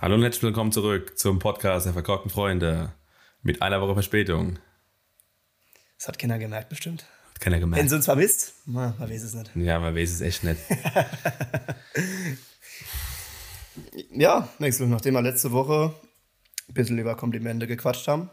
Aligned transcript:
Hallo 0.00 0.14
und 0.14 0.22
herzlich 0.22 0.42
willkommen 0.42 0.70
zurück 0.72 1.18
zum 1.18 1.38
Podcast 1.38 1.86
der 1.86 1.92
verkorkten 1.92 2.30
Freunde 2.30 2.92
mit 3.42 3.62
einer 3.62 3.80
Woche 3.80 3.94
Verspätung. 3.94 4.58
Das 5.98 6.08
hat 6.08 6.18
keiner 6.18 6.38
gemerkt, 6.38 6.68
bestimmt. 6.68 7.04
Hat 7.34 7.40
keiner 7.40 7.58
gemerkt. 7.58 7.82
Wenn 7.82 7.88
sie 7.88 7.96
uns 7.96 8.04
vermisst, 8.04 8.54
man, 8.66 8.94
man 8.98 9.10
weiß 9.10 9.22
es 9.22 9.34
nicht. 9.34 9.50
Ja, 9.56 9.78
man 9.80 9.94
weiß 9.94 10.10
es 10.12 10.20
echt 10.20 10.44
nicht. 10.44 10.60
Ja, 14.10 14.48
nachdem 14.58 15.14
wir 15.14 15.22
letzte 15.22 15.52
Woche 15.52 15.94
ein 16.68 16.74
bisschen 16.74 16.98
über 16.98 17.14
Komplimente 17.14 17.68
gequatscht 17.68 18.08
haben 18.08 18.22
und 18.22 18.30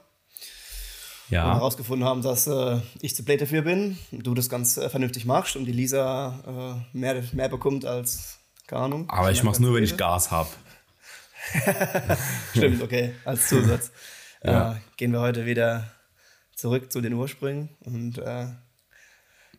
Ja, 1.30 1.54
herausgefunden 1.54 2.08
haben, 2.08 2.24
dass 2.24 2.48
äh, 2.48 2.80
ich 3.02 3.16
zu 3.16 3.24
blöd 3.24 3.42
dafür 3.42 3.62
bin, 3.62 3.98
du 4.12 4.34
das 4.34 4.50
ganz 4.50 4.78
äh, 4.78 4.90
vernünftig 4.90 5.26
machst 5.26 5.56
und 5.56 5.66
die 5.66 5.72
Lisa 5.72 6.82
äh, 6.94 6.98
mehr, 6.98 7.24
mehr 7.34 7.50
bekommt 7.50 7.86
als, 7.86 8.40
keine 8.66 8.82
Ahnung. 8.84 9.10
aber 9.10 9.32
ich 9.32 9.44
mach's 9.44 9.60
nur, 9.60 9.76
wenn 9.76 9.84
ich 9.84 9.98
Gas 9.98 10.32
hab. 10.32 10.48
Stimmt, 12.56 12.82
okay, 12.82 13.14
als 13.24 13.48
Zusatz. 13.48 13.92
Ja. 14.44 14.74
äh, 14.74 14.76
gehen 14.98 15.12
wir 15.12 15.22
heute 15.22 15.46
wieder 15.46 15.92
zurück 16.56 16.92
zu 16.92 17.02
den 17.02 17.14
Ursprüngen 17.14 17.70
und 17.82 18.18
äh, 18.18 18.48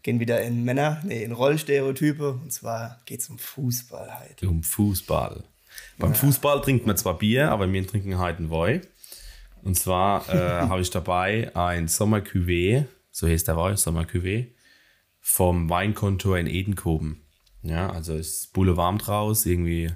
gehen 0.02 0.20
wieder 0.20 0.40
in 0.42 0.64
Männer, 0.64 1.02
nee, 1.04 1.22
in 1.22 1.32
Rollenstereotype. 1.32 2.30
Und 2.30 2.52
zwar 2.52 3.00
geht 3.06 3.20
es 3.20 3.28
um 3.28 3.38
Fußball 3.38 4.18
halt. 4.18 4.42
Um 4.42 4.62
Fußball. 4.62 5.44
Beim 5.98 6.14
Fußball 6.14 6.60
trinkt 6.62 6.86
man 6.86 6.96
zwar 6.96 7.18
Bier, 7.18 7.50
aber 7.50 7.70
wir 7.70 7.86
trinken 7.86 8.18
heute 8.18 8.38
einen 8.38 8.50
Woi. 8.50 8.80
Und 9.62 9.76
zwar 9.76 10.28
äh, 10.28 10.38
habe 10.68 10.80
ich 10.80 10.90
dabei 10.90 11.50
ein 11.54 11.88
Sommer 11.88 12.22
so 13.10 13.26
heißt 13.26 13.48
der 13.48 13.56
Wein, 13.56 13.76
Sommer 13.76 14.06
vom 15.20 15.68
Weinkontor 15.68 16.38
in 16.38 16.46
Edenkoben. 16.46 17.22
Ja, 17.62 17.90
also 17.90 18.14
es 18.14 18.28
ist 18.28 18.52
bulle 18.52 18.76
warm 18.76 18.98
draus, 18.98 19.44
irgendwie 19.44 19.90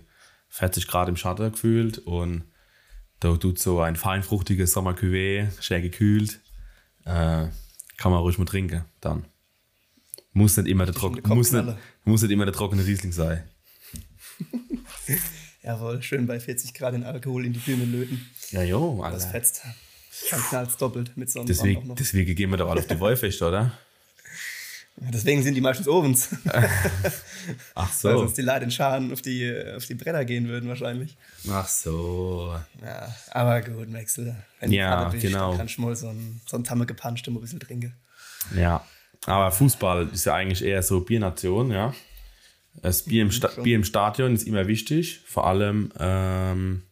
40 0.51 0.87
Grad 0.87 1.09
im 1.09 1.17
Schatten 1.17 1.51
gefühlt 1.51 1.99
und 1.99 2.45
da 3.21 3.37
tut 3.37 3.59
so 3.59 3.81
ein 3.81 3.97
feinfruchtiges 3.97 4.73
Sommer 4.73 4.95
schön 5.61 5.83
gekühlt. 5.83 6.41
Äh, 7.05 7.47
kann 7.97 8.13
man 8.13 8.21
ruhig 8.21 8.39
mal 8.39 8.45
trinken 8.45 8.85
dann. 9.01 9.25
Muss 10.33 10.57
nicht 10.57 10.69
immer 10.69 10.87
der, 10.87 10.95
trock 10.95 11.27
muss 11.29 11.53
nicht, 11.53 11.67
muss 12.05 12.23
nicht 12.23 12.31
immer 12.31 12.45
der 12.45 12.55
trockene 12.55 12.87
Riesling 12.87 13.13
sein. 13.13 13.43
Jawohl, 15.63 16.03
schön 16.03 16.27
bei 16.27 16.41
40 16.41 16.73
Grad 16.73 16.95
den 16.95 17.05
Alkohol 17.05 17.45
in 17.45 17.53
die 17.53 17.59
Birne 17.59 17.85
löten. 17.85 18.27
Ja, 18.51 18.63
jo, 18.63 19.03
Das 19.03 19.25
Alter. 19.25 19.33
fetzt. 19.33 19.63
Dann 20.31 20.41
knallt 20.41 20.81
doppelt 20.81 21.17
mit 21.17 21.31
Sonnenbrand 21.31 21.49
Deswegen, 21.59 21.95
deswegen 21.95 22.35
gehen 22.35 22.51
wir 22.51 22.57
doch 22.57 22.71
alle 22.71 22.81
auf 22.81 22.87
die 22.87 22.99
Wollfest, 23.01 23.43
oder? 23.43 23.73
Deswegen 25.01 25.43
sind 25.43 25.55
die 25.55 25.61
meistens 25.61 25.89
Ovens. 25.89 26.29
Ach 27.75 27.91
Weil 28.03 28.13
so. 28.13 28.19
sonst 28.19 28.37
die 28.37 28.43
Leute 28.43 28.65
in 28.65 28.71
Scharen 28.71 29.13
auf 29.13 29.23
die, 29.23 29.51
auf 29.75 29.87
die 29.87 29.95
Bretter 29.95 30.25
gehen 30.25 30.49
würden 30.49 30.69
wahrscheinlich. 30.69 31.17
Ach 31.51 31.67
so. 31.67 32.55
Ja, 32.83 33.15
aber 33.31 33.63
gut, 33.63 33.89
Maxel. 33.89 34.37
Wenn 34.61 34.73
Ja, 34.73 35.09
bist, 35.09 35.23
genau. 35.23 35.51
dann 35.51 35.59
kannst 35.59 35.79
du 35.79 35.83
mal 35.83 35.97
so 35.97 36.09
ein, 36.09 36.41
so 36.47 36.57
ein 36.59 36.65
Tamme 36.65 36.85
gepanscht 36.85 37.27
mal 37.29 37.39
ein 37.39 37.41
bisschen 37.41 37.61
trinken. 37.61 37.95
Ja. 38.55 38.85
Aber 39.27 39.51
Fußball 39.51 40.09
ist 40.13 40.27
ja 40.27 40.35
eigentlich 40.35 40.63
eher 40.63 40.83
so 40.83 41.01
Biernation, 41.01 41.71
ja. 41.71 41.95
Das 42.83 43.03
Bier 43.03 43.23
im, 43.23 43.31
Sta 43.31 43.51
schon. 43.51 43.65
Bier 43.65 43.77
im 43.77 43.85
Stadion 43.85 44.35
ist 44.35 44.47
immer 44.47 44.67
wichtig, 44.67 45.23
vor 45.27 45.47
allem 45.47 45.93
ähm, 45.99 46.83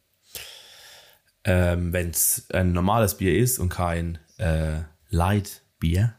ähm, 1.44 1.92
wenn 1.92 2.10
es 2.10 2.46
ein 2.52 2.72
normales 2.72 3.16
Bier 3.16 3.38
ist 3.38 3.58
und 3.58 3.70
kein 3.70 4.18
äh, 4.38 4.80
Light-Bier. 5.08 6.14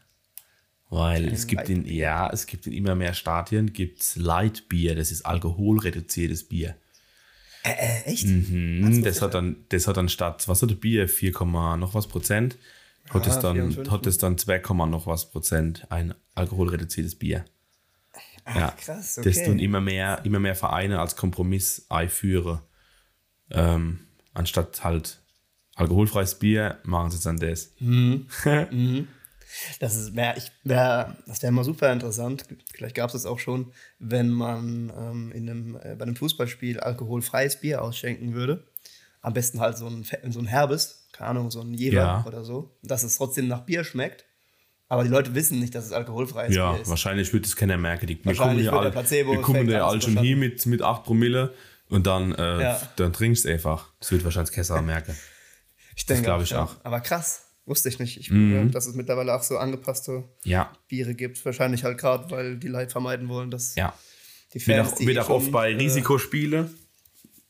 Weil 0.90 1.28
es 1.28 1.46
gibt 1.46 1.68
in, 1.68 1.86
ja, 1.86 2.28
es 2.30 2.46
gibt 2.46 2.66
in 2.66 2.72
immer 2.72 2.96
mehr 2.96 3.14
Stadien 3.14 3.72
gibt's 3.72 4.16
Light-Bier, 4.16 4.96
das 4.96 5.12
ist 5.12 5.24
alkoholreduziertes 5.24 6.48
Bier. 6.48 6.74
Äh, 7.62 8.02
echt? 8.06 8.26
Mhm, 8.26 9.02
das 9.04 9.22
hat 9.22 9.34
dann, 9.34 9.64
das 9.68 9.86
hat 9.86 9.96
dann 9.96 10.08
statt, 10.08 10.48
was 10.48 10.62
hat 10.62 10.70
das 10.70 10.80
Bier, 10.80 11.08
4, 11.08 11.32
noch 11.76 11.94
was 11.94 12.08
Prozent, 12.08 12.58
hat 13.10 13.24
es 13.26 13.38
dann, 13.38 13.54
54, 13.56 13.92
hat 13.92 14.06
es 14.06 14.18
dann 14.18 14.36
2, 14.36 14.58
noch 14.86 15.06
was 15.06 15.30
Prozent 15.30 15.86
ein 15.90 16.12
alkoholreduziertes 16.34 17.14
Bier. 17.14 17.44
ja, 18.46 18.72
krass, 18.72 19.14
Das 19.14 19.36
okay. 19.36 19.46
tun 19.46 19.60
immer 19.60 19.80
mehr, 19.80 20.20
immer 20.24 20.40
mehr 20.40 20.56
Vereine 20.56 20.98
als 20.98 21.14
Kompromiss 21.14 21.86
einführen. 21.88 22.60
Ähm, 23.52 24.00
anstatt 24.34 24.82
halt 24.82 25.20
alkoholfreies 25.76 26.36
Bier, 26.36 26.78
machen 26.82 27.12
sie 27.12 27.22
dann 27.22 27.38
das. 27.38 27.74
Das 27.78 28.68
ist 28.70 29.06
wär, 29.80 30.36
ich 30.36 30.50
wär, 30.64 31.16
das 31.26 31.42
wäre 31.42 31.52
mal 31.52 31.64
super 31.64 31.92
interessant. 31.92 32.44
Vielleicht 32.74 32.94
gab 32.94 33.06
es 33.08 33.12
das 33.14 33.26
auch 33.26 33.38
schon, 33.38 33.72
wenn 33.98 34.28
man 34.30 34.92
ähm, 34.96 35.32
in 35.32 35.48
einem, 35.50 35.76
äh, 35.76 35.94
bei 35.96 36.02
einem 36.04 36.16
Fußballspiel 36.16 36.80
alkoholfreies 36.80 37.60
Bier 37.60 37.82
ausschenken 37.82 38.34
würde. 38.34 38.64
Am 39.22 39.34
besten 39.34 39.60
halt 39.60 39.76
so 39.76 39.86
ein, 39.86 40.04
so 40.30 40.38
ein 40.40 40.46
herbes, 40.46 41.08
keine 41.12 41.30
Ahnung, 41.30 41.50
so 41.50 41.60
ein 41.60 41.74
Jever 41.74 41.96
Ja. 41.96 42.24
oder 42.26 42.44
so, 42.44 42.74
dass 42.82 43.02
es 43.02 43.16
trotzdem 43.16 43.48
nach 43.48 43.60
Bier 43.60 43.84
schmeckt. 43.84 44.24
Aber 44.88 45.04
die 45.04 45.10
Leute 45.10 45.34
wissen 45.34 45.60
nicht, 45.60 45.74
dass 45.74 45.84
es 45.86 45.92
alkoholfreies 45.92 46.54
Ja, 46.54 46.72
Bier 46.72 46.82
ist. 46.82 46.88
wahrscheinlich 46.90 47.32
wird 47.32 47.46
es 47.46 47.54
keiner 47.54 47.76
merken. 47.76 48.06
Die, 48.06 48.24
wir 48.24 48.34
kommen 48.34 48.58
ja 48.58 48.64
wird 48.64 48.72
der 48.72 48.80
all- 48.80 48.90
Placebo-Effekt 48.90 49.38
wir 49.38 49.42
kommen 49.54 49.68
ja 49.70 50.00
schon 50.00 50.18
hier 50.18 50.36
mit, 50.36 50.66
mit 50.66 50.82
8 50.82 51.04
Promille 51.04 51.54
und 51.88 52.06
dann, 52.06 52.32
äh, 52.34 52.62
Ja. 52.62 52.80
dann 52.96 53.12
trinkst 53.12 53.44
du 53.44 53.50
einfach. 53.50 53.92
Das 54.00 54.10
wird 54.10 54.24
wahrscheinlich 54.24 54.52
Kesser 54.52 54.80
merken. 54.82 55.14
Ich 55.96 56.06
denke 56.06 56.22
glaub 56.24 56.42
ich 56.42 56.54
auch. 56.54 56.76
Aber 56.82 57.00
krass, 57.00 57.46
wusste 57.70 57.88
ich 57.88 57.98
nicht. 57.98 58.18
Ich, 58.18 58.28
ja, 58.28 58.64
dass 58.64 58.86
es 58.86 58.94
mittlerweile 58.94 59.34
auch 59.34 59.42
so 59.42 59.56
angepasste 59.56 60.24
Ja, 60.44 60.70
Biere 60.88 61.14
gibt. 61.14 61.42
Wahrscheinlich 61.44 61.84
halt 61.84 61.96
gerade, 61.96 62.30
weil 62.30 62.58
die 62.58 62.68
Leute 62.68 62.90
vermeiden 62.90 63.28
wollen, 63.28 63.50
dass 63.50 63.76
ja. 63.76 63.94
die 64.52 64.66
Wird 64.66 64.76
Fans, 64.76 64.92
auch, 64.92 64.96
die 64.98 65.06
wird 65.06 65.18
auch 65.18 65.30
oft 65.30 65.50
bei 65.50 65.72
äh, 65.72 65.76
Risikospiele 65.76 66.68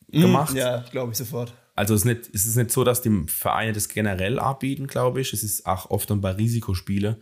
gemacht. 0.08 0.54
Ja, 0.54 0.84
glaube 0.92 1.12
ich 1.12 1.18
sofort. 1.18 1.54
Also 1.74 1.94
es 1.94 2.02
ist, 2.02 2.04
nicht, 2.04 2.30
es 2.34 2.46
ist 2.46 2.56
nicht 2.56 2.70
so, 2.70 2.84
dass 2.84 3.00
die 3.00 3.24
Vereine 3.26 3.72
das 3.72 3.88
generell 3.88 4.38
anbieten, 4.38 4.86
glaube 4.86 5.22
ich. 5.22 5.32
Es 5.32 5.42
ist 5.42 5.64
auch 5.66 5.90
oft 5.90 6.10
dann 6.10 6.20
bei 6.20 6.32
Risikospiele, 6.32 7.18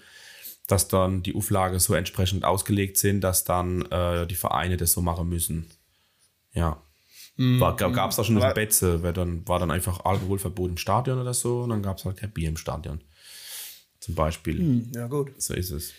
dass 0.67 0.89
dann 0.89 1.23
die 1.23 1.35
Auflagen 1.35 1.79
so 1.79 1.95
entsprechend 1.95 2.45
ausgelegt 2.45 2.97
sind, 2.97 3.21
dass 3.21 3.45
dann 3.45 3.83
äh, 3.93 4.27
die 4.27 4.35
Vereine 4.35 4.77
das 4.77 4.93
so 4.93 5.01
machen 5.01 5.29
müssen. 5.29 5.71
Ja. 6.53 6.83
War, 7.39 7.77
gab 7.77 8.11
es 8.11 8.17
da 8.17 8.25
schon 8.25 8.43
eine 8.43 8.53
Betze, 8.53 9.03
weil 9.05 9.13
dann 9.13 9.47
war 9.47 9.61
dann 9.61 9.71
einfach 9.71 10.05
Alkoholverbot 10.05 10.71
im 10.71 10.77
Stadion 10.77 11.21
oder 11.21 11.35
so 11.35 11.63
und 11.63 11.71
dann 11.71 11.83
gab 11.83 11.99
es 11.99 12.05
halt 12.05 12.17
kein 12.17 12.33
Bier 12.33 12.49
im 12.49 12.57
Stadion. 12.57 13.01
Zum 14.01 14.17
Beispiel. 14.17 14.59
Hm, 14.59 14.93
ja, 14.95 15.07
gut. 15.07 15.33
So 15.41 15.55
ist 15.55 15.71
es. 15.71 15.93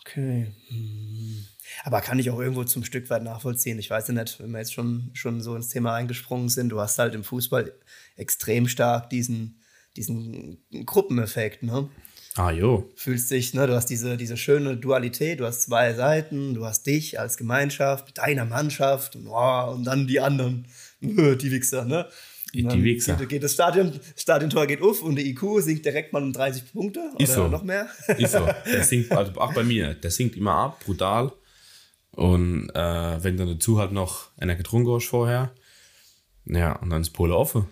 Okay. 0.00 0.52
Hm. 0.68 1.46
Aber 1.84 2.00
kann 2.00 2.18
ich 2.18 2.30
auch 2.30 2.40
irgendwo 2.40 2.64
zum 2.64 2.84
Stück 2.84 3.08
weit 3.10 3.22
nachvollziehen. 3.22 3.78
Ich 3.78 3.90
weiß 3.90 4.08
ja 4.08 4.14
nicht, 4.14 4.40
wenn 4.40 4.50
wir 4.50 4.58
jetzt 4.58 4.72
schon, 4.72 5.10
schon 5.14 5.40
so 5.40 5.54
ins 5.54 5.68
Thema 5.68 5.94
eingesprungen 5.94 6.48
sind, 6.48 6.70
du 6.70 6.80
hast 6.80 6.98
halt 6.98 7.14
im 7.14 7.24
Fußball 7.24 7.72
extrem 8.16 8.66
stark 8.66 9.10
diesen, 9.10 9.60
diesen 9.96 10.64
Gruppeneffekt, 10.84 11.62
ne? 11.62 11.88
Ah 12.36 12.50
jo. 12.50 12.90
Fühlst 12.96 13.30
dich, 13.30 13.54
ne, 13.54 13.66
du 13.66 13.74
hast 13.74 13.86
diese, 13.86 14.18
diese 14.18 14.36
schöne 14.36 14.76
Dualität, 14.76 15.40
du 15.40 15.46
hast 15.46 15.62
zwei 15.62 15.94
Seiten, 15.94 16.52
du 16.52 16.66
hast 16.66 16.86
dich 16.86 17.18
als 17.18 17.38
Gemeinschaft 17.38 18.06
mit 18.06 18.18
deiner 18.18 18.44
Mannschaft 18.44 19.16
und, 19.16 19.26
oh, 19.26 19.72
und 19.74 19.84
dann 19.84 20.06
die 20.06 20.20
anderen, 20.20 20.66
die 21.00 21.50
Wichser, 21.50 21.84
ne? 21.84 22.06
Die 22.52 22.84
Wichser. 22.84 23.16
Geht, 23.16 23.28
geht 23.28 23.42
das 23.42 23.54
Stadion, 23.54 23.98
Stadiontor 24.16 24.66
geht 24.66 24.80
auf 24.80 25.02
und 25.02 25.16
der 25.16 25.26
IQ 25.26 25.60
sinkt 25.60 25.84
direkt 25.84 26.12
mal 26.12 26.22
um 26.22 26.32
30 26.32 26.72
Punkte 26.72 27.10
oder 27.14 27.26
so. 27.26 27.48
noch 27.48 27.62
mehr. 27.62 27.88
Ist 28.18 28.32
so. 28.32 28.46
Der 28.70 28.82
sinkt, 28.84 29.12
also 29.12 29.32
auch 29.40 29.52
bei 29.52 29.62
mir, 29.62 29.94
der 29.94 30.10
sinkt 30.10 30.36
immer 30.36 30.52
ab, 30.52 30.80
brutal. 30.84 31.32
Und 32.12 32.70
äh, 32.70 33.24
wenn 33.24 33.36
dann 33.36 33.48
dazu 33.48 33.78
halt 33.78 33.92
noch 33.92 34.30
einer 34.38 34.54
getrunken 34.54 34.90
hast 34.92 35.06
vorher, 35.06 35.52
ja, 36.46 36.76
und 36.76 36.90
dann 36.90 37.02
ist 37.02 37.10
Pole 37.10 37.36
offen. 37.36 37.66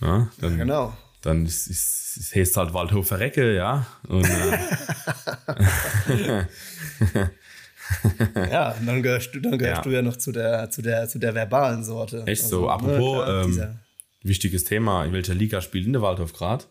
Ja, 0.00 0.30
dann, 0.40 0.58
Genau. 0.58 0.96
Dann 1.22 1.44
ist, 1.46 1.66
ist, 1.66 2.16
ist, 2.16 2.34
heißt 2.34 2.56
halt 2.56 2.72
Waldhofer 2.74 3.18
Recke, 3.20 3.54
ja. 3.54 3.86
Und, 4.08 4.24
äh, 6.08 6.44
Ja, 8.50 8.74
dann 8.86 9.02
gehörst 9.02 9.34
du, 9.34 9.40
dann 9.40 9.58
gehörst 9.58 9.78
Ja. 9.78 9.82
du 9.82 9.90
ja 9.90 10.02
noch 10.02 10.16
zu 10.16 10.30
der, 10.32 10.70
zu 10.70 10.80
der, 10.80 11.08
zu 11.08 11.18
der 11.18 11.34
verbalen 11.34 11.82
Sorte. 11.82 12.22
echt 12.26 12.42
so. 12.46 12.68
Also, 12.68 12.86
ne, 12.86 12.92
Apropos, 12.94 13.24
klar, 13.24 13.44
ähm, 13.70 13.78
wichtiges 14.22 14.64
Thema, 14.64 15.04
in 15.04 15.12
welcher 15.12 15.34
Liga 15.34 15.60
spielt 15.60 15.86
denn 15.86 15.92
der 15.94 16.02
Waldhof 16.02 16.32
gerade? 16.32 16.64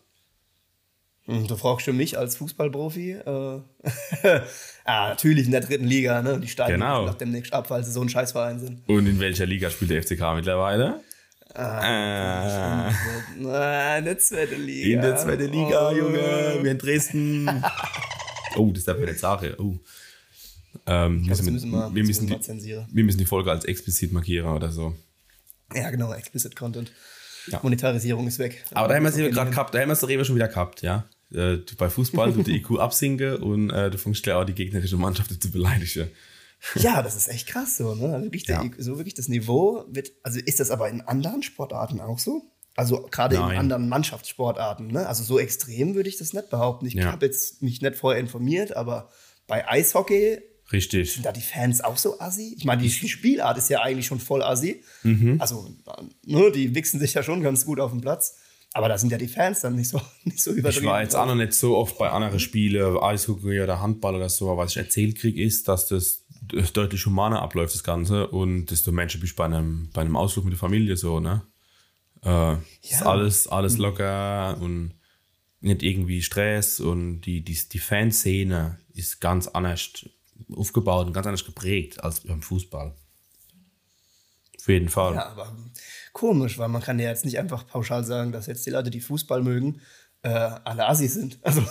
Hm, 1.26 1.46
Du 1.46 1.56
fragst 1.56 1.84
schon 1.84 1.96
mich 1.98 2.16
als 2.16 2.36
Fußballprofi. 2.36 3.10
Äh, 3.12 3.22
ah, 4.86 5.08
natürlich 5.10 5.44
in 5.44 5.52
der 5.52 5.60
dritten 5.60 5.84
Liga, 5.86 6.22
ne? 6.22 6.40
Die 6.40 6.48
steigen 6.48 6.74
Genau. 6.80 7.04
nach 7.04 7.14
demnächst 7.18 7.52
ab, 7.52 7.68
weil 7.68 7.84
sie 7.84 7.92
so 7.92 8.00
ein 8.00 8.08
Scheißverein 8.08 8.58
sind. 8.58 8.88
Und 8.88 9.06
in 9.06 9.20
welcher 9.20 9.44
Liga 9.44 9.68
spielt 9.68 9.90
der 9.90 10.02
FCK 10.02 10.34
mittlerweile? 10.36 11.00
Ah, 11.54 12.92
Na, 13.38 13.98
in 13.98 14.04
der 14.04 14.18
zweiten 14.18 14.62
Liga. 14.62 14.94
in 14.94 15.00
der 15.02 15.16
zweiten 15.16 15.50
Liga, 15.52 15.88
Oh. 15.90 15.96
Junge. 15.96 16.58
Wir 16.62 16.70
in 16.70 16.78
Dresden. 16.78 17.48
oh, 18.56 18.70
das 18.72 18.84
darf 18.84 18.98
man 18.98 19.06
nicht 19.08 19.18
sagen. 19.20 19.54
Oh. 19.58 19.78
Ähm, 20.86 21.26
Das 21.28 21.42
müssen 21.42 21.54
müssen 21.54 21.70
wir, 21.72 21.94
wir, 21.94 22.04
müssen 22.04 22.26
die, 22.26 22.76
wir 22.92 23.04
müssen 23.04 23.18
die 23.18 23.26
Folge 23.26 23.50
als 23.50 23.64
explizit 23.64 24.12
markieren 24.12 24.48
oder 24.54 24.70
so. 24.70 24.94
Ja, 25.74 25.90
genau, 25.90 26.12
Explicit 26.12 26.54
Content. 26.56 26.92
Ja. 27.48 27.60
Monetarisierung 27.62 28.26
ist 28.26 28.38
weg. 28.38 28.64
Aber 28.72 28.88
da 28.88 28.94
haben 28.94 29.02
wir 29.04 29.08
es 29.10 29.16
gerade 29.34 29.50
gehabt, 29.50 29.74
da 29.74 29.80
haben 29.80 29.88
wir 29.88 29.92
es 29.94 30.00
doch 30.00 30.10
eben 30.10 30.24
schon 30.24 30.36
wieder 30.36 30.48
gehabt, 30.48 30.82
ja. 30.82 31.04
Äh, 31.32 31.58
bei 31.78 31.88
Fußball 31.88 32.32
tut 32.32 32.46
der 32.48 32.54
IQ 32.56 32.78
absinken 32.80 33.36
und 33.36 33.70
äh, 33.70 33.90
du 33.90 33.98
fängst 33.98 34.22
gleich 34.22 34.34
auch 34.36 34.44
die 34.44 34.52
gegnerische 34.54 34.96
Mannschaft 34.96 35.40
zu 35.42 35.50
beleidigen. 35.50 36.08
Ja, 36.76 37.02
das 37.02 37.16
ist 37.16 37.28
echt 37.28 37.46
krass 37.48 37.76
so, 37.76 37.94
ne? 37.94 38.12
Also 38.12 38.24
wirklich, 38.26 38.46
Ja. 38.46 38.62
der, 38.62 38.82
so 38.82 38.96
wirklich 38.98 39.14
das 39.14 39.28
Niveau 39.28 39.84
wird, 39.88 40.12
also 40.22 40.38
ist 40.44 40.60
das 40.60 40.70
aber 40.70 40.88
in 40.88 41.00
anderen 41.00 41.42
Sportarten 41.42 42.00
auch 42.00 42.18
so? 42.18 42.42
Also 42.76 43.02
gerade 43.10 43.36
in 43.36 43.42
anderen 43.42 43.88
Mannschaftssportarten, 43.88 44.88
ne? 44.88 45.06
Also 45.06 45.22
so 45.24 45.38
extrem 45.38 45.94
würde 45.94 46.08
ich 46.08 46.18
das 46.18 46.32
nicht 46.32 46.50
behaupten. 46.50 46.86
Ich 46.86 46.94
Ja. 46.94 47.12
habe 47.12 47.26
jetzt 47.26 47.62
mich 47.62 47.80
nicht 47.82 47.96
vorher 47.96 48.20
informiert, 48.20 48.76
aber 48.76 49.10
bei 49.46 49.66
Eishockey 49.68 50.40
Richtig. 50.72 51.14
sind 51.14 51.26
da 51.26 51.32
die 51.32 51.40
Fans 51.40 51.80
auch 51.80 51.96
so 51.96 52.20
assi? 52.20 52.54
Ich 52.56 52.64
meine, 52.64 52.82
die 52.82 52.90
Spielart 52.90 53.58
ist 53.58 53.68
ja 53.70 53.80
eigentlich 53.80 54.06
schon 54.06 54.20
voll 54.20 54.42
assi. 54.42 54.82
Mhm. 55.02 55.36
Also, 55.40 55.68
ne, 56.26 56.52
die 56.52 56.74
wichsen 56.74 57.00
sich 57.00 57.14
ja 57.14 57.22
schon 57.22 57.42
ganz 57.42 57.64
gut 57.66 57.80
auf 57.80 57.90
den 57.90 58.00
Platz. 58.00 58.36
Aber 58.72 58.88
da 58.88 58.96
sind 58.98 59.10
ja 59.10 59.18
die 59.18 59.26
Fans 59.26 59.62
dann 59.62 59.74
nicht 59.74 59.88
so, 59.88 60.00
nicht 60.24 60.40
so 60.40 60.52
übertrieben. 60.52 60.84
Ich 60.84 60.88
war 60.90 61.02
jetzt 61.02 61.16
auch 61.16 61.26
noch 61.26 61.34
nicht 61.34 61.54
so 61.54 61.76
oft 61.76 61.98
bei 61.98 62.08
anderen 62.10 62.38
Spielen, 62.38 62.98
Eishockey 62.98 63.60
oder 63.60 63.80
Handball 63.80 64.14
oder 64.14 64.28
so, 64.28 64.48
aber 64.48 64.62
was 64.62 64.70
ich 64.70 64.76
erzählt 64.76 65.16
kriege, 65.18 65.42
ist, 65.42 65.66
dass 65.66 65.88
das 65.88 66.22
deutlich 66.52 67.06
humaner 67.06 67.42
abläuft, 67.42 67.74
das 67.74 67.84
Ganze. 67.84 68.28
Und 68.28 68.66
desto 68.66 68.92
Menschen 68.92 69.20
bist 69.20 69.32
du 69.34 69.36
bei 69.36 69.44
einem, 69.46 69.90
bei 69.92 70.00
einem 70.02 70.16
Ausflug 70.16 70.44
mit 70.44 70.52
der 70.52 70.58
Familie 70.58 70.96
so, 70.96 71.20
ne? 71.20 71.42
Äh, 72.22 72.54
Ist 72.82 73.00
Ja. 73.00 73.06
alles, 73.06 73.46
alles 73.48 73.78
locker 73.78 74.58
und 74.60 74.94
nicht 75.60 75.82
irgendwie 75.82 76.22
Stress 76.22 76.80
und 76.80 77.22
die, 77.22 77.42
die, 77.42 77.58
die 77.70 77.78
Fanszene 77.78 78.78
ist 78.94 79.20
ganz 79.20 79.46
anders 79.46 79.90
aufgebaut 80.54 81.06
und 81.06 81.12
ganz 81.12 81.26
anders 81.26 81.44
geprägt 81.44 82.02
als 82.02 82.20
beim 82.20 82.42
Fußball. 82.42 82.94
Auf 84.58 84.68
jeden 84.68 84.88
Fall. 84.88 85.14
Ja, 85.14 85.26
aber 85.30 85.54
komisch, 86.12 86.58
weil 86.58 86.68
man 86.68 86.82
kann 86.82 86.98
ja 86.98 87.08
jetzt 87.08 87.24
nicht 87.24 87.38
einfach 87.38 87.66
pauschal 87.66 88.04
sagen, 88.04 88.32
dass 88.32 88.46
jetzt 88.46 88.66
die 88.66 88.70
Leute, 88.70 88.90
die 88.90 89.00
Fußball 89.00 89.42
mögen, 89.42 89.80
äh, 90.22 90.28
alle 90.28 90.86
Assis 90.86 91.14
sind. 91.14 91.38
Also, 91.42 91.62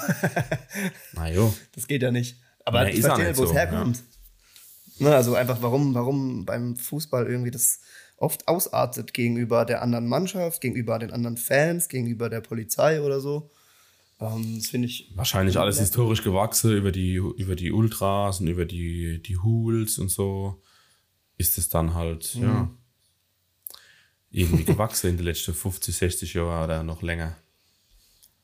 Na 1.14 1.32
jo. 1.32 1.54
das 1.74 1.88
geht 1.88 2.02
ja 2.02 2.12
nicht. 2.12 2.38
Aber 2.66 2.84
Nee, 2.84 2.92
ich 2.92 2.98
ist 3.00 3.06
verstehe, 3.06 3.28
nicht 3.30 3.38
wo 3.38 3.44
es 3.44 3.50
so, 3.50 3.56
herkommt. 3.56 4.04
Ne, 5.00 5.16
also 5.16 5.36
einfach, 5.36 5.62
warum, 5.62 5.94
warum 5.94 6.46
beim 6.46 6.76
Fußball 6.76 7.28
irgendwie 7.28 7.52
das 7.52 7.80
oft 8.18 8.48
ausartet 8.48 9.14
gegenüber 9.14 9.66
der 9.66 9.82
anderen 9.82 10.08
Mannschaft, 10.08 10.62
gegenüber 10.62 11.00
den 11.00 11.12
anderen 11.12 11.38
Fans, 11.38 11.88
gegenüber 11.88 12.30
der 12.30 12.42
Polizei 12.42 13.02
oder 13.02 13.22
so. 13.22 13.50
Ähm, 14.20 14.56
das 14.58 14.68
finde 14.68 14.88
ich. 14.88 15.12
Wahrscheinlich 15.16 15.58
alles 15.58 15.80
historisch 15.80 16.24
gewachsen 16.24 16.76
über 16.76 16.92
die, 16.92 17.16
über 17.16 17.56
die 17.56 17.72
Ultras 17.72 18.42
und 18.42 18.48
über 18.48 18.66
die, 18.66 19.22
die 19.22 19.38
Hools 19.38 19.98
und 20.00 20.10
so. 20.10 20.62
Ist 21.38 21.58
es 21.58 21.70
dann 21.70 21.94
halt, 21.94 22.36
ja, 22.36 22.70
irgendwie 24.30 24.66
gewachsen 24.66 25.12
in 25.12 25.18
den 25.18 25.26
letzten 25.26 25.54
50, 25.54 25.96
60 25.96 26.34
Jahren 26.34 26.66
oder 26.66 26.84
noch 26.84 27.02
länger. 27.02 27.38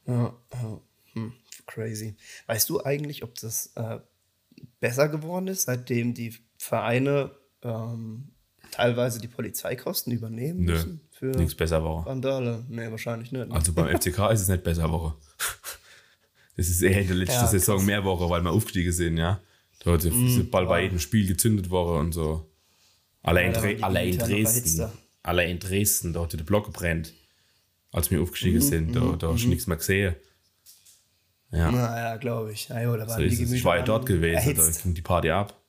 Ja, 0.07 0.33
ja. 0.53 0.81
Hm, 1.13 1.33
crazy. 1.65 2.15
Weißt 2.47 2.69
du 2.69 2.83
eigentlich, 2.83 3.23
ob 3.23 3.35
das 3.35 3.73
äh, 3.75 3.99
besser 4.79 5.09
geworden 5.09 5.47
ist, 5.47 5.63
seitdem 5.63 6.13
die 6.13 6.35
Vereine 6.57 7.31
ähm, 7.63 8.31
teilweise 8.71 9.19
die 9.19 9.27
Polizeikosten 9.27 10.11
übernehmen 10.13 10.61
Nö, 10.61 10.73
müssen? 10.73 11.01
Für 11.11 11.27
nichts 11.27 11.55
besser 11.55 11.83
war. 11.83 12.05
Randale? 12.05 12.65
Nee, 12.69 12.91
wahrscheinlich 12.91 13.31
nicht. 13.31 13.47
ne? 13.47 13.53
Also 13.55 13.71
beim 13.73 13.87
FCK 13.87 14.31
ist 14.31 14.41
es 14.41 14.47
nicht 14.47 14.63
besser 14.63 14.89
Woche. 14.91 15.15
Das 16.57 16.69
ist 16.69 16.81
eher 16.81 17.01
in 17.01 17.07
der 17.07 17.17
letzten 17.17 17.33
Ja, 17.41 17.47
Saison 17.47 17.75
krass. 17.75 17.81
Mhm. 17.81 17.87
mehr 17.87 18.03
Woche, 18.05 18.29
weil 18.29 18.41
wir 18.41 18.51
aufgestiegen 18.51 18.93
sind, 18.93 19.17
ja. 19.17 19.41
Da 19.83 19.91
hat 19.91 20.05
der 20.05 20.11
Ball 20.49 20.65
bei 20.65 20.83
jedem 20.83 20.99
Spiel 20.99 21.27
gezündet 21.27 21.69
worden 21.69 21.97
und 22.05 22.11
so. 22.13 22.49
Alle 23.23 23.43
in, 23.45 23.51
da 23.51 23.59
Dre 23.59 23.77
alle 23.81 24.05
in 24.05 24.17
Dresden. 24.17 24.89
Alle 25.21 25.43
in 25.49 25.59
Dresden, 25.59 26.13
da 26.13 26.21
hat 26.21 26.31
der 26.31 26.37
Block 26.45 26.67
gebrennt. 26.67 27.13
Als 27.91 28.09
wir 28.09 28.19
Mhm, 28.19 28.23
aufgestiegen 28.23 28.61
sind, 28.61 28.95
da, 28.95 29.17
da 29.17 29.33
hast 29.33 29.43
du 29.43 29.49
nichts 29.49 29.67
mehr 29.67 29.75
gesehen. 29.75 30.15
Ja. 31.51 31.71
Naja, 31.71 32.15
glaube 32.17 32.53
ich. 32.53 32.69
Ja, 32.69 32.81
jo, 32.81 32.95
da 32.95 33.03
So 33.05 33.11
waren 33.11 33.23
ist 33.23 33.31
die. 33.33 33.37
Gemüter 33.37 33.55
Ich 33.57 33.65
war 33.65 33.75
ja 33.77 33.83
dort 33.83 34.05
gewesen, 34.05 34.55
da 34.55 34.63
erhitzt. 34.63 34.83
ging 34.83 34.93
die 34.93 35.01
Party 35.01 35.31
ab. 35.31 35.61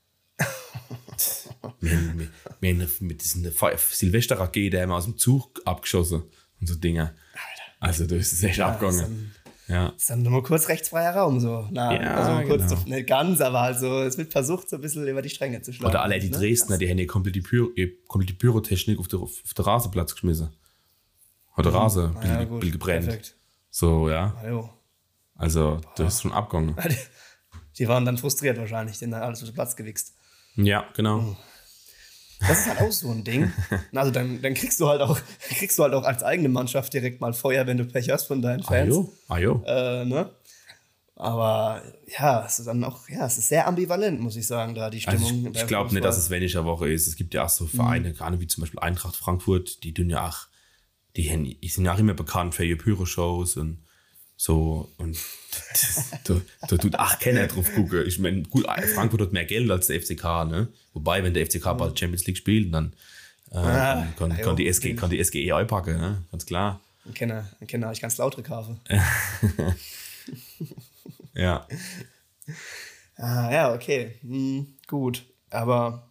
Wir, 1.80 1.96
haben- 1.96 2.18
wir, 2.18 2.28
wir 2.60 2.70
haben 2.86 2.92
mit 3.00 3.22
diesen 3.22 3.50
Fe- 3.52 3.76
Silvesterrakete 3.76 4.80
haben 4.80 4.88
wir 4.90 4.96
aus 4.96 5.04
dem 5.04 5.16
Zug 5.18 5.60
abgeschossen 5.64 6.22
und 6.60 6.66
so 6.66 6.74
Dinge. 6.74 7.14
Also 7.80 8.06
da 8.06 8.16
ist 8.16 8.32
es 8.32 8.42
echt 8.42 8.58
Ja, 8.58 8.68
abgegangen. 8.68 9.32
Ja. 9.68 9.88
Ist 9.88 10.08
dann 10.10 10.22
nur 10.22 10.44
kurz 10.44 10.68
rechtsfreier 10.68 11.14
Raum 11.16 11.40
so. 11.40 11.66
Na, 11.72 11.92
Ja, 12.00 12.14
also 12.14 12.48
kurz, 12.48 12.68
genau. 12.68 12.96
nicht 12.96 13.08
ganz, 13.08 13.40
aber 13.40 13.60
halt 13.62 13.78
so, 13.80 14.00
es 14.02 14.16
wird 14.16 14.30
versucht, 14.30 14.70
so 14.70 14.76
ein 14.76 14.82
bisschen 14.82 15.06
über 15.08 15.22
die 15.22 15.28
Stränge 15.28 15.60
zu 15.60 15.72
schlagen. 15.72 15.90
Oder 15.92 16.02
alle 16.02 16.20
die 16.20 16.30
ne? 16.30 16.36
Dresdner, 16.38 16.78
die 16.78 16.88
haben 16.88 16.98
ja 16.98 17.06
komplett 17.06 17.34
die, 17.34 17.40
Py 17.42 17.56
äh, 17.76 17.96
komplett 18.06 18.30
die 18.30 18.34
Pyrotechnik 18.34 18.98
auf 19.00 19.08
den 19.08 19.18
auf 19.20 19.42
den 19.56 19.64
Rasenplatz 19.64 20.12
geschmissen. 20.14 20.50
Hat 21.54 21.64
der 21.64 21.74
Rasen 21.74 22.16
Ah, 22.16 22.24
ja, 22.26 22.36
Bild, 22.36 22.48
gut, 22.48 22.60
Bild 22.60 22.72
gebrennt. 22.74 23.06
Perfekt. 23.06 23.34
So, 23.70 24.08
ja. 24.08 24.40
Jo. 24.48 24.70
Also, 25.34 25.80
das 25.96 26.14
ist 26.14 26.22
schon 26.22 26.32
abgegangen. 26.32 26.76
Die 27.78 27.88
waren 27.88 28.04
dann 28.06 28.16
frustriert 28.16 28.56
wahrscheinlich, 28.56 28.98
denen 28.98 29.12
dann 29.12 29.22
alles 29.22 29.42
auf 29.42 29.48
den 29.48 29.54
Platz 29.54 29.74
gewichst. 29.76 30.14
Ja, 30.56 30.86
genau. 30.94 31.36
Das 32.40 32.60
ist 32.60 32.68
halt 32.68 32.80
auch 32.80 32.92
so 32.92 33.10
ein 33.10 33.24
Ding. 33.24 33.50
Also 33.94 34.10
dann, 34.10 34.42
dann 34.42 34.54
kriegst 34.54 34.78
du 34.80 34.88
halt 34.88 35.00
auch, 35.00 35.18
kriegst 35.40 35.78
du 35.78 35.82
halt 35.82 35.94
auch 35.94 36.04
als 36.04 36.22
eigene 36.22 36.48
Mannschaft 36.48 36.92
direkt 36.92 37.20
mal 37.20 37.32
Feuer, 37.32 37.66
wenn 37.66 37.78
du 37.78 37.84
Pech 37.84 38.10
hast 38.10 38.24
von 38.24 38.42
deinen 38.42 38.62
Fans. 38.62 38.94
jo, 38.94 39.12
ah 39.28 39.38
jo. 39.38 39.62
Äh, 39.66 40.04
ne? 40.04 40.30
Aber 41.18 41.82
ja, 42.18 42.44
es 42.44 42.58
ist 42.58 42.66
dann 42.66 42.84
auch, 42.84 43.08
ja, 43.08 43.24
es 43.24 43.38
ist 43.38 43.48
sehr 43.48 43.66
ambivalent, 43.66 44.20
muss 44.20 44.36
ich 44.36 44.46
sagen, 44.46 44.74
da 44.74 44.90
die 44.90 45.06
Also 45.06 45.24
Stimmung. 45.24 45.46
ich, 45.46 45.52
beim 45.54 45.62
ich 45.62 45.66
glaube 45.66 45.94
nicht, 45.94 46.04
dass 46.04 46.18
es 46.18 46.28
weniger 46.28 46.66
Woche 46.66 46.90
ist. 46.92 47.06
Es 47.06 47.16
gibt 47.16 47.32
ja 47.32 47.44
auch 47.44 47.48
so 47.48 47.66
Vereine, 47.66 48.12
gerade 48.12 48.38
wie 48.38 48.46
zum 48.46 48.60
Beispiel 48.62 48.80
Eintracht 48.80 49.16
Frankfurt, 49.16 49.82
die 49.82 49.94
tun 49.94 50.10
ja 50.10 50.28
auch, 50.28 50.46
die, 51.16 51.58
die 51.62 51.68
sind 51.68 51.86
ja 51.86 51.94
auch 51.94 51.98
immer 51.98 52.12
bekannt 52.12 52.54
für 52.54 52.66
ihre 52.66 52.76
Pyro-Shows 52.76 53.56
und 53.56 53.82
so. 54.36 54.90
Und 54.98 55.18
da, 56.24 56.40
da 56.68 56.76
tut 56.76 56.98
auch 56.98 57.18
keiner 57.18 57.46
drauf 57.46 57.72
gucken. 57.74 58.04
Ich 58.06 58.18
meine, 58.18 58.42
gut, 58.42 58.66
Frankfurt 58.94 59.20
hat 59.22 59.32
mehr 59.32 59.44
Geld 59.44 59.70
als 59.70 59.86
der 59.86 60.00
FCK, 60.00 60.24
ne? 60.46 60.68
Wobei, 60.92 61.22
wenn 61.22 61.34
der 61.34 61.46
FCK 61.46 61.76
bald 61.76 61.98
Champions 61.98 62.26
League 62.26 62.36
spielt, 62.36 62.72
dann 62.72 62.92
äh, 63.50 63.56
Ah, 63.56 64.06
kann, 64.18 64.36
kann, 64.36 64.56
die 64.56 64.66
SG, 64.66 64.94
kann 64.94 65.10
die 65.10 65.22
SGE 65.22 65.54
einpacken, 65.54 65.98
ne? 65.98 66.22
Ganz 66.30 66.46
klar. 66.46 66.80
Ein 67.04 67.14
Kenner, 67.14 67.50
ein 67.60 67.66
Kenner, 67.66 67.92
ich 67.92 68.00
ganz 68.00 68.18
lautere 68.18 68.42
Kafe. 68.42 68.76
Ja. 71.34 71.66
Ah, 73.16 73.52
ja, 73.52 73.74
okay. 73.74 74.18
Hm, 74.22 74.74
gut. 74.86 75.24
Aber 75.50 76.10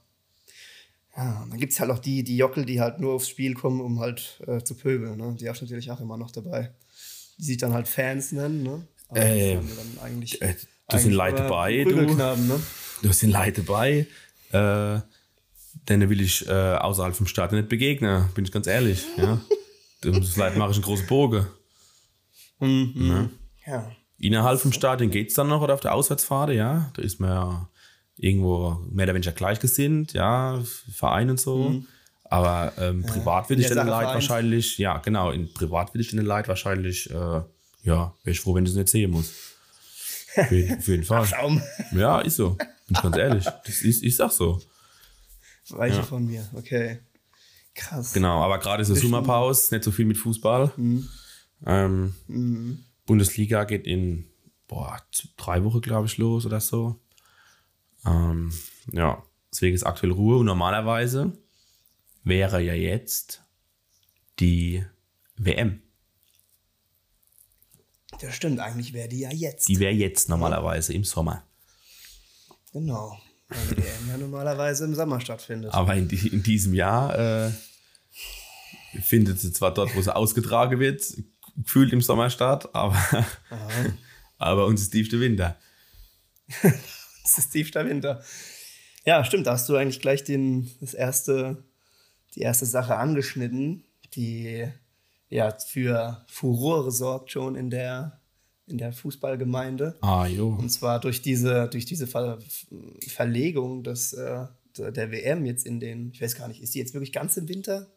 ja, 1.17 1.45
dann 1.49 1.59
gibt 1.59 1.73
es 1.73 1.79
halt 1.79 1.91
auch 1.91 1.99
die, 1.99 2.23
die 2.23 2.37
Jockel, 2.37 2.65
die 2.65 2.79
halt 2.79 2.99
nur 2.99 3.13
aufs 3.13 3.29
Spiel 3.29 3.55
kommen, 3.55 3.81
um 3.81 3.99
halt 3.99 4.41
äh, 4.47 4.63
zu 4.63 4.75
pöbeln. 4.75 5.17
Ne? 5.17 5.35
Die 5.39 5.49
hast 5.49 5.61
natürlich 5.61 5.89
auch 5.91 5.99
immer 5.99 6.17
noch 6.17 6.31
dabei. 6.31 6.71
Die 7.37 7.43
sich 7.43 7.57
dann 7.57 7.73
halt 7.73 7.87
Fans 7.87 8.31
nennen, 8.31 8.63
ne? 8.63 8.87
Aber 9.09 9.19
das 9.19 9.27
Äh, 9.27 9.59
eigentlich, 10.01 10.41
äh, 10.41 10.55
da 10.87 10.97
sind 10.97 11.13
Leute 11.13 11.43
dabei, 11.43 11.83
du. 11.83 11.95
Ne? 11.95 12.59
Da 13.03 13.13
sind 13.13 13.31
Leute 13.31 13.61
dabei, 13.63 14.07
äh, 14.51 14.99
denen 15.89 16.09
will 16.09 16.21
ich 16.21 16.47
äh, 16.47 16.51
außerhalb 16.75 17.15
vom 17.15 17.27
Stadion 17.27 17.59
nicht 17.59 17.69
begegnen, 17.69 18.29
bin 18.33 18.45
ich 18.45 18.51
ganz 18.51 18.67
ehrlich. 18.67 19.03
Ja. 19.17 19.41
Vielleicht 20.01 20.55
mache 20.57 20.71
ich 20.71 20.77
einen 20.77 20.83
großen 20.85 21.07
Bogen. 21.07 21.47
Ja. 23.67 23.91
Innerhalb 24.17 24.59
vom 24.59 24.71
Stadion 24.71 25.09
geht 25.11 25.29
es 25.29 25.33
dann 25.33 25.47
noch 25.47 25.61
oder 25.61 25.73
auf 25.73 25.81
der 25.81 25.93
Auswärtsfahrt, 25.93 26.51
ja. 26.51 26.91
Da 26.95 27.01
ist 27.01 27.19
man 27.19 27.29
ja 27.29 27.69
irgendwo 28.17 28.79
mehr 28.89 29.05
oder 29.05 29.13
weniger 29.15 29.33
gleichgesinnt, 29.33 30.13
ja, 30.13 30.61
Verein 30.91 31.29
und 31.29 31.39
so. 31.39 31.71
Aber 32.27 32.73
ähm, 32.77 33.03
privat 33.03 33.49
will 33.49 33.59
ich 33.59 33.67
Sache 33.67 33.87
Leid 33.87 34.07
wahrscheinlich, 34.07 34.77
ja, 34.77 34.97
genau, 34.97 35.31
in 35.31 35.53
privat 35.53 35.93
will 35.93 36.01
ich 36.01 36.09
den 36.09 36.25
Leid 36.25 36.47
wahrscheinlich, 36.47 37.09
äh, 37.11 37.13
ja, 37.13 37.45
wäre 37.83 38.13
ich 38.25 38.39
froh, 38.39 38.55
wenn 38.55 38.65
ich 38.65 38.71
es 38.71 38.75
nicht 38.75 38.89
sehen 38.89 39.11
muss. 39.11 39.31
Auf 40.35 40.51
jeden, 40.51 41.03
Fall. 41.03 41.27
Ja, 41.91 42.19
ist 42.19 42.35
so. 42.35 42.51
Bin 42.51 42.67
ich 42.89 43.01
ganz 43.01 43.17
ehrlich. 43.17 43.45
Das 43.45 43.81
ist, 43.81 44.03
ich 44.03 44.15
sag 44.15 44.31
so. 44.31 44.59
Weiche 45.69 46.03
von 46.03 46.25
mir, 46.25 46.47
okay. 46.53 46.99
Krass. 47.73 48.13
Genau, 48.13 48.43
aber 48.43 48.59
gerade 48.59 48.81
ist 48.81 48.89
eine 48.89 48.99
Sommerpause, 48.99 49.73
nicht 49.73 49.83
so 49.83 49.91
viel 49.91 50.05
mit 50.05 50.17
Fußball. 50.17 50.71
Ähm, 51.65 52.15
Bundesliga 53.05 53.63
geht 53.63 53.85
in 53.85 54.27
boah, 54.67 55.01
drei 55.37 55.63
Wochen, 55.63 55.81
glaube 55.81 56.07
ich, 56.07 56.17
los 56.17 56.45
oder 56.45 56.59
so. 56.59 56.99
Ähm, 58.05 58.51
ja, 58.91 59.23
deswegen 59.51 59.75
ist 59.75 59.83
aktuell 59.83 60.11
Ruhe 60.11 60.37
und 60.37 60.45
normalerweise 60.45 61.37
wäre 62.25 62.61
ja 62.61 62.73
jetzt 62.73 63.43
die 64.39 64.85
WM. 65.37 65.81
Das 68.19 68.35
stimmt, 68.35 68.59
eigentlich 68.59 68.93
wäre 68.93 69.07
die 69.07 69.19
ja 69.19 69.31
jetzt. 69.31 69.67
Die 69.69 69.79
wäre 69.79 69.93
jetzt 69.93 70.27
normalerweise 70.29 70.93
im 70.93 71.03
Sommer. 71.03 71.43
genau. 72.73 73.17
Weil 73.47 73.75
die 73.75 73.81
EM 73.81 74.09
ja 74.09 74.17
normalerweise 74.17 74.85
im 74.85 74.95
Sommer 74.95 75.21
stattfindet. 75.21 75.71
Aber 75.73 75.95
in, 75.95 76.07
die, 76.07 76.27
in 76.29 76.41
diesem 76.41 76.73
Jahr 76.73 77.47
äh, 77.47 77.51
findet 79.01 79.39
sie 79.39 79.53
zwar 79.53 79.73
dort, 79.73 79.95
wo 79.95 80.01
sie 80.01 80.13
ausgetragen 80.13 80.79
wird, 80.79 81.05
gefühlt 81.55 81.93
im 81.93 82.01
Sommer 82.01 82.31
statt, 82.31 82.73
aber, 82.73 82.97
aber 84.37 84.65
uns 84.65 84.81
ist 84.81 84.89
tiefste 84.91 85.19
Winter. 85.19 85.57
Das 87.23 87.39
ist 87.39 87.49
tiefster 87.49 87.83
Winter. 87.87 88.23
Ja, 89.03 89.25
stimmt, 89.25 89.47
da 89.47 89.53
hast 89.53 89.67
du 89.67 89.75
eigentlich 89.75 89.99
gleich 89.99 90.23
den, 90.23 90.69
das 90.79 90.93
erste, 90.93 91.63
die 92.35 92.41
erste 92.41 92.65
Sache 92.65 92.97
angeschnitten, 92.97 93.83
die 94.13 94.67
ja 95.29 95.51
für 95.57 96.23
Furore 96.27 96.91
sorgt 96.91 97.31
schon 97.31 97.55
in 97.55 97.69
der 97.69 98.19
in 98.67 98.77
der 98.77 98.93
Fußballgemeinde. 98.93 99.95
Ah, 100.01 100.25
jo. 100.25 100.49
Und 100.49 100.69
zwar 100.69 100.99
durch 100.99 101.21
diese, 101.21 101.67
durch 101.69 101.85
diese 101.85 102.07
Ver 102.07 102.39
Verlegung 103.07 103.83
des, 103.83 104.13
äh, 104.13 104.47
der 104.77 105.11
WM 105.11 105.45
jetzt 105.45 105.65
in 105.65 105.79
den, 105.79 106.11
ich 106.11 106.21
weiß 106.21 106.35
gar 106.35 106.47
nicht, 106.47 106.61
ist 106.61 106.73
die 106.73 106.79
jetzt 106.79 106.93
wirklich 106.93 107.13
ganz 107.13 107.37
im 107.37 107.47
Winter? 107.47 107.87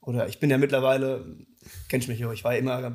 Oder 0.00 0.28
ich 0.28 0.40
bin 0.40 0.50
ja 0.50 0.58
mittlerweile, 0.58 1.36
kennst 1.88 2.08
mich 2.08 2.18
ja, 2.18 2.32
ich 2.32 2.42
war 2.42 2.56
immer, 2.56 2.92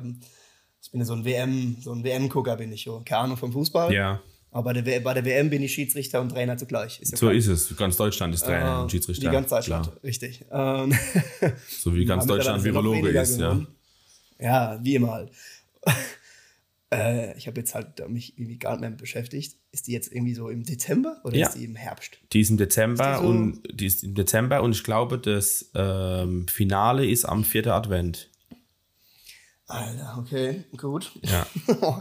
ich 0.82 0.90
bin 0.90 1.00
ja 1.00 1.06
so 1.06 1.14
ein 1.14 1.24
WM, 1.24 1.76
so 1.80 1.92
ein 1.92 2.04
WM-Gucker 2.04 2.56
bin 2.56 2.72
ich 2.72 2.84
ja. 2.84 3.00
Keine 3.04 3.22
Ahnung 3.22 3.36
vom 3.36 3.52
Fußball. 3.52 3.92
Ja. 3.92 4.20
Aber 4.56 4.72
bei 4.72 4.80
der, 4.80 5.00
bei 5.00 5.12
der 5.12 5.22
WM 5.26 5.50
bin 5.50 5.62
ich 5.62 5.74
Schiedsrichter 5.74 6.18
und 6.18 6.30
Trainer 6.30 6.56
zugleich. 6.56 6.98
Ist 7.02 7.10
ja 7.12 7.18
So 7.18 7.26
klar. 7.26 7.34
ist 7.36 7.46
es. 7.46 7.76
Ganz 7.76 7.98
Deutschland 7.98 8.34
ist 8.34 8.42
Trainer 8.46 8.78
Äh, 8.78 8.82
und 8.84 8.90
Schiedsrichter. 8.90 9.28
Wie 9.28 9.32
ganz 9.32 9.50
Deutschland, 9.50 9.84
Klar. 9.84 9.96
richtig. 10.02 10.44
Ähm, 10.50 10.94
So 11.68 11.94
wie 11.94 12.06
ganz 12.06 12.24
Deutschland 12.26 12.64
Virologe 12.64 13.10
ist, 13.10 13.38
ja. 13.38 13.60
Ja, 14.38 14.80
wie 14.82 14.94
immer 14.94 15.12
halt. 15.12 15.30
äh, 16.90 17.36
ich 17.36 17.46
habe 17.46 17.60
jetzt 17.60 17.74
halt 17.74 18.08
mich 18.08 18.38
irgendwie 18.38 18.58
gar 18.58 18.72
nicht 18.72 18.80
mehr 18.80 18.90
beschäftigt. 18.92 19.56
Ist 19.72 19.88
die 19.88 19.92
jetzt 19.92 20.10
irgendwie 20.10 20.32
so 20.34 20.48
im 20.48 20.62
Dezember 20.64 21.20
oder 21.24 21.36
Ja. 21.36 21.48
ist 21.48 21.56
die 21.58 21.64
im 21.64 21.76
Herbst? 21.76 22.18
Die 22.32 22.40
ist 22.40 22.48
im 22.50 22.56
Dezember 22.56 23.12
Ist 23.14 23.20
die 23.20 23.24
so- 23.24 23.28
und 23.30 23.62
die 23.74 23.86
ist 23.86 24.04
im 24.04 24.14
Dezember 24.14 24.62
und 24.62 24.72
ich 24.72 24.84
glaube, 24.84 25.18
das 25.18 25.70
ähm, 25.74 26.48
Finale 26.48 27.06
ist 27.06 27.26
am 27.26 27.44
4. 27.44 27.66
Advent. 27.66 28.30
Alter, 29.68 30.16
okay, 30.18 30.64
gut. 30.76 31.12
Ja. 31.22 31.46
Oh, 31.80 31.98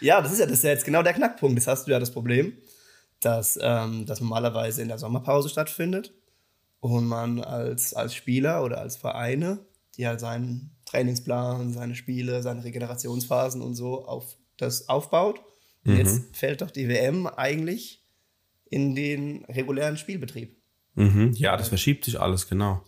ja, 0.00 0.20
das 0.20 0.32
ist 0.32 0.38
ja, 0.38 0.46
das 0.46 0.58
ist 0.58 0.64
ja 0.64 0.70
jetzt 0.70 0.84
genau 0.84 1.02
der 1.02 1.12
Knackpunkt. 1.12 1.56
Das 1.56 1.66
hast 1.66 1.86
du 1.86 1.92
ja 1.92 1.98
das 1.98 2.12
Problem, 2.12 2.52
dass 3.20 3.58
ähm, 3.60 4.06
das 4.06 4.20
normalerweise 4.20 4.82
in 4.82 4.88
der 4.88 4.98
Sommerpause 4.98 5.48
stattfindet 5.48 6.12
und 6.80 7.06
man 7.06 7.40
als, 7.40 7.94
als 7.94 8.14
Spieler 8.14 8.64
oder 8.64 8.80
als 8.80 8.96
Vereine, 8.96 9.58
die 9.96 10.06
halt 10.06 10.20
seinen 10.20 10.70
Trainingsplan, 10.84 11.72
seine 11.72 11.94
Spiele, 11.94 12.42
seine 12.42 12.64
Regenerationsphasen 12.64 13.62
und 13.62 13.74
so 13.74 14.04
auf 14.06 14.36
das 14.56 14.88
aufbaut. 14.88 15.40
Und 15.84 15.96
jetzt 15.96 16.36
fällt 16.36 16.62
doch 16.62 16.70
die 16.70 16.88
WM 16.88 17.26
eigentlich 17.26 18.04
in 18.70 18.94
den 18.94 19.44
regulären 19.46 19.96
Spielbetrieb. 19.96 20.56
Mhm. 20.94 21.32
Ja, 21.34 21.56
das 21.56 21.68
verschiebt 21.68 22.04
sich 22.04 22.20
alles, 22.20 22.48
genau. 22.48 22.82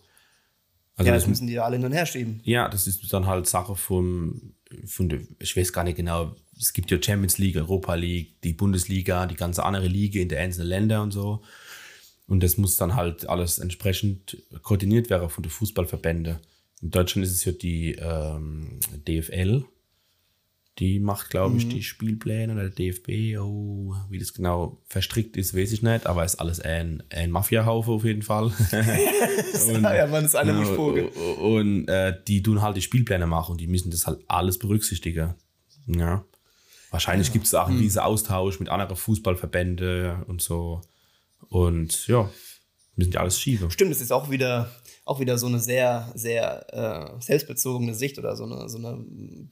Also 0.95 1.07
ja, 1.09 1.13
das 1.13 1.23
das 1.23 1.29
müssen 1.29 1.47
die 1.47 1.53
ja 1.53 1.65
alle 1.65 1.77
hin 1.77 1.85
und 1.85 1.91
her 1.91 2.05
schieben. 2.05 2.39
Ja, 2.43 2.69
das 2.69 2.87
ist 2.87 3.11
dann 3.11 3.25
halt 3.25 3.47
Sache 3.47 3.75
vom, 3.75 4.53
von 4.85 5.09
der, 5.09 5.19
ich 5.39 5.57
weiß 5.57 5.73
gar 5.73 5.83
nicht 5.83 5.97
genau, 5.97 6.35
es 6.57 6.71
gibt 6.71 6.89
ja 6.89 7.01
Champions 7.01 7.37
League, 7.37 7.57
Europa 7.57 7.95
League, 7.95 8.41
die 8.41 8.53
Bundesliga, 8.53 9.25
die 9.25 9.35
ganze 9.35 9.63
andere 9.63 9.87
Liga 9.87 10.21
in 10.21 10.29
den 10.29 10.37
einzelnen 10.37 10.69
Ländern 10.69 11.01
und 11.01 11.11
so. 11.11 11.41
Und 12.27 12.41
das 12.41 12.57
muss 12.57 12.77
dann 12.77 12.95
halt 12.95 13.27
alles 13.27 13.59
entsprechend 13.59 14.37
koordiniert 14.61 15.09
werden 15.09 15.29
von 15.29 15.43
den 15.43 15.51
Fußballverbänden. 15.51 16.37
In 16.81 16.91
Deutschland 16.91 17.25
ist 17.25 17.33
es 17.33 17.45
ja 17.45 17.51
die 17.51 17.95
ähm, 17.95 18.79
DFL, 19.07 19.65
die 20.79 20.99
macht, 20.99 21.29
glaube 21.29 21.57
ich, 21.57 21.69
die 21.69 21.83
Spielpläne 21.83 22.51
oder 22.51 22.69
der 22.69 22.71
DFB. 22.71 23.39
Oh, 23.39 23.95
wie 24.09 24.19
das 24.19 24.33
genau 24.33 24.81
verstrickt 24.87 25.37
ist, 25.37 25.55
weiß 25.55 25.71
ich 25.71 25.81
nicht, 25.81 26.05
aber 26.05 26.25
ist 26.25 26.35
alles 26.35 26.59
ein, 26.59 27.01
ein 27.09 27.31
Mafiahaufe 27.31 27.91
auf 27.91 28.03
jeden 28.03 28.23
Fall. 28.23 28.51
ja, 28.71 30.07
man 30.07 30.25
ist 30.25 30.33
Ja, 30.33 30.43
Mischpoge. 30.43 31.07
Und 31.09 31.87
äh, 31.87 32.17
die 32.27 32.43
tun 32.43 32.61
halt 32.61 32.75
die 32.75 32.81
Spielpläne 32.81 33.25
machen 33.25 33.53
und 33.53 33.61
die 33.61 33.67
müssen 33.67 33.89
das 33.89 34.05
halt 34.05 34.19
alles 34.27 34.59
berücksichtigen. 34.59 35.35
Ja. 35.87 36.25
Wahrscheinlich 36.91 37.31
gibt 37.31 37.45
es 37.45 37.53
auch 37.53 37.67
einen 37.67 37.79
riesen 37.79 37.99
Austausch 37.99 38.59
mit 38.59 38.69
anderen 38.69 38.95
Fußballverbänden 38.95 40.23
und 40.23 40.41
so. 40.41 40.81
Und 41.47 42.07
ja, 42.07 42.29
müssen 42.95 43.11
die 43.11 43.17
alles 43.17 43.39
schieben. 43.39 43.71
Stimmt, 43.71 43.91
es 43.91 44.01
ist 44.01 44.11
auch 44.11 44.29
wieder, 44.29 44.71
auch 45.07 45.19
wieder 45.19 45.37
so 45.37 45.45
eine 45.45 45.59
sehr, 45.59 46.11
sehr 46.15 46.73
äh, 47.17 47.21
selbstbezogene 47.21 47.93
Sicht 47.93 48.17
oder 48.17 48.35
so 48.35 48.43
eine, 48.45 48.67
so 48.69 48.79
eine 48.79 49.05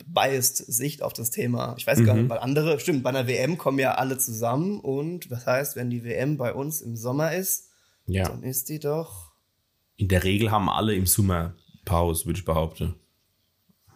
biased 0.07 0.57
Sicht 0.57 1.03
auf 1.03 1.13
das 1.13 1.29
Thema. 1.29 1.75
Ich 1.77 1.85
weiß 1.85 2.03
gar 2.03 2.15
Mhm. 2.15 2.21
nicht, 2.23 2.29
weil 2.31 2.39
andere, 2.39 2.79
stimmt, 2.79 3.03
bei 3.03 3.09
einer 3.11 3.27
WM 3.27 3.57
kommen 3.59 3.77
ja 3.79 3.93
alle 3.95 4.17
zusammen 4.17 4.79
und 4.79 5.31
das 5.31 5.45
heißt, 5.45 5.75
wenn 5.75 5.89
die 5.91 6.03
WM 6.03 6.37
bei 6.37 6.53
uns 6.53 6.81
im 6.81 6.95
Sommer 6.95 7.33
ist, 7.33 7.69
Ja. 8.07 8.27
dann 8.27 8.41
ist 8.43 8.69
die 8.69 8.79
doch. 8.79 9.31
In 9.95 10.07
der 10.07 10.23
Regel 10.23 10.49
haben 10.49 10.69
alle 10.69 10.95
im 10.95 11.05
Sommer 11.05 11.53
Pause, 11.85 12.25
würde 12.25 12.39
ich 12.39 12.45
behaupten. 12.45 12.95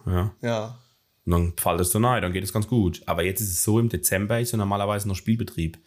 Ja. 0.06 0.32
Ja. 0.42 0.78
Und 1.26 1.32
dann 1.32 1.54
fällt 1.58 1.82
es 1.82 1.92
so 1.92 2.00
rein, 2.00 2.22
dann 2.22 2.34
geht 2.34 2.44
es 2.44 2.54
ganz 2.54 2.68
gut. 2.68 3.02
Aber 3.08 3.24
jetzt 3.24 3.42
ist 3.42 3.50
es 3.50 3.64
so, 3.64 3.80
im 3.80 3.90
Dezember 3.90 4.40
ist 4.40 4.52
ja 4.52 4.58
normalerweise 4.58 5.08
noch 5.08 5.16
Spielbetrieb. 5.16 5.78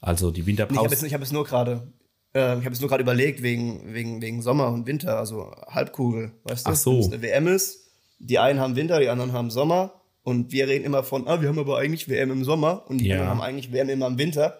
Also 0.00 0.30
die 0.30 0.42
Nee, 0.42 0.52
Ich 0.52 0.60
habe 0.60 0.70
Winterpause. 0.74 1.06
ich 1.06 1.14
hab 1.14 1.20
jetzt 1.22 1.32
nur 1.32 1.44
gerade. 1.44 1.92
Äh, 2.34 2.38
Ich 2.58 2.64
habe 2.64 2.70
jetzt 2.70 2.80
nur 2.80 2.88
gerade 2.88 3.02
überlegt, 3.02 3.42
wegen, 3.42 3.92
wegen, 3.94 4.20
wegen 4.22 4.42
Sommer 4.42 4.68
und 4.68 4.86
Winter, 4.86 5.18
also 5.18 5.50
Halbkugel, 5.68 6.32
weißt 6.44 6.66
du? 6.66 6.70
Ach 6.70 6.76
so. 6.76 6.92
Wenn 6.92 7.00
es 7.00 7.12
eine 7.12 7.22
WM 7.22 7.46
ist, 7.48 7.78
die 8.18 8.38
einen 8.38 8.60
haben 8.60 8.76
Winter, 8.76 9.00
die 9.00 9.08
anderen 9.08 9.32
haben 9.32 9.50
Sommer 9.50 9.92
und 10.22 10.52
wir 10.52 10.66
reden 10.68 10.84
immer 10.84 11.02
von, 11.04 11.26
ah, 11.28 11.40
wir 11.40 11.48
haben 11.48 11.58
aber 11.58 11.78
eigentlich 11.78 12.08
WM 12.08 12.30
im 12.32 12.44
Sommer 12.44 12.84
und 12.88 12.98
die 12.98 13.06
Ja. 13.08 13.14
anderen 13.16 13.30
haben 13.30 13.40
eigentlich 13.42 13.72
WM 13.72 13.88
immer 13.88 14.06
im 14.08 14.18
Winter. 14.18 14.58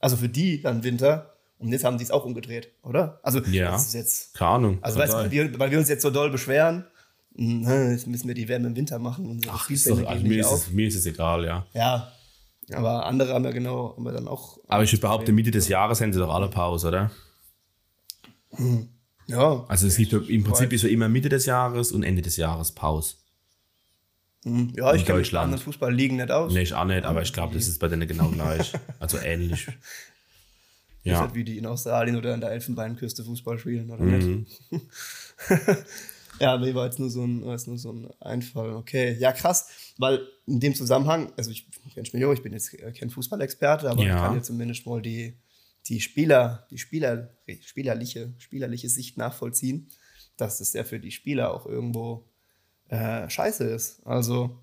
Also 0.00 0.16
für 0.16 0.28
die 0.28 0.60
dann 0.60 0.82
Winter 0.84 1.32
und 1.58 1.68
jetzt 1.72 1.84
haben 1.84 1.96
die 1.98 2.04
es 2.04 2.10
auch 2.10 2.24
umgedreht, 2.24 2.70
oder? 2.82 3.18
Also 3.22 3.40
Ja. 3.40 3.70
das 3.72 3.86
ist 3.88 3.94
jetzt, 3.94 4.34
Keine 4.34 4.50
Ahnung. 4.50 4.78
also 4.82 4.98
weißt 4.98 5.12
sein. 5.12 5.30
wir, 5.30 5.58
weil 5.58 5.70
wir 5.70 5.78
uns 5.78 5.88
jetzt 5.88 6.02
so 6.02 6.10
doll 6.10 6.30
beschweren, 6.30 6.84
mh, 7.34 7.92
jetzt 7.92 8.06
müssen 8.06 8.28
wir 8.28 8.34
die 8.34 8.48
WM 8.48 8.64
im 8.66 8.76
Winter 8.76 8.98
machen 8.98 9.28
und 9.28 9.46
Ach, 9.50 9.68
ist 9.70 9.88
doch, 9.88 10.04
also 10.06 10.26
mir, 10.26 10.40
ist 10.40 10.50
es, 10.52 10.70
mir 10.70 10.86
ist 10.88 10.96
es 10.96 11.06
egal, 11.06 11.44
ja. 11.44 11.66
Ja, 11.72 12.12
aber 12.72 13.06
andere 13.06 13.32
haben 13.34 13.44
ja 13.44 13.50
genau, 13.52 13.94
haben 13.96 14.04
wir 14.04 14.12
dann 14.12 14.26
auch, 14.28 14.58
Aber 14.68 14.82
ich 14.82 15.00
behaupte, 15.00 15.32
Mitte 15.32 15.50
des 15.50 15.68
Jahres 15.68 16.00
haben 16.00 16.12
sie 16.12 16.18
doch 16.18 16.34
alle 16.34 16.48
Pause, 16.48 16.88
oder? 16.88 17.10
ja, 19.26 19.64
Also 19.68 19.86
es 19.86 19.96
gibt 19.96 20.12
im 20.28 20.44
Prinzip 20.44 20.72
ist 20.72 20.82
ja 20.82 20.88
immer 20.88 21.08
Mitte 21.08 21.28
des 21.28 21.46
Jahres 21.46 21.92
und 21.92 22.02
Ende 22.02 22.22
des 22.22 22.36
Jahres 22.36 22.72
Pause. 22.72 23.16
ja, 24.44 24.50
ich 24.52 24.52
In 24.52 24.74
kenne 24.74 24.92
mich 24.94 25.04
bei 25.06 25.12
Deutschland. 25.14 25.44
anderen 25.44 25.62
Fußballligen 25.64 26.16
nicht 26.18 26.30
aus. 26.30 26.52
Nee, 26.52 26.62
ich 26.62 26.74
auch 26.74 26.84
nicht, 26.84 27.04
aber 27.04 27.22
ich 27.22 27.32
glaube, 27.32 27.54
das 27.54 27.68
ist 27.68 27.78
bei 27.78 27.88
denen 27.88 28.06
genau 28.08 28.28
gleich. 28.30 28.72
Also 29.00 29.18
ähnlich. 29.18 29.68
Ist 31.04 31.12
Ja. 31.12 31.20
halt 31.20 31.34
wie 31.36 31.44
die 31.44 31.56
in 31.58 31.66
Australien 31.66 32.16
oder 32.16 32.34
in 32.34 32.40
der 32.40 32.50
Elfenbeinküste 32.50 33.22
Fußball 33.22 33.58
spielen, 33.60 33.88
oder 33.92 34.02
Mhm. 34.02 34.44
nicht? 34.70 34.82
ja, 36.40 36.56
nee, 36.58 36.74
war 36.74 36.86
jetzt 36.86 36.98
nur 36.98 37.10
so 37.10 37.24
ein, 37.24 37.44
war 37.44 37.52
jetzt 37.52 37.66
nur 37.66 37.78
so 37.78 37.92
ein 37.92 38.08
Einfall. 38.20 38.74
Okay, 38.74 39.16
ja, 39.18 39.32
krass, 39.32 39.68
weil 39.98 40.26
in 40.46 40.60
dem 40.60 40.74
Zusammenhang, 40.74 41.32
also 41.36 41.50
ich 41.50 41.68
bin 41.94 42.04
Million, 42.12 42.34
ich 42.34 42.42
bin 42.42 42.52
jetzt 42.52 42.76
kein 42.94 43.10
Fußballexperte, 43.10 43.90
aber 43.90 44.02
Ja. 44.04 44.16
ich 44.16 44.22
kann 44.22 44.34
ja 44.34 44.42
zumindest 44.42 44.86
mal 44.86 45.00
die, 45.00 45.38
die 45.86 46.00
Spieler, 46.00 46.66
die 46.70 46.78
Spieler, 46.78 47.30
spielerliche, 47.62 48.34
spielerliche 48.38 48.88
Sicht 48.88 49.16
nachvollziehen, 49.16 49.88
dass 50.36 50.58
das 50.58 50.72
ja 50.72 50.84
für 50.84 51.00
die 51.00 51.10
Spieler 51.10 51.54
auch 51.54 51.66
irgendwo 51.66 52.28
äh, 52.88 53.28
scheiße 53.28 53.64
ist. 53.64 54.06
Also 54.06 54.58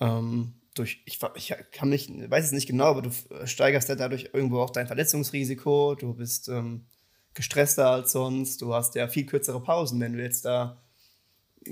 ähm, 0.00 0.54
durch, 0.74 1.02
ich, 1.06 1.20
ich 1.36 1.54
kann 1.72 1.88
mich, 1.88 2.10
weiß 2.10 2.44
es 2.46 2.52
nicht 2.52 2.66
genau, 2.66 2.86
aber 2.86 3.02
du 3.02 3.10
steigerst 3.46 3.88
ja 3.88 3.94
dadurch 3.94 4.30
irgendwo 4.32 4.60
auch 4.60 4.70
dein 4.70 4.86
Verletzungsrisiko, 4.86 5.94
du 5.94 6.14
bist 6.14 6.48
ähm, 6.48 6.86
gestresster 7.34 7.90
als 7.90 8.12
sonst, 8.12 8.60
du 8.60 8.74
hast 8.74 8.94
ja 8.94 9.08
viel 9.08 9.26
kürzere 9.26 9.62
Pausen, 9.62 10.00
wenn 10.00 10.14
du 10.14 10.22
jetzt 10.22 10.44
da 10.44 10.82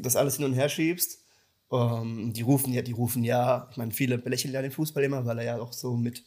das 0.01 0.17
alles 0.17 0.37
hin 0.37 0.45
und 0.45 0.55
her 0.55 0.69
schiebst. 0.69 1.21
Ähm, 1.73 2.33
die 2.33 2.43
rufen 2.43 2.73
ja, 2.73 2.83
die 2.83 2.93
rufen 2.93 3.25
ja, 3.25 3.69
ich 3.71 3.77
meine, 3.77 3.93
viele 3.93 4.19
belächeln 4.19 4.55
ja 4.55 4.63
den 4.63 4.71
Fußball 4.71 5.03
immer, 5.03 5.25
weil 5.27 5.39
er 5.39 5.45
ja 5.45 5.61
auch 5.61 5.73
so 5.73 5.97
mit 5.97 6.23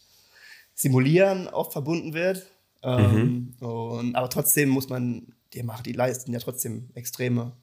Simulieren 0.73 1.47
oft 1.47 1.73
verbunden 1.73 2.13
wird. 2.13 2.51
Ähm, 2.83 3.55
und, 3.59 4.15
aber 4.15 4.29
trotzdem 4.29 4.69
muss 4.69 4.89
man, 4.89 5.33
die, 5.53 5.63
machen, 5.63 5.83
die 5.83 5.93
leisten 5.93 6.31
ja 6.33 6.39
trotzdem 6.39 6.89
extreme, 6.93 7.53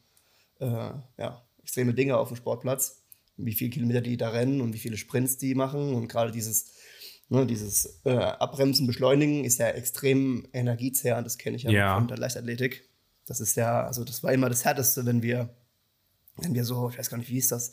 äh, 0.58 0.90
ja, 1.18 1.42
extreme 1.62 1.94
Dinge 1.94 2.16
auf 2.16 2.28
dem 2.28 2.36
Sportplatz. 2.36 3.02
Wie 3.36 3.52
viele 3.52 3.70
Kilometer 3.70 4.00
die 4.00 4.16
da 4.16 4.30
rennen 4.30 4.60
und 4.60 4.72
wie 4.74 4.78
viele 4.78 4.96
Sprints 4.96 5.38
die 5.38 5.54
machen. 5.54 5.94
Und 5.94 6.08
gerade 6.08 6.30
dieses, 6.30 6.72
ne, 7.28 7.46
dieses 7.46 8.00
äh, 8.04 8.16
Abbremsen, 8.16 8.86
Beschleunigen 8.86 9.44
ist 9.44 9.58
ja 9.58 9.68
extrem 9.68 10.46
energiezehrend. 10.52 11.26
Das 11.26 11.38
kenne 11.38 11.56
ich 11.56 11.64
ja, 11.64 11.70
Ja. 11.70 11.94
von 11.96 12.08
der 12.08 12.18
Leichtathletik. 12.18 12.88
Das 13.26 13.40
ist 13.40 13.56
ja, 13.56 13.84
also 13.84 14.04
das 14.04 14.22
war 14.22 14.32
immer 14.32 14.48
das 14.48 14.64
Härteste, 14.64 15.06
wenn 15.06 15.22
wir, 15.22 15.50
wenn 16.36 16.54
wir 16.54 16.64
so, 16.64 16.90
ich 16.90 16.98
weiß 16.98 17.10
gar 17.10 17.18
nicht, 17.18 17.30
wie 17.30 17.34
hieß 17.34 17.48
das, 17.48 17.72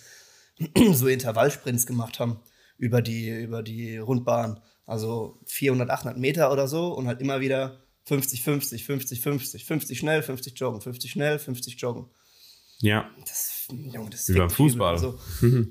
so 0.94 1.08
Intervallsprints 1.08 1.86
gemacht 1.86 2.20
haben 2.20 2.40
über 2.78 3.02
die, 3.02 3.30
über 3.30 3.64
die 3.64 3.98
Rundbahn. 3.98 4.60
Also 4.86 5.40
400, 5.46 5.90
800 5.90 6.18
Meter 6.20 6.52
oder 6.52 6.68
so 6.68 6.94
und 6.94 7.08
halt 7.08 7.22
immer 7.22 7.40
wieder 7.40 7.84
50, 8.06 8.44
50, 8.44 8.84
50, 8.84 9.22
50, 9.22 9.66
50 9.66 10.00
schnell, 10.00 10.24
50 10.24 10.60
joggen, 10.60 10.82
50 10.82 11.12
schnell, 11.12 11.40
50 11.40 11.80
joggen. 11.80 12.08
Ja. 12.80 13.10
Das, 13.20 13.68
Junge, 13.70 14.10
das 14.10 14.28
Wie 14.28 14.38
beim. 14.38 14.50
Fußball. 14.50 14.94
Also, 14.94 15.20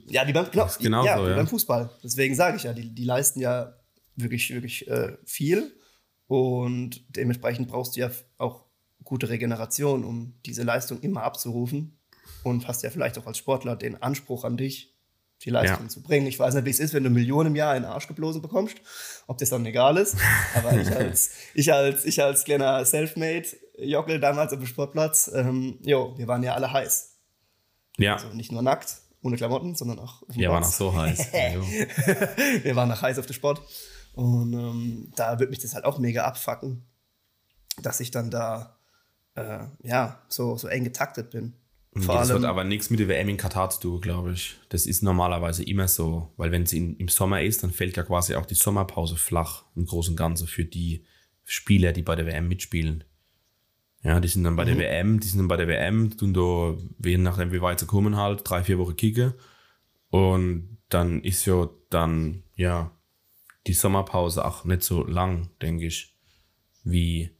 ja, 0.08 0.24
beim, 0.24 0.50
genau, 0.50 0.70
genauso, 0.78 1.06
ja, 1.06 1.22
wie 1.22 1.30
ja. 1.30 1.36
beim 1.36 1.48
Fußball. 1.48 1.90
Deswegen 2.02 2.34
sage 2.34 2.56
ich 2.56 2.62
ja, 2.62 2.72
die, 2.72 2.94
die 2.94 3.04
leisten 3.04 3.40
ja 3.40 3.74
wirklich, 4.14 4.50
wirklich 4.50 4.88
äh, 4.88 5.16
viel 5.24 5.76
und 6.28 7.04
dementsprechend 7.16 7.68
brauchst 7.68 7.96
du 7.96 8.00
ja 8.00 8.10
auch 8.38 8.64
gute 9.02 9.28
Regeneration, 9.28 10.04
um 10.04 10.34
diese 10.46 10.62
Leistung 10.62 11.00
immer 11.00 11.24
abzurufen 11.24 11.99
und 12.44 12.66
hast 12.68 12.82
ja 12.82 12.90
vielleicht 12.90 13.18
auch 13.18 13.26
als 13.26 13.38
Sportler 13.38 13.76
den 13.76 14.02
Anspruch 14.02 14.44
an 14.44 14.56
dich, 14.56 14.94
die 15.42 15.50
Leistung 15.50 15.84
Ja. 15.84 15.88
zu 15.88 16.02
bringen. 16.02 16.26
Ich 16.26 16.38
weiß 16.38 16.54
nicht, 16.54 16.64
wie 16.66 16.70
es 16.70 16.80
ist, 16.80 16.92
wenn 16.94 17.04
du 17.04 17.10
Millionen 17.10 17.48
im 17.48 17.56
Jahr 17.56 17.74
in 17.76 17.82
den 17.84 17.90
Arsch 17.92 18.06
geblasen 18.08 18.42
bekommst, 18.42 18.76
ob 19.26 19.38
das 19.38 19.48
dann 19.50 19.64
egal 19.64 19.96
ist. 19.96 20.16
Aber 20.54 20.72
ich 20.78 20.90
als, 20.96 21.30
ich 21.54 21.72
als, 21.72 22.04
ich 22.04 22.22
als 22.22 22.44
kleiner 22.44 22.84
Selfmade-Jockel 22.84 24.20
damals 24.20 24.52
auf 24.52 24.58
dem 24.58 24.66
Sportplatz, 24.66 25.30
ähm, 25.34 25.78
jo, 25.82 26.14
wir 26.18 26.28
waren 26.28 26.42
ja 26.42 26.54
alle 26.54 26.72
heiß. 26.72 27.16
Ja. 27.96 28.14
Also 28.14 28.28
nicht 28.28 28.52
nur 28.52 28.62
nackt, 28.62 28.96
ohne 29.22 29.36
Klamotten, 29.36 29.74
sondern 29.74 29.98
auch 29.98 30.22
auf 30.22 30.28
dem 30.34 30.40
Ja, 30.40 30.50
war 30.50 30.60
noch 30.60 30.70
so 30.70 30.94
heiß. 30.94 31.32
wir 32.62 32.76
waren 32.76 32.88
noch 32.88 33.00
heiß 33.02 33.18
auf 33.18 33.26
dem 33.26 33.34
Sport. 33.34 33.62
Und 34.12 34.52
ähm, 34.52 35.12
da 35.16 35.38
wird 35.38 35.50
mich 35.50 35.60
das 35.60 35.74
halt 35.74 35.84
auch 35.84 35.98
mega 35.98 36.24
abfacken, 36.24 36.84
dass 37.80 38.00
ich 38.00 38.10
dann 38.10 38.30
da 38.30 38.76
äh, 39.36 39.60
ja, 39.82 40.20
so, 40.28 40.56
so 40.56 40.68
eng 40.68 40.84
getaktet 40.84 41.30
bin. 41.30 41.54
Vor 41.96 42.14
das 42.14 42.30
allem, 42.30 42.42
hat 42.42 42.48
aber 42.48 42.62
nichts 42.62 42.90
mit 42.90 43.00
der 43.00 43.08
WM 43.08 43.28
in 43.30 43.36
Katar 43.36 43.68
zu 43.70 43.80
tun, 43.80 44.00
glaube 44.00 44.32
ich. 44.32 44.56
Das 44.68 44.86
ist 44.86 45.02
normalerweise 45.02 45.64
immer 45.64 45.88
so, 45.88 46.32
weil 46.36 46.52
wenn 46.52 46.64
in, 46.64 46.96
im 46.96 47.08
Sommer 47.08 47.42
ist, 47.42 47.64
dann 47.64 47.72
fällt 47.72 47.96
ja 47.96 48.04
quasi 48.04 48.36
auch 48.36 48.46
die 48.46 48.54
Sommerpause 48.54 49.16
flach 49.16 49.64
im 49.74 49.86
Großen 49.86 50.12
und 50.12 50.16
Ganzen 50.16 50.46
für 50.46 50.64
die 50.64 51.04
Spieler, 51.44 51.92
die 51.92 52.02
bei 52.02 52.14
der 52.14 52.26
WM 52.26 52.46
mitspielen. 52.46 53.02
Ja, 54.04 54.20
die 54.20 54.28
sind 54.28 54.44
dann 54.44 54.54
bei 54.54 54.64
mhm. 54.64 54.68
der 54.68 54.78
WM, 54.78 55.20
die 55.20 55.26
sind 55.26 55.40
dann 55.40 55.48
bei 55.48 55.56
der 55.56 55.66
WM, 55.66 56.16
tun 56.16 56.32
da, 56.32 56.76
je 57.04 57.18
nachdem 57.18 57.52
wie 57.52 57.60
weit 57.60 57.80
sie 57.80 57.86
kommen 57.86 58.16
halt, 58.16 58.48
drei, 58.48 58.62
vier 58.62 58.78
Wochen 58.78 58.96
kicken. 58.96 59.34
Und 60.10 60.78
dann 60.88 61.22
ist 61.22 61.44
ja 61.46 61.68
dann, 61.90 62.44
ja, 62.54 62.92
die 63.66 63.74
Sommerpause 63.74 64.44
auch 64.44 64.64
nicht 64.64 64.82
so 64.82 65.04
lang, 65.04 65.50
denke 65.60 65.86
ich, 65.86 66.16
wie 66.84 67.30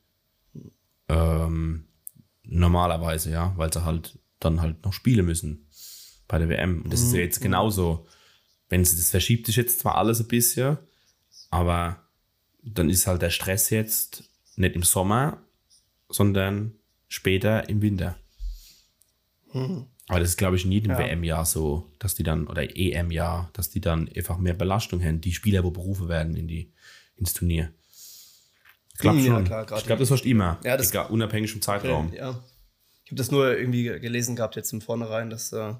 ähm, 1.09 1.87
normalerweise, 2.43 3.31
ja, 3.31 3.55
weil 3.57 3.73
sie 3.73 3.85
halt 3.85 4.20
dann 4.41 4.61
halt 4.61 4.85
noch 4.85 4.93
spielen 4.93 5.27
müssen 5.27 5.67
bei 6.27 6.39
der 6.39 6.49
WM. 6.49 6.83
Und 6.83 6.93
das 6.93 7.01
mhm. 7.01 7.07
ist 7.07 7.13
ja 7.15 7.21
jetzt 7.21 7.41
genauso. 7.41 8.07
Wenn 8.69 8.85
sie 8.85 8.97
das 8.97 9.11
verschiebt, 9.11 9.49
ist 9.49 9.57
jetzt 9.57 9.81
zwar 9.81 9.97
alles 9.97 10.21
ein 10.21 10.29
bisschen, 10.29 10.79
aber 11.51 12.05
dann 12.63 12.89
ist 12.89 13.07
halt 13.07 13.23
der 13.23 13.31
Stress 13.31 13.71
jetzt 13.71 14.25
nicht 14.57 14.77
im 14.77 14.83
Sommer, 14.83 15.43
sondern 16.09 16.75
später 17.09 17.69
im 17.69 17.83
Winter. 17.83 18.17
Mhm. 19.53 19.87
Aber 20.09 20.21
das 20.21 20.31
ist, 20.31 20.37
glaube 20.37 20.57
ich, 20.57 20.65
nie 20.67 20.79
im 20.79 20.91
ja. 20.91 20.99
WM-Jahr 20.99 21.45
so, 21.47 21.89
dass 22.01 22.17
die 22.17 22.25
dann, 22.25 22.47
oder 22.49 22.77
EM-Jahr, 22.77 23.51
dass 23.53 23.71
die 23.71 23.81
dann 23.81 24.09
einfach 24.09 24.39
mehr 24.39 24.55
Belastung 24.55 25.03
haben, 25.05 25.21
die 25.21 25.33
Spieler, 25.33 25.63
wo 25.63 25.71
berufen 25.71 26.09
werden 26.09 26.35
in 26.35 26.49
die, 26.49 26.73
ins 27.17 27.33
Turnier. 27.33 27.73
Ich 28.95 28.99
glaube 28.99 29.21
schon. 29.21 29.47
Ja, 29.47 29.63
klar, 29.65 29.79
ich 29.79 29.87
glaube, 29.87 30.01
das 30.01 30.11
hast 30.11 30.27
immer. 30.27 30.59
Ja, 30.65 30.77
das 30.77 30.91
egal, 30.91 31.11
unabhängig 31.11 31.53
vom 31.53 31.63
Zeitraum. 31.63 32.13
Ja. 32.13 32.43
Ich 33.11 33.13
habe 33.13 33.19
das 33.23 33.33
nur 33.33 33.59
irgendwie 33.59 33.99
gelesen 33.99 34.37
gehabt 34.37 34.55
jetzt 34.55 34.73
im 34.73 34.81
Vornherein, 34.81 35.31
dass 35.31 35.53
äh, 35.53 35.75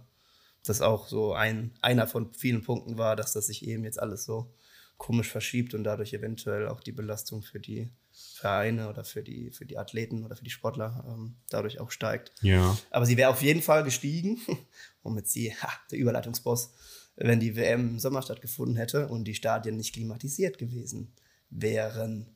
das 0.65 0.81
auch 0.81 1.07
so 1.07 1.33
ein, 1.33 1.71
einer 1.81 2.09
von 2.09 2.35
vielen 2.35 2.65
Punkten 2.65 2.99
war, 2.99 3.15
dass 3.15 3.35
das 3.35 3.47
sich 3.47 3.65
eben 3.69 3.85
jetzt 3.85 4.03
alles 4.03 4.25
so 4.25 4.53
komisch 4.99 5.31
verschiebt 5.31 5.73
und 5.75 5.85
dadurch 5.85 6.13
eventuell 6.13 6.67
auch 6.67 6.81
die 6.81 6.91
Belastung 6.91 7.43
für 7.43 7.61
die 7.61 7.89
Vereine 8.11 8.89
oder 8.89 9.05
für 9.05 9.23
die, 9.23 9.53
für 9.53 9.65
die 9.65 9.79
Athleten 9.79 10.25
oder 10.25 10.35
für 10.35 10.43
die 10.43 10.51
Sportler 10.51 11.05
ähm, 11.09 11.37
dadurch 11.51 11.79
auch 11.79 11.93
steigt. 11.93 12.33
Ja. 12.43 12.77
Aber 12.91 13.07
sie 13.07 13.17
wäre 13.17 13.31
auf 13.31 13.43
jeden 13.43 13.63
Fall 13.63 13.85
gestiegen, 13.85 14.41
und 15.05 15.15
mit 15.15 15.29
sie, 15.29 15.55
ha, 15.55 15.71
der 15.93 16.01
Überleitungsboss, 16.01 16.73
wenn 17.15 17.39
die 17.39 17.55
WM 17.55 17.91
im 17.91 17.99
Sommer 18.01 18.23
stattgefunden 18.23 18.77
hätte 18.77 19.07
und 19.07 19.23
die 19.23 19.37
Stadien 19.37 19.77
nicht 19.77 19.95
klimatisiert 19.95 20.59
gewesen 20.59 21.13
wären. 21.49 22.35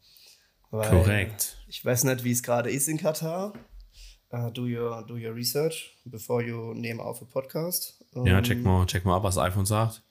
Weil, 0.70 0.88
Korrekt. 0.88 1.58
Ich 1.66 1.84
weiß 1.84 2.04
nicht, 2.04 2.22
wie 2.22 2.30
es 2.30 2.44
gerade 2.44 2.70
ist 2.70 2.86
in 2.86 2.98
Katar. 2.98 3.54
Uh, 4.34 4.50
do, 4.50 4.66
your, 4.66 5.04
do 5.06 5.14
your 5.14 5.32
research 5.32 5.96
before 6.06 6.42
you 6.42 6.74
name 6.74 7.00
auf 7.00 7.22
a 7.22 7.24
podcast. 7.24 8.04
Ja, 8.16 8.42
check 8.42 8.56
ähm, 8.58 8.64
mal, 8.64 8.84
check 8.84 9.04
mal 9.04 9.14
ab, 9.14 9.22
was 9.22 9.36
das 9.36 9.44
iPhone 9.44 9.64
sagt. 9.64 10.02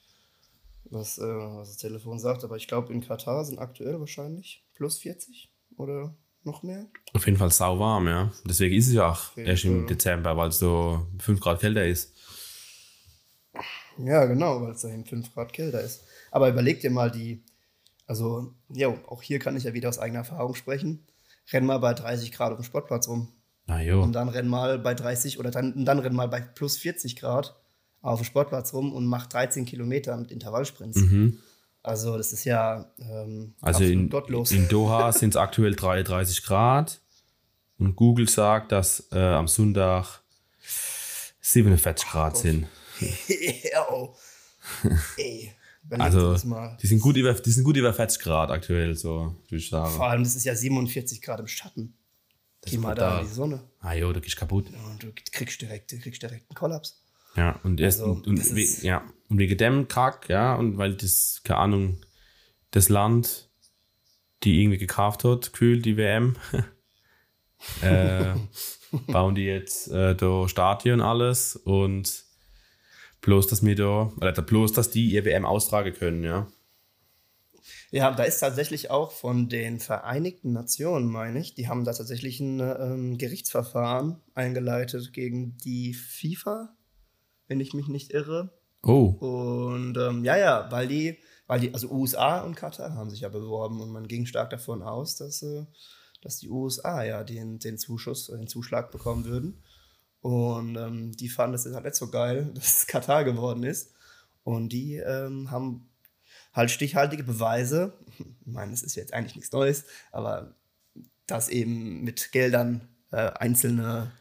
Was, 0.86 1.18
äh, 1.18 1.24
was 1.24 1.68
das 1.68 1.78
Telefon 1.78 2.20
sagt, 2.20 2.46
aber 2.46 2.56
ich 2.56 2.70
glaube, 2.70 2.94
in 2.94 3.02
Katar 3.02 3.44
sind 3.44 3.60
aktuell 3.60 4.00
wahrscheinlich 4.00 4.64
plus 4.76 5.00
40 5.00 5.52
oder 5.76 6.16
noch 6.46 6.64
mehr. 6.64 6.86
Auf 7.14 7.26
jeden 7.26 7.38
Fall 7.38 7.52
sau 7.52 7.80
warm, 7.80 8.08
ja. 8.08 8.32
Deswegen 8.46 8.74
ist 8.76 8.88
es 8.88 8.94
ja 8.94 9.12
auch 9.12 9.36
erst 9.36 9.66
im 9.66 9.88
Dezember, 9.88 10.38
weil 10.38 10.50
es 10.50 10.60
so 10.60 11.06
5 11.20 11.42
Grad 11.42 11.60
kälter 11.60 11.86
ist. 11.86 12.14
Ja, 13.98 14.24
genau, 14.24 14.62
weil 14.62 14.72
es 14.72 14.84
dahin 14.84 15.04
5 15.04 15.34
Grad 15.34 15.52
kälter 15.52 15.82
ist. 15.82 16.06
Aber 16.32 16.48
überleg 16.48 16.80
dir 16.80 16.92
mal 16.92 17.12
die, 17.12 17.44
also, 18.08 18.54
ja, 18.70 18.88
auch 18.88 19.22
hier 19.22 19.40
kann 19.40 19.58
ich 19.58 19.66
ja 19.66 19.74
wieder 19.74 19.90
aus 19.90 20.00
eigener 20.00 20.20
Erfahrung 20.20 20.56
sprechen. 20.56 21.06
Renn 21.52 21.66
mal 21.66 21.80
bei 21.80 21.94
30 21.94 22.32
Grad 22.32 22.54
auf 22.54 22.60
dem 22.60 22.64
Sportplatz 22.64 23.10
rum. 23.10 23.28
Jo. 23.68 24.04
Und 24.04 24.14
dann 24.14 24.30
renn 24.30 24.48
mal 24.48 24.78
bei 24.78 24.94
30 24.94 25.40
oder 25.40 25.52
dann, 25.52 25.86
dann 25.86 26.00
renn 26.00 26.14
mal 26.14 26.28
bei 26.28 26.42
plus 26.42 26.78
40 26.78 27.16
Grad 27.16 27.56
auf 28.02 28.20
dem 28.20 28.26
Sportplatz 28.26 28.74
rum 28.74 28.94
und 28.94 29.06
mach 29.06 29.28
13 29.28 29.66
Kilometer 29.66 30.16
mit 30.18 30.32
Intervallsprints. 30.32 30.98
Mhm. 30.98 31.40
Also 31.82 32.18
das 32.18 32.34
ist 32.34 32.46
ja 32.46 32.92
ähm, 33.00 33.56
also 33.62 33.84
in, 33.84 34.10
gottlos. 34.10 34.52
In 34.52 34.68
Doha 34.68 35.12
sind 35.14 35.32
es 35.32 35.38
aktuell 35.38 35.76
33 35.76 36.44
Grad 36.44 37.02
und 37.78 37.96
Google 37.96 38.30
sagt, 38.30 38.72
dass 38.72 39.08
äh, 39.12 39.20
am 39.20 39.48
Sonntag 39.48 40.22
47 41.42 42.08
Grad 42.08 42.38
sind. 42.38 42.68
oh. 43.90 44.14
Ey, 45.18 45.54
also 45.90 46.36
die 46.82 46.88
sind, 46.88 47.02
gut 47.02 47.18
über, 47.18 47.34
die 47.34 47.52
sind 47.52 47.64
gut 47.64 47.76
über 47.76 47.94
40 47.94 48.22
Grad 48.22 48.50
aktuell, 48.52 48.96
so 48.96 49.36
würde 49.50 49.58
ich 49.58 49.70
sagen. 49.70 49.94
Vor 49.94 50.08
allem, 50.08 50.24
das 50.24 50.36
ist 50.36 50.46
ja 50.46 50.56
47 50.56 51.22
Grad 51.22 51.42
im 51.42 51.48
Schatten. 51.48 51.94
Geh 52.66 52.78
mal 52.78 52.96
da 52.96 53.20
in 53.20 53.28
die 53.28 53.34
Sonne. 53.34 53.62
Ah 53.80 53.94
jo, 53.94 54.14
du 54.14 54.22
gehst 54.22 54.38
kaputt. 54.38 54.68
Und 54.68 55.04
du 55.04 55.12
kriegst 55.32 55.62
direkt, 55.62 55.92
du 55.92 56.00
kriegst 56.00 56.22
direkt 56.22 56.50
einen 56.50 56.56
Kollaps. 56.56 57.02
Ja, 57.36 57.60
und 57.64 57.80
erst 57.80 58.00
also, 58.00 58.14
und, 58.14 58.28
und 58.28 58.56
we, 58.56 58.66
ja, 58.86 59.04
und 59.30 59.38
wegen 59.40 59.58
dem 59.58 59.88
Kack, 59.88 60.30
ja, 60.30 60.56
und 60.56 60.78
weil 60.78 60.96
das, 60.96 61.42
keine 61.44 61.60
Ahnung, 61.60 61.98
das 62.72 62.90
Land, 62.90 63.50
die 64.44 64.62
irgendwie 64.62 64.78
gekauft 64.78 65.24
hat, 65.24 65.52
gefühlt 65.52 65.86
die 65.86 65.98
WM, 65.98 66.36
äh, 67.82 68.36
bauen 69.08 69.36
die 69.36 69.46
jetzt 69.46 69.90
äh, 69.90 70.16
da 70.16 70.48
Stadien 70.48 71.02
alles 71.02 71.56
und 71.56 72.24
bloß, 73.22 73.48
dass 73.48 73.66
wir 73.66 73.76
da, 73.76 74.14
oder 74.18 74.32
bloß, 74.34 74.74
dass 74.74 74.92
die 74.92 75.10
ihr 75.10 75.26
WM 75.26 75.46
austragen 75.46 75.94
können, 75.94 76.24
ja. 76.24 76.48
Ja, 77.94 78.10
da 78.10 78.24
ist 78.24 78.40
tatsächlich 78.40 78.90
auch 78.90 79.12
von 79.12 79.50
den 79.50 79.80
Vereinigten 79.80 80.52
Nationen, 80.52 81.06
meine 81.06 81.40
ich, 81.40 81.54
die 81.54 81.68
haben 81.68 81.84
da 81.84 81.94
tatsächlich 81.94 82.40
ein 82.40 82.60
ähm, 82.60 83.20
Gerichtsverfahren 83.20 84.20
eingeleitet 84.34 85.14
gegen 85.14 85.60
die 85.60 85.94
FIFA, 85.94 86.76
wenn 87.48 87.60
ich 87.60 87.76
mich 87.76 87.88
nicht 87.90 88.12
irre. 88.12 88.50
Oh. 88.82 89.10
Und 89.20 89.96
ähm, 89.96 90.26
ja, 90.26 90.36
ja, 90.36 90.72
weil 90.72 90.88
die, 90.88 91.20
weil 91.46 91.60
die, 91.60 91.72
also 91.72 91.92
USA 91.92 92.42
und 92.42 92.56
Katar 92.56 92.96
haben 92.96 93.12
sich 93.12 93.22
ja 93.22 93.30
beworben 93.30 93.80
und 93.80 93.92
man 93.92 94.08
ging 94.08 94.26
stark 94.26 94.50
davon 94.50 94.82
aus, 94.82 95.16
dass, 95.18 95.44
äh, 95.44 95.68
dass 96.20 96.40
die 96.40 96.50
USA 96.50 97.04
ja 97.04 97.24
den, 97.24 97.60
den 97.60 97.78
Zuschuss, 97.78 98.26
den 98.26 98.48
Zuschlag 98.48 98.90
bekommen 98.90 99.26
würden. 99.26 99.62
Und 100.20 100.78
ähm, 100.78 101.12
die 101.12 101.30
fanden 101.30 101.54
es 101.54 101.72
halt 101.72 101.84
nicht 101.84 101.96
so 101.96 102.10
geil, 102.10 102.50
dass 102.56 102.78
es 102.78 102.88
Katar 102.88 103.24
geworden 103.24 103.62
ist. 103.62 103.94
Und 104.44 104.70
die 104.70 104.96
ähm, 104.96 105.52
haben 105.52 105.93
halt 106.54 106.72
stichhaltige 106.72 107.24
Beweise, 107.24 107.94
ich 108.18 108.26
meine, 108.46 108.74
es 108.74 108.84
ist 108.84 108.96
jetzt 108.96 109.14
eigentlich 109.14 109.36
nichts 109.36 109.52
Neues, 109.52 109.86
aber 110.12 110.56
dass 111.28 111.50
eben 111.50 112.04
mit 112.04 112.32
Geldern 112.32 112.88
äh, 113.12 113.32
einzelne 113.32 114.12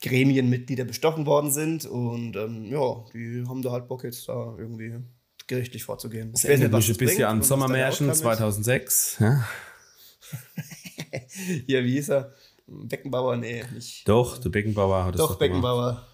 Gremienmitglieder 0.00 0.84
bestochen 0.84 1.26
worden 1.26 1.50
sind 1.50 1.84
und 1.84 2.36
ähm, 2.36 2.64
ja, 2.66 3.04
die 3.12 3.44
haben 3.48 3.62
da 3.62 3.72
halt 3.72 3.88
Bock 3.88 4.04
jetzt 4.04 4.28
da 4.28 4.54
irgendwie 4.56 4.94
gerichtlich 5.48 5.82
vorzugehen. 5.82 6.30
Das 6.32 6.44
erinnert 6.44 6.72
mich 6.72 6.88
ein 6.88 6.96
bisschen 6.96 7.24
an 7.24 7.42
Sommermärchen 7.42 8.12
2006. 8.14 9.16
Ja? 9.18 9.44
Hier, 11.66 11.84
wie 11.84 11.92
hieß 11.92 12.10
er? 12.10 12.34
Beckenbauer? 12.66 13.36
Nee, 13.36 13.64
nicht. 13.74 14.06
Doch, 14.08 14.38
der 14.38 14.50
Beckenbauer 14.50 15.06
hat 15.06 15.14
es 15.14 15.18
Doch, 15.18 15.38
Beckenbauer. 15.38 16.06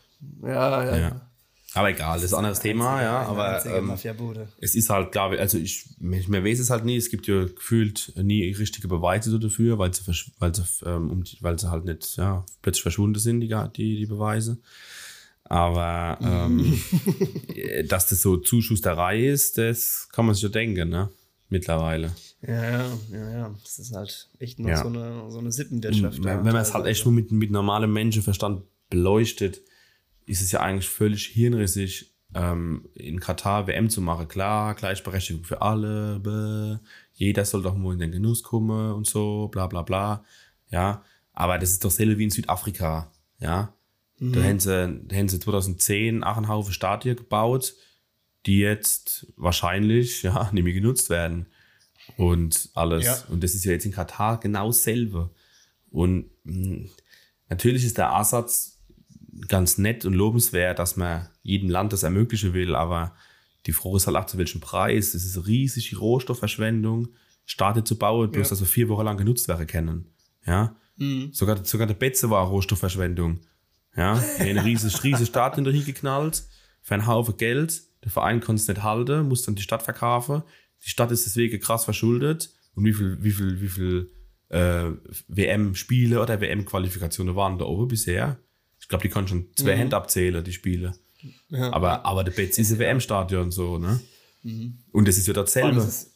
Ja, 0.43 0.85
ja, 0.85 0.97
ja. 0.97 1.31
Aber 1.75 1.91
egal, 1.91 2.15
das 2.17 2.25
ist 2.25 2.35
ein 2.35 2.39
anderes 2.39 2.61
Thema, 2.61 3.03
ja. 3.03 3.23
Aber 3.23 3.65
ähm, 3.67 3.93
es 4.61 4.75
ist 4.75 4.91
halt, 4.91 5.11
glaube 5.11 5.35
ich, 5.35 5.41
also 5.41 5.59
ich, 5.59 5.87
mehr 5.99 6.45
weiß 6.45 6.61
es 6.61 6.71
halt 6.71 6.85
nie. 6.85 6.97
Es 6.97 7.11
gibt 7.11 7.27
ja 7.27 7.45
gefühlt 7.45 8.13
nie 8.17 8.53
richtige 8.53 8.87
Beweise 8.87 9.39
dafür, 9.41 9.79
weil 9.79 9.93
sie, 9.93 10.03
weil 10.39 10.55
sie, 10.55 10.65
ähm, 10.87 11.25
weil 11.41 11.59
sie 11.59 11.71
halt 11.71 11.85
nicht 11.85 12.17
ja, 12.17 12.47
plötzlich 12.63 12.83
verschwunden 12.83 13.19
sind, 13.19 13.41
die, 13.41 13.49
die, 13.77 13.97
die 13.97 14.07
Beweise. 14.07 14.59
Aber 15.45 16.19
ähm, 16.23 16.81
dass 17.89 18.07
das 18.07 18.23
so 18.23 18.37
Zuschusserei 18.37 19.27
ist, 19.27 19.59
das 19.59 20.09
kann 20.13 20.27
man 20.27 20.35
sich 20.35 20.45
ja 20.45 20.49
denken, 20.51 20.89
ne? 20.89 21.11
Mittlerweile. 21.49 22.15
Ja, 22.41 22.63
ja, 22.63 22.99
ja, 23.13 23.31
ja. 23.31 23.55
Das 23.63 23.79
ist 23.79 23.95
halt 23.95 24.29
echt 24.39 24.59
noch 24.59 24.69
ja. 24.69 24.83
so, 24.83 24.89
eine, 24.89 25.31
so 25.31 25.39
eine 25.39 25.53
Sippenwirtschaft. 25.53 26.23
Wenn, 26.25 26.45
wenn 26.45 26.53
man 26.53 26.63
es 26.63 26.73
halt 26.73 26.87
echt 26.87 27.05
nur 27.05 27.13
mit, 27.13 27.31
mit 27.31 27.51
normalem 27.51 27.93
Menschenverstand 27.93 28.63
beleuchtet, 28.91 29.61
ist 30.27 30.43
es 30.43 30.53
ja 30.53 30.61
eigentlich 30.61 30.89
völlig 30.89 31.27
hirnrissig, 31.27 32.15
ähm, 32.35 32.89
in 32.95 33.21
Katar 33.21 33.67
WM 33.67 33.89
zu 33.89 34.01
machen. 34.01 34.29
Klar, 34.29 34.75
Gleichberechtigung 34.75 35.45
für 35.45 35.63
alle, 35.63 36.19
bäh, 36.21 36.85
jeder 37.13 37.45
soll 37.45 37.63
doch 37.63 37.77
nur 37.77 37.93
in 37.93 38.01
den 38.01 38.13
Genuss 38.13 38.43
kommen 38.43 38.93
und 38.93 39.07
so, 39.07 39.49
bla 39.49 39.67
bla 39.67 39.83
bla. 39.83 40.25
Ja, 40.71 41.05
aber 41.33 41.59
das 41.59 41.71
ist 41.71 41.85
doch 41.85 41.91
selber 41.91 42.19
wie 42.19 42.25
in 42.25 42.31
Südafrika. 42.31 43.13
Ja, 43.39 43.75
mhm. 44.19 44.33
da, 44.33 44.43
haben 44.43 44.61
sie, 44.61 45.01
da 45.05 45.17
haben 45.17 45.29
sie 45.29 45.39
2010 45.39 46.25
auch 46.25 46.37
einen 46.37 46.49
Haufen 46.49 46.73
Stadien 46.73 47.17
gebaut, 47.17 47.75
die 48.47 48.59
jetzt 48.59 49.33
wahrscheinlich 49.37 50.23
ja, 50.25 50.51
nicht 50.53 50.65
mehr 50.65 50.73
genutzt 50.73 51.11
werden. 51.11 51.47
Und 52.17 52.69
alles. 52.75 53.05
Ja. 53.05 53.25
Und 53.29 53.43
das 53.43 53.55
ist 53.55 53.65
ja 53.65 53.73
jetzt 53.73 53.87
in 53.87 53.93
Katar 53.93 54.39
genau 54.39 54.67
dasselbe. 54.67 55.31
Und 55.91 56.31
mh, 56.43 56.67
hm, 56.67 56.91
natürlich 57.49 57.85
ist 57.85 57.97
der 57.97 58.13
Ansatz 58.13 58.74
ganz 59.49 59.79
nett 59.79 60.05
und 60.05 60.14
lobenswert, 60.14 60.79
dass 60.79 60.97
man 60.97 61.29
jedem 61.42 61.68
Land 61.70 61.92
das 61.92 62.03
ermöglichen 62.03 62.53
will, 62.55 62.75
aber 62.75 63.14
die 63.66 63.73
Frage 63.73 63.97
ist 63.97 64.07
halt 64.07 64.16
auch 64.16 64.27
zu 64.27 64.38
welchem 64.38 64.61
Preis. 64.61 65.14
Es 65.14 65.25
ist 65.25 65.47
riesige 65.47 65.97
Rohstoffverschwendung, 65.99 67.09
Staaten 67.47 67.85
zu 67.85 67.99
bauen, 67.99 68.31
bloß 68.31 68.47
Ja. 68.47 68.51
dass 68.51 68.59
so 68.59 68.64
vier 68.64 68.88
Wochen 68.88 69.05
lang 69.05 69.16
genutzt 69.16 69.49
werden 69.49 69.66
können. 69.66 70.07
Ja. 70.47 70.77
Sogar, 71.33 71.64
sogar 71.64 71.87
der 71.87 71.94
Betze 71.94 72.31
war 72.31 72.47
Rohstoffverschwendung. 72.47 73.40
Ja. 73.97 74.16
Wir 74.16 74.51
haben 74.51 74.59
Eine 74.59 74.64
riesige, 74.64 74.94
riesige 75.05 75.27
Stadt 75.27 75.57
hinterher 75.57 75.83
geknallt, 75.83 76.44
für 76.83 76.94
einen 76.94 77.07
Haufen 77.07 77.37
Geld. 77.37 77.83
Der 78.05 78.11
Verein 78.11 78.40
konnte 78.40 78.61
es 78.61 78.68
nicht 78.68 78.83
halten, 78.83 79.27
musste 79.29 79.47
dann 79.47 79.55
die 79.57 79.62
Stadt 79.62 79.83
verkaufen. 79.83 80.42
Die 80.85 80.90
Stadt 80.90 81.11
ist 81.11 81.25
deswegen 81.27 81.59
krass 81.61 81.85
verschuldet. 81.85 82.51
Und 82.75 82.85
wie 82.85 82.92
viel, 82.92 83.16
wie 83.23 83.31
viel, 83.31 83.61
wie 83.61 83.68
viel 83.68 84.11
äh, 84.51 84.90
WM-Spiele 85.29 86.20
oder 86.20 86.40
WM-Qualifikationen 86.40 87.35
waren 87.35 87.59
da 87.59 87.64
oben 87.64 87.88
bisher? 87.88 88.38
Ich 88.85 88.88
glaube, 88.88 89.03
die 89.03 89.09
konnten 89.09 89.29
schon 89.29 89.49
zwei 89.57 89.77
Hände 89.77 89.97
abzählen, 89.97 90.44
die 90.44 90.53
Spiele. 90.53 90.92
Aber, 91.51 92.05
aber 92.05 92.23
der 92.23 92.33
Betz 92.33 92.59
ist 92.59 92.70
ein 92.70 92.79
WM-Stadion 92.79 93.51
so, 93.51 93.79
ne? 93.79 93.99
Und 94.92 95.09
das 95.09 95.16
ist 95.16 95.27
ja 95.27 95.33
dasselbe. 95.33 95.79
ist 95.79 95.87
es, 95.87 96.14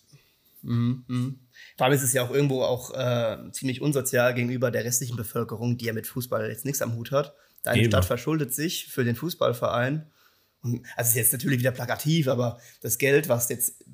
Mhm, 0.62 1.04
mhm. 1.06 1.38
Vor 1.76 1.86
allem 1.86 1.94
ist 1.94 2.02
es 2.02 2.12
ja 2.12 2.22
auch 2.22 2.30
irgendwo 2.30 2.62
auch 2.62 2.92
äh, 2.92 3.38
ziemlich 3.52 3.80
unsozial 3.80 4.34
gegenüber 4.34 4.70
der 4.70 4.84
restlichen 4.84 5.16
Bevölkerung, 5.16 5.78
die 5.78 5.86
ja 5.86 5.92
mit 5.92 6.06
Fußball 6.06 6.48
jetzt 6.48 6.64
nichts 6.64 6.82
am 6.82 6.94
Hut 6.96 7.12
hat. 7.12 7.34
Deine 7.62 7.78
Eben. 7.78 7.90
Stadt 7.90 8.04
verschuldet 8.04 8.52
sich 8.52 8.88
für 8.88 9.04
den 9.04 9.16
Fußballverein. 9.16 10.10
Und, 10.60 10.84
also 10.96 11.10
ist 11.10 11.14
jetzt 11.14 11.32
natürlich 11.32 11.60
wieder 11.60 11.70
plakativ, 11.70 12.26
aber 12.26 12.60
das 12.80 12.98
Geld, 12.98 13.28
was 13.28 13.48
jetzt, 13.48 13.84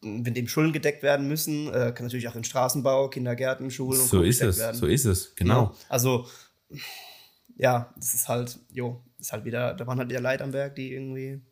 wenn 0.00 0.32
dem 0.34 0.48
Schulden 0.48 0.72
gedeckt 0.72 1.02
werden 1.02 1.28
müssen, 1.28 1.68
äh, 1.68 1.92
kann 1.94 2.06
natürlich 2.06 2.28
auch 2.28 2.34
in 2.34 2.44
Straßenbau, 2.44 3.10
Kindergärten, 3.10 3.70
Schulen 3.70 4.00
und 4.00 4.08
So 4.08 4.22
ist 4.22 4.40
es, 4.40 4.58
werden. 4.58 4.76
so 4.76 4.86
ist 4.86 5.04
es, 5.04 5.34
genau. 5.34 5.64
Ja, 5.64 5.74
also, 5.90 6.26
ja, 7.58 7.92
das 7.96 8.14
ist 8.14 8.28
halt, 8.28 8.58
jo, 8.70 9.02
ist 9.18 9.32
halt 9.32 9.44
wieder, 9.44 9.74
da 9.74 9.86
waren 9.86 9.98
halt 9.98 10.08
wieder 10.08 10.20
Leid 10.20 10.40
am 10.40 10.52
Werk, 10.52 10.76
die 10.76 10.92
irgendwie. 10.92 11.42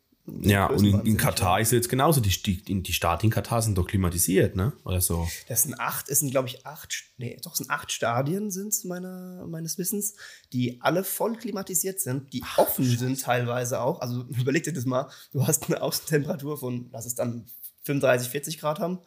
Ja, 0.41 0.67
und 0.67 0.83
in, 0.83 0.99
in 1.05 1.17
Katar 1.17 1.61
ist 1.61 1.71
jetzt 1.71 1.87
genauso. 1.87 2.19
Die, 2.19 2.29
die, 2.29 2.81
die 2.81 2.93
Staaten 2.93 3.27
in 3.27 3.31
Katar 3.31 3.61
sind 3.61 3.77
doch 3.77 3.87
klimatisiert, 3.87 4.57
ne? 4.57 4.73
Oder 4.83 4.99
so. 4.99 5.27
Das 5.47 5.63
sind 5.63 5.79
acht, 5.79 6.09
es 6.09 6.19
sind, 6.19 6.31
glaube 6.31 6.49
ich, 6.49 6.65
acht, 6.65 7.05
nee, 7.17 7.37
doch, 7.43 7.53
es 7.53 7.59
sind 7.59 7.69
acht 7.69 7.93
Stadien 7.93 8.51
sind 8.51 8.73
meiner, 8.83 9.45
meines 9.47 9.77
Wissens, 9.77 10.15
die 10.51 10.81
alle 10.81 11.05
voll 11.05 11.37
klimatisiert 11.37 12.01
sind, 12.01 12.33
die 12.33 12.43
offen 12.57 12.85
sind 12.85 13.21
teilweise 13.21 13.79
auch. 13.79 14.01
Also 14.01 14.23
überleg 14.29 14.63
dir 14.63 14.73
das 14.73 14.85
mal, 14.85 15.09
du 15.31 15.47
hast 15.47 15.69
eine 15.69 15.81
Außentemperatur 15.81 16.57
von, 16.57 16.89
lass 16.91 17.05
es 17.05 17.15
dann 17.15 17.45
35, 17.83 18.29
40 18.29 18.59
Grad 18.59 18.79
haben, 18.79 18.99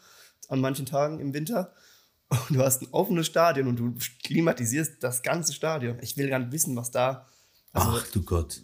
an 0.48 0.60
manchen 0.60 0.86
Tagen 0.86 1.20
im 1.20 1.34
Winter. 1.34 1.74
Und 2.30 2.56
du 2.56 2.60
hast 2.62 2.82
ein 2.82 2.88
offenes 2.92 3.26
Stadion 3.26 3.66
und 3.68 3.76
du 3.76 3.94
klimatisierst 4.24 5.02
das 5.02 5.22
ganze 5.22 5.52
Stadion. 5.52 5.98
Ich 6.00 6.16
will 6.16 6.28
gar 6.28 6.38
nicht 6.38 6.52
wissen, 6.52 6.76
was 6.76 6.90
da. 6.92 7.26
Also, 7.72 7.90
Ach 7.92 8.06
du 8.12 8.22
Gott. 8.22 8.62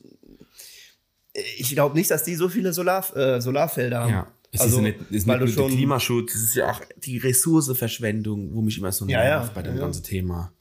ich 1.58 1.70
glaube 1.70 1.96
nicht, 1.96 2.10
dass 2.10 2.24
die 2.24 2.34
so 2.36 2.48
viele 2.48 2.72
Solar, 2.72 3.04
äh, 3.16 3.40
Solarfelder 3.40 4.00
haben. 4.00 4.10
Ja. 4.10 4.32
Es 4.52 4.60
also, 4.60 4.78
ist 4.78 4.84
ja 4.84 4.90
nicht, 4.92 5.10
ist 5.10 5.26
weil 5.26 5.40
nicht 5.40 5.56
nur 5.56 5.68
der. 5.68 5.76
Klimaschutz, 5.76 6.34
es 6.34 6.42
ist 6.42 6.54
ja 6.54 6.70
auch 6.70 6.80
die 6.98 7.18
Ressourcenverschwendung, 7.18 8.54
wo 8.54 8.62
mich 8.62 8.78
immer 8.78 8.92
so 8.92 9.04
Ja, 9.06 9.22
ja, 9.24 9.38
nervt 9.40 9.54
bei 9.54 9.62
dem 9.62 9.72
ja, 9.74 9.80
ja. 9.80 9.84
ganzen 9.84 10.02
Thema. 10.04 10.52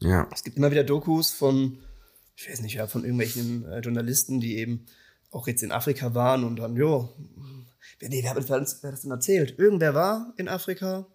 Ja. 0.00 0.28
Es 0.32 0.44
gibt 0.44 0.56
immer 0.56 0.70
wieder 0.70 0.84
Dokus 0.84 1.32
von, 1.32 1.78
ich 2.36 2.48
weiß 2.48 2.60
nicht, 2.62 2.74
ja, 2.74 2.86
von 2.86 3.02
irgendwelchen 3.02 3.64
äh, 3.66 3.80
Journalisten, 3.80 4.40
die 4.40 4.56
eben 4.58 4.86
auch 5.30 5.46
jetzt 5.48 5.62
in 5.62 5.72
Afrika 5.72 6.14
waren 6.14 6.44
und 6.44 6.56
dann, 6.56 6.76
jo, 6.76 7.12
wer, 7.98 8.08
nee, 8.08 8.22
wer, 8.22 8.30
hat- 8.30 8.48
wer 8.48 8.56
hat 8.60 8.62
das 8.92 9.02
denn 9.02 9.10
erzählt? 9.10 9.58
Irgendwer 9.58 9.94
war 9.94 10.32
in 10.36 10.48
Afrika 10.48 11.06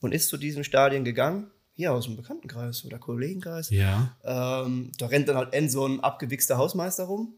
und 0.00 0.12
ist 0.12 0.28
zu 0.28 0.36
diesen 0.36 0.64
Stadien 0.64 1.04
gegangen, 1.04 1.50
hier 1.74 1.92
aus 1.92 2.04
dem 2.04 2.16
Bekanntenkreis 2.16 2.84
oder 2.84 2.98
Kollegenkreis. 2.98 3.70
Ja. 3.70 4.14
Ähm, 4.24 4.92
da 4.98 5.06
rennt 5.06 5.28
dann 5.28 5.36
halt 5.36 5.52
end 5.54 5.70
so 5.70 5.86
ein 5.86 6.00
abgewichster 6.00 6.58
Hausmeister 6.58 7.04
rum, 7.04 7.34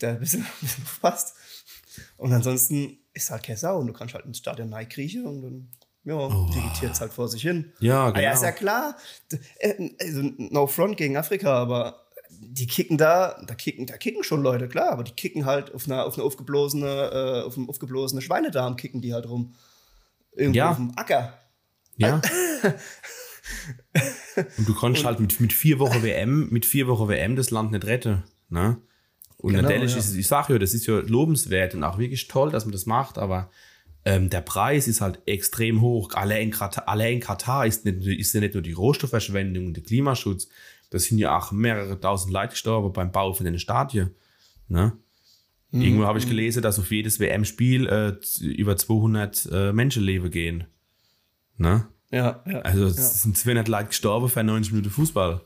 der 0.00 0.10
ein 0.10 0.20
bisschen, 0.20 0.42
ein 0.42 0.48
bisschen 0.60 0.84
aufpasst. 0.84 1.34
Und 2.16 2.32
ansonsten 2.32 2.98
ist 3.12 3.30
halt 3.30 3.42
keine 3.42 3.58
Sau 3.58 3.78
und 3.78 3.86
du 3.86 3.92
kannst 3.92 4.14
halt 4.14 4.24
ins 4.24 4.38
Stadion 4.38 4.70
kriechen 4.88 5.26
und 5.26 5.42
dann, 5.42 5.68
ja, 6.04 6.16
vegetiert 6.16 6.98
halt 7.00 7.12
vor 7.12 7.28
sich 7.28 7.42
hin. 7.42 7.72
Ja, 7.80 8.06
Ah, 8.06 8.06
ja, 8.08 8.12
genau. 8.12 8.32
ist 8.34 8.42
ja 8.42 8.52
klar. 8.52 8.96
Äh, 9.58 9.90
Also, 10.00 10.22
no 10.38 10.66
front 10.66 10.96
gegen 10.96 11.16
Afrika, 11.16 11.52
aber 11.52 12.06
die 12.30 12.66
kicken 12.66 12.96
da, 12.96 13.40
da 13.46 13.54
kicken, 13.54 13.86
da 13.86 13.96
kicken 13.98 14.24
schon 14.24 14.42
Leute, 14.42 14.66
klar, 14.68 14.90
aber 14.90 15.04
die 15.04 15.12
kicken 15.12 15.44
halt 15.44 15.72
auf 15.74 15.86
einer, 15.86 16.06
auf 16.06 16.14
eine 16.14 16.24
aufgeblasene, 16.24 16.86
äh, 16.86 17.46
auf 17.46 17.56
einem 17.58 17.68
aufgeblasene 17.68 18.22
Schweinedarm 18.22 18.76
kicken 18.76 19.02
die 19.02 19.12
halt 19.12 19.28
rum. 19.28 19.54
Irgendwo 20.34 20.56
Ja. 20.58 20.70
auf 20.70 20.76
dem 20.76 20.92
Acker. 20.96 21.34
Ja. 22.02 22.22
und 24.58 24.68
du 24.68 24.74
konntest 24.74 25.04
halt 25.04 25.20
mit, 25.20 25.40
mit 25.40 25.52
vier 25.52 25.78
Wochen 25.78 26.02
WM, 26.02 26.48
mit 26.50 26.66
vier 26.66 26.86
Wochen 26.88 27.08
WM 27.08 27.36
das 27.36 27.50
Land 27.50 27.72
nicht 27.72 27.84
retten. 27.84 28.22
Ne? 28.48 28.78
Und 29.38 29.54
Genau, 29.54 29.62
natürlich 29.68 29.92
ja. 29.92 29.98
ist 29.98 30.10
es, 30.10 30.14
ich 30.14 30.28
sage 30.28 30.52
ja, 30.52 30.58
das 30.58 30.72
ist 30.72 30.86
ja 30.86 31.00
lobenswert 31.00 31.74
und 31.74 31.82
auch 31.82 31.98
wirklich 31.98 32.28
toll, 32.28 32.50
dass 32.50 32.64
man 32.64 32.72
das 32.72 32.86
macht, 32.86 33.18
aber 33.18 33.50
ähm, 34.04 34.30
der 34.30 34.40
Preis 34.40 34.88
ist 34.88 35.00
halt 35.00 35.20
extrem 35.26 35.80
hoch. 35.80 36.12
Allein 36.14 36.44
in 36.44 36.50
Katar, 36.50 36.88
allein 36.88 37.14
in 37.14 37.20
Katar 37.20 37.66
ist, 37.66 37.84
nicht, 37.84 38.06
ist 38.06 38.32
ja 38.34 38.40
nicht 38.40 38.54
nur 38.54 38.62
die 38.62 38.72
Rohstoffverschwendung 38.72 39.66
und 39.66 39.74
der 39.74 39.82
Klimaschutz, 39.82 40.48
das 40.90 41.04
sind 41.04 41.18
ja 41.18 41.36
auch 41.36 41.52
mehrere 41.52 41.98
tausend 41.98 42.32
Leute 42.32 42.50
gestorben 42.50 42.92
beim 42.92 43.12
Bau 43.12 43.32
von 43.32 43.44
den 43.44 43.58
Stadien. 43.58 44.14
Ne? 44.68 44.92
Mhm. 45.70 45.82
Irgendwo 45.82 46.04
habe 46.04 46.18
ich 46.18 46.28
gelesen, 46.28 46.62
dass 46.62 46.78
auf 46.78 46.90
jedes 46.90 47.18
WM-Spiel 47.18 47.86
äh, 47.86 48.44
über 48.44 48.76
200 48.76 49.48
äh, 49.50 49.72
Menschenleben 49.72 50.30
gehen. 50.30 50.64
Ne? 51.56 51.86
Ja, 52.12 52.42
ja. 52.46 52.60
Also 52.60 52.84
es 52.86 52.96
ja. 52.96 53.02
sind 53.02 53.36
200 53.38 53.68
Leute 53.68 53.86
gestorben 53.88 54.28
für 54.28 54.44
90 54.44 54.72
Minuten 54.72 54.90
Fußball. 54.92 55.40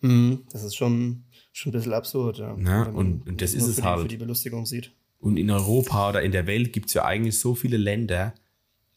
Mhm, 0.00 0.44
das 0.50 0.62
ist 0.64 0.74
schon, 0.76 1.24
schon 1.52 1.70
ein 1.70 1.72
bisschen 1.74 1.92
absurd, 1.92 2.38
ja. 2.38 2.56
Wenn 2.56 2.64
man 2.64 2.94
und- 2.94 3.28
und 3.28 3.42
das 3.42 3.52
ist 3.54 3.66
es 3.66 3.74
für 3.76 3.82
die, 3.82 3.86
halt. 3.86 4.02
Für 4.02 4.08
die 4.08 4.16
Belustigung 4.16 4.64
sieht. 4.66 4.92
Und 5.18 5.36
in 5.36 5.50
Europa 5.50 6.08
oder 6.08 6.22
in 6.22 6.32
der 6.32 6.46
Welt 6.46 6.72
gibt 6.72 6.86
es 6.88 6.94
ja 6.94 7.04
eigentlich 7.04 7.38
so 7.38 7.54
viele 7.54 7.76
Länder, 7.76 8.34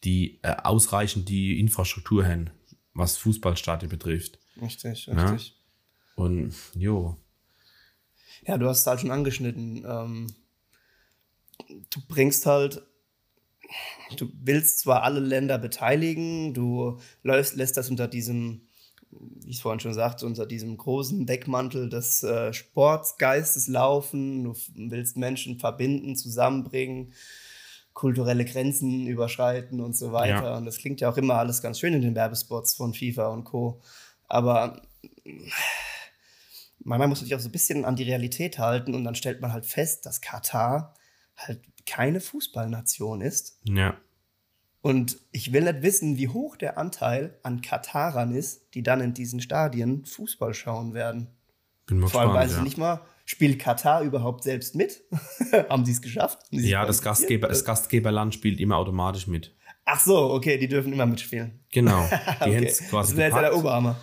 die 0.06 0.40
äh, 0.42 0.56
ausreichend 0.64 1.28
die 1.28 1.60
Infrastruktur 1.60 2.26
haben, 2.26 2.50
was 2.94 3.18
Fußballstadien 3.18 3.90
betrifft. 3.90 4.40
Richtig, 4.62 5.08
Ja. 5.08 5.32
richtig. 5.32 5.58
Und 6.16 6.54
jo, 6.76 7.18
Ja, 8.48 8.58
du 8.58 8.68
hast 8.68 8.80
es 8.82 8.88
halt 8.88 9.02
schon 9.02 9.12
angeschnitten. 9.12 9.84
Ähm, 9.86 10.28
du 11.90 12.00
bringst 12.08 12.46
halt, 12.46 12.82
du 14.18 14.30
willst 14.42 14.80
zwar 14.80 15.04
alle 15.04 15.20
Länder 15.20 15.58
beteiligen, 15.58 16.54
du 16.54 17.00
läufst, 17.24 17.56
lässt 17.56 17.78
das 17.78 17.90
unter 17.90 18.08
diesem, 18.08 18.68
wie 19.12 19.50
ich 19.50 19.58
es 19.58 19.62
vorhin 19.62 19.80
schon 19.80 19.94
sagte, 19.94 20.26
unter 20.26 20.46
diesem 20.46 20.78
großen 20.78 21.26
Deckmantel 21.26 21.90
des 21.90 22.24
äh, 22.24 22.54
Sportsgeistes 22.54 23.68
laufen, 23.68 24.44
du 24.44 24.56
willst 24.76 25.18
Menschen 25.18 25.60
verbinden, 25.60 26.16
zusammenbringen, 26.16 27.14
kulturelle 27.94 28.46
Grenzen 28.46 29.08
überschreiten 29.08 29.80
und 29.80 29.96
so 29.96 30.12
weiter. 30.12 30.44
Ja. 30.44 30.58
Und 30.58 30.66
das 30.66 30.78
klingt 30.78 31.00
ja 31.02 31.10
auch 31.10 31.18
immer 31.18 31.36
alles 31.36 31.62
ganz 31.62 31.80
schön 31.80 31.94
in 31.94 32.02
den 32.02 32.16
Werbespots 32.16 32.74
von 32.76 32.94
FIFA 32.94 33.28
und 33.28 33.44
Co. 33.44 33.82
Aber 34.28 34.82
manchmal 36.80 37.08
muss 37.08 37.22
man 37.22 37.26
sich 37.26 37.36
auch 37.36 37.40
so 37.40 37.50
ein 37.50 37.52
bisschen 37.52 37.86
an 37.86 37.96
die 37.96 38.04
Realität 38.04 38.58
halten 38.58 38.96
und 38.96 39.04
dann 39.04 39.16
stellt 39.16 39.42
man 39.42 39.54
halt 39.54 39.66
fest, 39.66 40.06
dass 40.06 40.22
Katar 40.22 40.96
halt 41.36 41.62
keine 41.86 42.20
Fußballnation 42.22 43.22
ist. 43.22 43.60
ja, 43.68 43.98
Und 44.82 45.18
ich 45.32 45.54
will 45.54 45.64
nicht 45.64 45.82
wissen, 45.82 46.18
wie 46.18 46.28
hoch 46.28 46.58
der 46.58 46.78
Anteil 46.78 47.38
an 47.44 47.62
Katarern 47.62 48.34
ist, 48.36 48.74
die 48.74 48.84
dann 48.84 49.00
in 49.02 49.14
diesen 49.14 49.40
Stadien 49.42 50.06
Fußball 50.06 50.54
schauen 50.54 50.94
werden. 50.94 51.28
bin 51.86 52.00
mal 52.00 52.08
Vor 52.10 52.22
allem 52.22 52.34
weiß 52.34 52.52
ich 52.52 52.58
Ja, 52.58 52.64
nicht 52.64 52.78
mal, 52.78 53.02
spielt 53.26 53.60
Katar 53.60 54.02
überhaupt 54.04 54.44
selbst 54.44 54.76
mit? 54.76 55.04
Haben 55.70 55.86
sie 55.86 55.94
es 55.94 56.02
geschafft? 56.02 56.40
Sie 56.52 56.70
ja 56.70 56.86
das? 56.86 57.02
Gastgeber, 57.02 57.48
das 57.48 57.64
Gastgeberland 57.64 58.34
spielt 58.34 58.60
immer 58.60 58.78
automatisch 58.78 59.28
mit. 59.28 59.56
Ach 59.86 60.00
so, 60.00 60.32
okay, 60.32 60.58
die 60.58 60.68
dürfen 60.68 60.94
immer 60.94 61.06
mitspielen. 61.06 61.60
Genau, 61.72 62.08
die 62.46 62.50
Okay. 62.50 62.66
es 62.66 62.78
Das 62.80 62.90
quasi 62.90 63.18
wäre 63.18 63.28
jetzt 63.30 63.36
ja 63.36 63.42
der. 63.42 63.56
Oberhammer. 63.58 63.98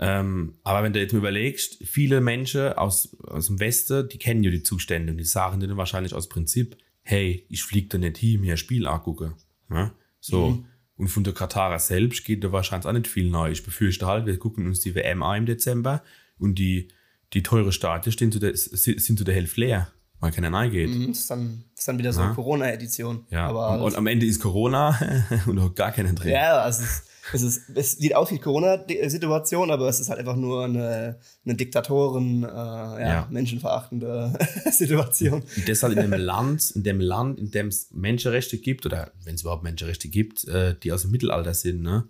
Ähm, 0.00 0.54
aber 0.62 0.82
wenn 0.84 0.92
du 0.92 1.00
jetzt 1.00 1.12
mal 1.12 1.18
überlegst, 1.18 1.84
viele 1.84 2.20
Menschen 2.20 2.72
aus, 2.74 3.16
aus 3.26 3.48
dem 3.48 3.58
Westen, 3.60 4.08
die 4.08 4.18
kennen 4.18 4.42
ja 4.44 4.50
die 4.50 4.62
Zustände 4.62 5.10
und 5.10 5.18
die 5.18 5.24
sagen 5.24 5.58
dir 5.60 5.66
dann 5.68 5.76
wahrscheinlich 5.76 6.14
aus 6.14 6.28
Prinzip, 6.28 6.76
hey, 7.08 7.46
ich 7.48 7.62
flieg 7.62 7.88
da 7.88 7.96
nicht 7.96 8.18
hin, 8.18 8.42
mir 8.42 8.52
ein 8.52 8.58
Spiel 8.58 8.86
angucken. 8.86 9.32
Ja? 9.70 9.94
So. 10.20 10.50
Mhm. 10.50 10.66
Und 10.96 11.08
von 11.08 11.24
der 11.24 11.32
Katarer 11.32 11.78
selbst 11.78 12.22
geht 12.26 12.44
da 12.44 12.52
wahrscheinlich 12.52 12.86
auch 12.86 12.92
nicht 12.92 13.06
viel 13.06 13.30
neu. 13.30 13.50
Ich 13.50 13.62
befürchte 13.62 14.06
halt, 14.06 14.26
wir 14.26 14.38
gucken 14.38 14.66
uns 14.66 14.80
die 14.80 14.94
WM 14.94 15.22
an 15.22 15.38
im 15.38 15.46
Dezember 15.46 16.02
und 16.38 16.58
die, 16.58 16.88
die 17.32 17.42
teure 17.42 17.72
Stadien 17.72 18.12
stehen 18.12 18.30
zu 18.30 18.38
der, 18.38 18.54
sind 18.54 19.18
zu 19.18 19.24
der 19.24 19.34
Hälfte 19.34 19.60
leer, 19.62 19.92
weil 20.20 20.32
keiner 20.32 20.52
reingeht. 20.52 20.90
Mhm, 20.90 21.08
Das 21.08 21.18
ist 21.18 21.30
dann, 21.30 21.64
das 21.74 21.80
ist 21.80 21.88
dann 21.88 21.98
wieder 21.98 22.12
so 22.12 22.20
eine 22.20 22.34
Corona-Edition. 22.34 23.26
Ja, 23.30 23.46
aber 23.48 23.70
und, 23.70 23.78
das- 23.78 23.84
und 23.92 23.96
am 23.98 24.06
Ende 24.06 24.26
ist 24.26 24.40
Corona 24.40 24.98
und 25.46 25.58
auch 25.58 25.74
gar 25.74 25.92
keinen 25.92 26.16
drin. 26.16 26.32
Ja, 26.32 26.58
also 26.62 26.82
es, 26.82 27.02
es, 27.32 27.42
ist, 27.42 27.62
es 27.74 27.92
sieht 27.98 28.14
aus 28.16 28.30
wie 28.30 28.38
Corona-Situation, 28.38 29.70
aber 29.70 29.88
es 29.88 30.00
ist 30.00 30.08
halt 30.08 30.18
einfach 30.18 30.36
nur 30.36 30.64
eine, 30.64 31.18
eine 31.44 31.54
Diktatoren, 31.54 32.42
äh, 32.42 32.46
ja, 32.46 32.98
Ja. 32.98 33.28
menschenverachtende 33.30 34.32
Situation. 34.72 35.42
Und 35.56 35.68
deshalb 35.68 35.92
in 35.96 36.10
dem 36.10 36.18
Land, 36.20 36.70
in 36.72 36.82
dem 36.82 37.00
Land, 37.00 37.38
in 37.38 37.50
dem 37.50 37.68
es 37.68 37.88
Menschenrechte 37.92 38.58
gibt, 38.58 38.86
oder 38.86 39.12
wenn 39.24 39.34
es 39.34 39.42
überhaupt 39.42 39.62
Menschenrechte 39.62 40.08
gibt, 40.08 40.44
äh, 40.48 40.74
die 40.82 40.92
aus 40.92 41.02
dem 41.02 41.10
Mittelalter 41.10 41.54
sind, 41.54 41.82
ne? 41.82 42.08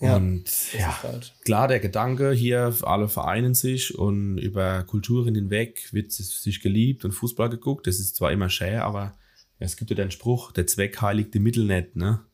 Ja, 0.00 0.16
und 0.16 0.72
ja, 0.72 1.02
halt. 1.02 1.34
klar, 1.44 1.68
der 1.68 1.78
Gedanke 1.78 2.32
hier, 2.32 2.74
alle 2.82 3.08
vereinen 3.08 3.52
sich 3.54 3.94
und 3.98 4.38
über 4.38 4.82
Kulturen 4.84 5.34
hinweg 5.34 5.92
wird 5.92 6.10
sich 6.10 6.62
geliebt 6.62 7.04
und 7.04 7.12
Fußball 7.12 7.50
geguckt. 7.50 7.86
Das 7.86 8.00
ist 8.00 8.16
zwar 8.16 8.32
immer 8.32 8.48
schön, 8.48 8.78
aber 8.78 9.14
es 9.58 9.76
gibt 9.76 9.90
ja 9.90 9.96
den 9.96 10.10
Spruch, 10.10 10.52
der 10.52 10.66
Zweck 10.66 11.02
heiligt 11.02 11.34
die 11.34 11.38
Mittel 11.38 11.66
nicht, 11.66 11.96
ne? 11.96 12.24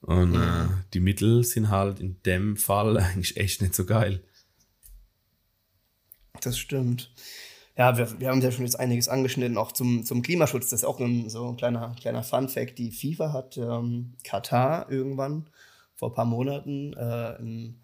Und 0.00 0.30
mhm. 0.30 0.42
äh, 0.42 0.66
die 0.92 1.00
Mittel 1.00 1.44
sind 1.44 1.70
halt 1.70 2.00
in 2.00 2.20
dem 2.24 2.56
Fall 2.56 2.96
eigentlich 2.98 3.36
echt 3.36 3.62
nicht 3.62 3.76
so 3.76 3.84
geil. 3.84 4.24
Das 6.40 6.58
stimmt. 6.58 7.12
Ja, 7.76 7.96
wir, 7.96 8.18
wir 8.18 8.28
haben 8.28 8.40
ja 8.40 8.50
schon 8.50 8.64
jetzt 8.64 8.78
einiges 8.78 9.08
angeschnitten, 9.08 9.56
auch 9.56 9.70
zum, 9.70 10.04
zum 10.04 10.22
Klimaschutz. 10.22 10.70
Das 10.70 10.80
ist 10.80 10.84
auch 10.84 10.98
ein, 10.98 11.30
so 11.30 11.48
ein 11.48 11.56
kleiner, 11.56 11.94
kleiner 12.00 12.24
Fun-Fact. 12.24 12.76
Die 12.76 12.90
FIFA 12.90 13.32
hat 13.32 13.56
ähm, 13.56 14.14
Katar 14.24 14.90
irgendwann 14.90 15.48
vor 15.98 16.10
ein 16.10 16.14
paar 16.14 16.24
Monaten 16.24 16.94
äh, 16.94 17.36
ein, 17.38 17.82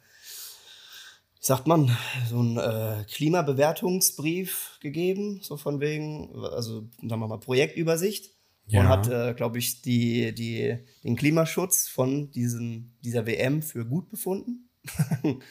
wie 1.40 1.46
sagt 1.46 1.66
man, 1.66 1.94
so 2.28 2.38
einen 2.38 2.56
äh, 2.56 3.04
Klimabewertungsbrief 3.10 4.78
gegeben, 4.80 5.40
so 5.42 5.56
von 5.56 5.80
wegen, 5.80 6.32
also 6.36 6.88
sagen 7.02 7.20
wir 7.20 7.28
mal 7.28 7.38
Projektübersicht. 7.38 8.30
Ja. 8.66 8.80
Und 8.80 8.88
hat, 8.88 9.10
äh, 9.10 9.34
glaube 9.34 9.58
ich, 9.58 9.82
die, 9.82 10.34
die, 10.34 10.78
den 11.02 11.16
Klimaschutz 11.16 11.86
von 11.86 12.30
diesen, 12.30 12.96
dieser 13.04 13.26
WM 13.26 13.60
für 13.60 13.84
gut 13.84 14.08
befunden. 14.08 14.70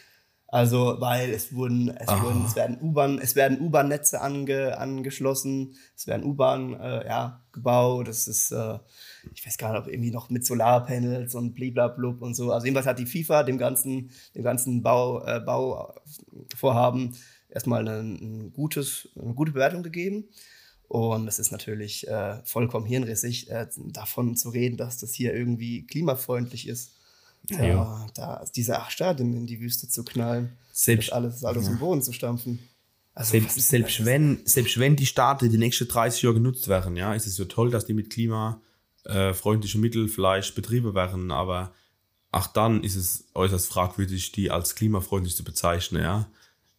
Also, 0.54 0.98
weil 1.00 1.32
es 1.32 1.56
wurden, 1.56 1.90
es 1.90 2.08
ah. 2.08 2.22
wurden, 2.22 2.46
es 2.46 2.56
werden 2.56 2.78
U-Bahn, 2.80 3.18
es 3.18 3.36
werden 3.36 3.60
U-Bahn-Netze 3.60 4.22
ange, 4.22 4.78
angeschlossen, 4.78 5.74
es 5.96 6.06
werden 6.06 6.24
U-Bahn, 6.24 6.80
äh, 6.80 7.08
ja, 7.08 7.44
gebaut, 7.52 8.08
es 8.08 8.28
ist, 8.28 8.52
äh, 8.52 8.78
ich 9.34 9.46
weiß 9.46 9.58
gar 9.58 9.72
nicht, 9.72 9.82
ob 9.82 9.88
irgendwie 9.88 10.12
noch 10.12 10.30
mit 10.30 10.46
Solarpanels 10.46 11.36
und 11.36 11.54
bliblablub 11.54 12.22
und 12.22 12.36
so. 12.36 12.52
Also 12.52 12.66
jedenfalls 12.66 12.88
hat 12.88 13.00
die 13.00 13.06
FIFA 13.06 13.44
dem 13.44 13.58
ganzen, 13.58 14.12
dem 14.36 14.44
ganzen 14.44 14.82
Bau, 14.82 15.24
äh, 15.26 15.40
Bauvorhaben 15.40 17.16
erstmal 17.50 17.88
ein, 17.88 18.16
ein 18.16 18.54
gutes, 18.54 19.10
eine 19.20 19.34
gute 19.34 19.52
Bewertung 19.52 19.84
gegeben. 19.84 20.26
Und 20.88 21.28
es 21.28 21.40
ist 21.40 21.52
natürlich 21.52 22.08
äh, 22.08 22.38
vollkommen 22.46 22.86
hirnrissig, 22.86 23.50
äh, 23.50 23.68
davon 23.78 24.36
zu 24.36 24.50
reden, 24.50 24.78
dass 24.78 25.00
das 25.00 25.14
hier 25.14 25.34
irgendwie 25.34 25.88
klimafreundlich 25.88 26.68
ist. 26.68 26.94
Ja, 27.50 27.66
ja. 27.66 28.08
da 28.16 28.46
diese 28.56 28.80
acht 28.80 28.92
Stadien 28.92 29.34
in 29.34 29.46
die 29.46 29.60
Wüste 29.60 29.90
zu 29.90 30.06
knallen, 30.06 30.54
selbst 30.72 31.12
alles, 31.12 31.44
alles 31.44 31.66
ja. 31.66 31.72
im 31.72 31.80
Boden 31.80 32.02
zu 32.02 32.14
stampfen. 32.14 32.60
Also 33.16 33.32
selbst, 33.32 33.62
selbst, 33.62 34.06
wenn, 34.06 34.42
selbst 34.46 34.80
wenn 34.80 34.96
die 34.96 35.06
Staaten 35.06 35.50
die 35.50 35.58
nächsten 35.58 35.88
30 35.88 36.24
Jahre 36.24 36.36
genutzt 36.36 36.68
werden, 36.68 36.96
ja, 36.96 37.14
ist 37.14 37.28
es 37.28 37.36
so 37.36 37.46
toll, 37.46 37.70
dass 37.70 37.86
die 37.86 37.94
mit 37.94 38.12
klimafreundlichen 39.04 39.82
Mitteln 39.82 40.10
vielleicht 40.10 40.56
betrieben 40.56 40.94
werden, 40.96 41.32
aber 41.32 41.74
auch 42.32 42.48
dann 42.48 42.84
ist 42.84 42.96
es 42.96 43.28
äußerst 43.36 43.68
fragwürdig, 43.68 44.32
die 44.32 44.50
als 44.50 44.76
klimafreundlich 44.76 45.36
zu 45.36 45.44
bezeichnen, 45.44 46.02
ja, 46.02 46.28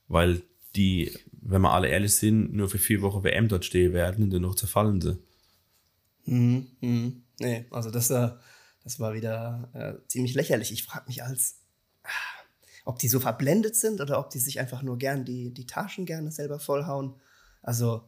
weil 0.09 0.43
die, 0.75 1.17
wenn 1.33 1.63
wir 1.63 1.73
alle 1.73 1.89
ehrlich 1.89 2.17
sind, 2.17 2.53
nur 2.53 2.69
für 2.69 2.79
vier 2.79 3.03
Wochen 3.03 3.23
WM 3.23 3.49
dort 3.49 3.65
stehen 3.65 3.93
werden 3.93 4.25
und 4.25 4.31
dann 4.31 4.43
noch 4.43 4.57
zerfallen 4.57 5.01
sie. 5.01 5.19
Mhm, 6.25 6.67
mhm. 6.81 7.23
Nee, 7.39 7.67
also 7.71 7.91
das, 7.91 8.11
äh, 8.11 8.31
das 8.83 8.99
war 8.99 9.15
wieder 9.15 9.71
äh, 9.75 10.09
ziemlich 10.09 10.35
lächerlich. 10.35 10.73
Ich 10.73 10.85
frage 10.85 11.05
mich 11.07 11.23
als, 11.23 11.61
ah, 12.03 12.09
ob 12.85 12.99
die 12.99 13.09
so 13.09 13.21
verblendet 13.21 13.77
sind 13.77 14.01
oder 14.01 14.19
ob 14.19 14.31
die 14.31 14.39
sich 14.39 14.59
einfach 14.59 14.83
nur 14.83 14.99
gern 14.99 15.25
die, 15.25 15.53
die 15.53 15.67
Taschen 15.67 16.07
gerne 16.07 16.33
selber 16.33 16.59
vollhauen. 16.59 17.15
Also, 17.63 18.03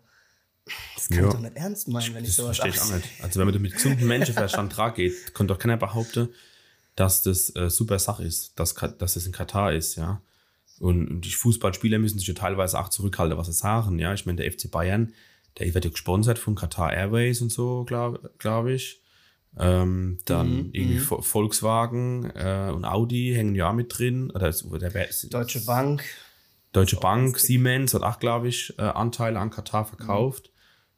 das 0.94 1.08
kann 1.08 1.18
ja. 1.18 1.28
ich 1.28 1.34
doch 1.34 1.40
nicht 1.40 1.56
ernst 1.56 1.88
meinen, 1.88 2.14
wenn 2.14 2.24
ich 2.24 2.30
das 2.30 2.36
sowas 2.36 2.58
verstehe 2.58 2.82
ich 2.82 2.90
auch 2.90 2.96
nicht. 2.96 3.08
Also, 3.22 3.40
wenn 3.40 3.46
man 3.46 3.62
mit 3.62 3.72
gesundem 3.72 4.08
Menschenverstand 4.08 4.76
dran 4.76 4.94
geht, 4.94 5.34
kann 5.34 5.46
doch 5.46 5.58
keiner 5.58 5.76
behaupten, 5.76 6.28
dass 6.96 7.22
das 7.22 7.54
äh, 7.54 7.70
super 7.70 7.98
Sache 7.98 8.24
ist, 8.24 8.58
dass, 8.58 8.74
dass 8.74 9.14
das 9.14 9.26
in 9.26 9.32
Katar 9.32 9.72
ist, 9.72 9.96
ja. 9.96 10.20
Und, 10.78 11.08
und 11.08 11.20
die 11.22 11.32
Fußballspieler 11.32 11.98
müssen 11.98 12.18
sich 12.18 12.28
ja 12.28 12.34
teilweise 12.34 12.78
auch 12.78 12.88
zurückhalten, 12.88 13.38
was 13.38 13.46
sie 13.46 13.52
sagen, 13.52 13.98
ja. 13.98 14.12
Ich 14.12 14.26
meine, 14.26 14.42
der 14.42 14.50
FC 14.50 14.70
Bayern, 14.70 15.12
der 15.58 15.72
wird 15.72 15.84
ja 15.84 15.90
gesponsert 15.90 16.38
von 16.38 16.54
Qatar 16.54 16.92
Airways 16.92 17.40
und 17.40 17.52
so, 17.52 17.84
glaube 17.84 18.30
glaub 18.38 18.66
ich. 18.66 19.00
Ähm, 19.58 20.18
dann 20.26 20.50
mhm, 20.50 20.70
irgendwie 20.72 20.98
mhm. 20.98 21.22
Volkswagen 21.22 22.30
äh, 22.34 22.70
und 22.74 22.84
Audi 22.84 23.32
hängen 23.34 23.54
ja 23.54 23.72
mit 23.72 23.96
drin. 23.96 24.30
Oder 24.30 24.52
der, 24.52 25.08
Deutsche 25.30 25.64
Bank. 25.64 26.04
Deutsche 26.72 26.96
Bank, 26.96 27.38
Siemens 27.38 27.94
hat 27.94 28.02
auch, 28.02 28.18
glaube 28.18 28.48
ich, 28.48 28.74
äh, 28.78 28.82
Anteile 28.82 29.38
an 29.38 29.50
Katar 29.50 29.86
verkauft. 29.86 30.50
Mhm. 30.52 30.55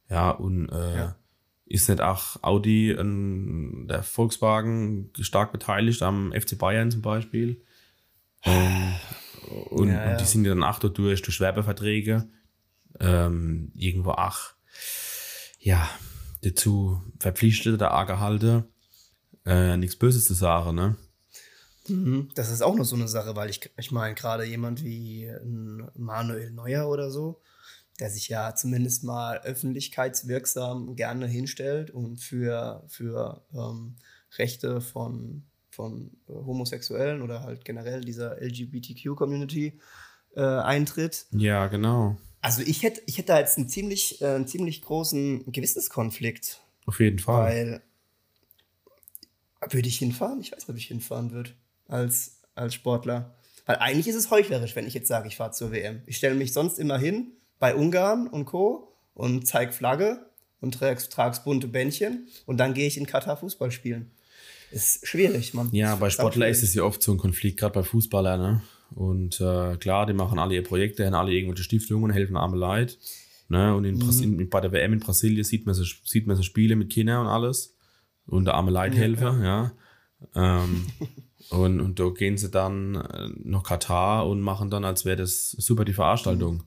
Ja, 0.08 0.30
und 0.30 0.68
äh, 0.70 0.96
ja. 0.96 1.16
ist 1.66 1.88
nicht 1.88 2.00
auch 2.00 2.42
Audi, 2.42 2.90
äh, 2.90 3.86
der 3.86 4.02
Volkswagen, 4.02 5.10
stark 5.20 5.52
beteiligt 5.52 6.02
am 6.02 6.32
FC 6.32 6.56
Bayern 6.58 6.90
zum 6.90 7.02
Beispiel. 7.02 7.62
Ähm, 8.44 8.94
und, 9.70 9.88
ja, 9.88 10.04
ja. 10.04 10.12
und, 10.12 10.20
die 10.20 10.24
sind 10.24 10.44
ja 10.44 10.50
dann 10.50 10.64
auch 10.64 10.78
durch, 10.78 11.22
durch 11.22 11.40
Werbeverträge. 11.40 12.28
Ähm, 13.00 13.70
irgendwo 13.74 14.12
auch. 14.12 14.38
Ja, 15.60 15.88
dazu 16.42 17.02
verpflichtet, 17.18 17.80
der 17.80 17.90
Argehalte, 17.90 18.64
äh, 19.44 19.76
nichts 19.76 19.96
Böses 19.96 20.24
zu 20.24 20.34
sagen, 20.34 20.74
ne? 20.74 20.96
Mhm. 21.88 22.30
Das 22.34 22.50
ist 22.50 22.62
auch 22.62 22.74
noch 22.74 22.84
so 22.84 22.96
eine 22.96 23.08
Sache, 23.08 23.34
weil 23.36 23.50
ich, 23.50 23.70
ich 23.78 23.90
meine, 23.90 24.14
gerade 24.14 24.44
jemand 24.44 24.84
wie 24.84 25.30
Manuel 25.94 26.50
Neuer 26.50 26.88
oder 26.88 27.10
so, 27.10 27.40
der 28.00 28.10
sich 28.10 28.28
ja 28.28 28.54
zumindest 28.54 29.04
mal 29.04 29.38
öffentlichkeitswirksam 29.38 30.94
gerne 30.94 31.26
hinstellt 31.26 31.90
und 31.90 32.18
für, 32.18 32.84
für 32.88 33.42
ähm, 33.52 33.96
Rechte 34.36 34.80
von, 34.80 35.44
von 35.70 36.12
äh, 36.28 36.32
Homosexuellen 36.32 37.22
oder 37.22 37.42
halt 37.42 37.64
generell 37.64 38.02
dieser 38.02 38.40
LGBTQ-Community 38.40 39.80
äh, 40.36 40.40
eintritt. 40.40 41.26
Ja, 41.32 41.66
genau. 41.66 42.16
Also 42.40 42.62
ich 42.62 42.84
hätte, 42.84 43.02
ich 43.06 43.18
hätte 43.18 43.28
da 43.28 43.40
jetzt 43.40 43.58
einen 43.58 43.68
ziemlich, 43.68 44.20
äh, 44.22 44.26
einen 44.26 44.46
ziemlich 44.46 44.82
großen 44.82 45.50
Gewissenskonflikt. 45.50 46.62
Auf 46.86 47.00
jeden 47.00 47.18
Fall. 47.18 47.44
Weil 47.44 47.82
würde 49.72 49.88
ich 49.88 49.98
hinfahren? 49.98 50.40
Ich 50.40 50.52
weiß 50.52 50.60
nicht, 50.60 50.68
ob 50.68 50.76
ich 50.76 50.86
hinfahren 50.86 51.32
würde 51.32 51.50
als, 51.88 52.42
als 52.54 52.74
Sportler. 52.74 53.34
Weil 53.66 53.76
eigentlich 53.76 54.06
ist 54.06 54.14
es 54.14 54.30
heuchlerisch, 54.30 54.76
wenn 54.76 54.86
ich 54.86 54.94
jetzt 54.94 55.08
sage, 55.08 55.26
ich 55.26 55.36
fahre 55.36 55.50
zur 55.50 55.72
WM. 55.72 56.02
Ich 56.06 56.16
stelle 56.16 56.36
mich 56.36 56.52
sonst 56.52 56.78
immer 56.78 56.96
hin 56.96 57.32
bei 57.58 57.74
Ungarn 57.74 58.26
und 58.26 58.44
Co. 58.44 58.92
und 59.14 59.46
zeige 59.46 59.72
Flagge 59.72 60.26
und 60.60 60.74
trage 60.74 61.00
trag's 61.08 61.44
bunte 61.44 61.68
Bändchen 61.68 62.28
und 62.46 62.58
dann 62.58 62.74
gehe 62.74 62.86
ich 62.86 62.96
in 62.96 63.06
Katar 63.06 63.36
Fußball 63.36 63.70
spielen. 63.70 64.10
Ist 64.70 65.06
schwierig, 65.06 65.54
man. 65.54 65.70
Ja, 65.72 65.96
bei 65.96 66.10
Sportler 66.10 66.48
ist 66.48 66.62
es 66.62 66.74
ja 66.74 66.82
oft 66.82 67.02
so 67.02 67.12
ein 67.12 67.18
Konflikt, 67.18 67.58
gerade 67.58 67.74
bei 67.74 67.82
Fußballern, 67.82 68.40
ne? 68.40 68.62
Und 68.94 69.40
äh, 69.40 69.76
klar, 69.76 70.06
die 70.06 70.12
machen 70.12 70.38
alle 70.38 70.54
ihre 70.54 70.62
Projekte, 70.62 71.06
haben 71.06 71.14
alle 71.14 71.32
irgendwelche 71.32 71.62
Stiftungen, 71.62 72.10
helfen 72.10 72.36
arme 72.36 72.56
Leid. 72.56 72.98
Ne? 73.48 73.74
Und 73.74 73.84
in 73.84 73.96
mhm. 73.96 74.48
bei 74.48 74.60
der 74.60 74.72
WM 74.72 74.94
in 74.94 75.00
Brasilien 75.00 75.44
sieht 75.44 75.66
man, 75.66 75.74
so, 75.74 75.84
sieht 76.04 76.26
man 76.26 76.36
so 76.36 76.42
Spiele 76.42 76.76
mit 76.76 76.90
Kindern 76.90 77.26
und 77.26 77.26
alles. 77.26 77.76
Und 78.26 78.46
der 78.46 78.54
arme 78.54 78.70
Leithelfer, 78.70 79.38
ja. 79.42 79.72
ja. 80.34 80.62
Ähm, 80.62 80.86
und, 81.50 81.80
und 81.80 82.00
da 82.00 82.08
gehen 82.10 82.36
sie 82.36 82.50
dann 82.50 82.94
äh, 82.94 83.28
nach 83.44 83.62
Katar 83.62 84.26
und 84.26 84.40
machen 84.40 84.70
dann, 84.70 84.84
als 84.84 85.04
wäre 85.04 85.16
das 85.16 85.50
super 85.50 85.84
die 85.84 85.92
Veranstaltung. 85.92 86.54
Mhm. 86.56 86.62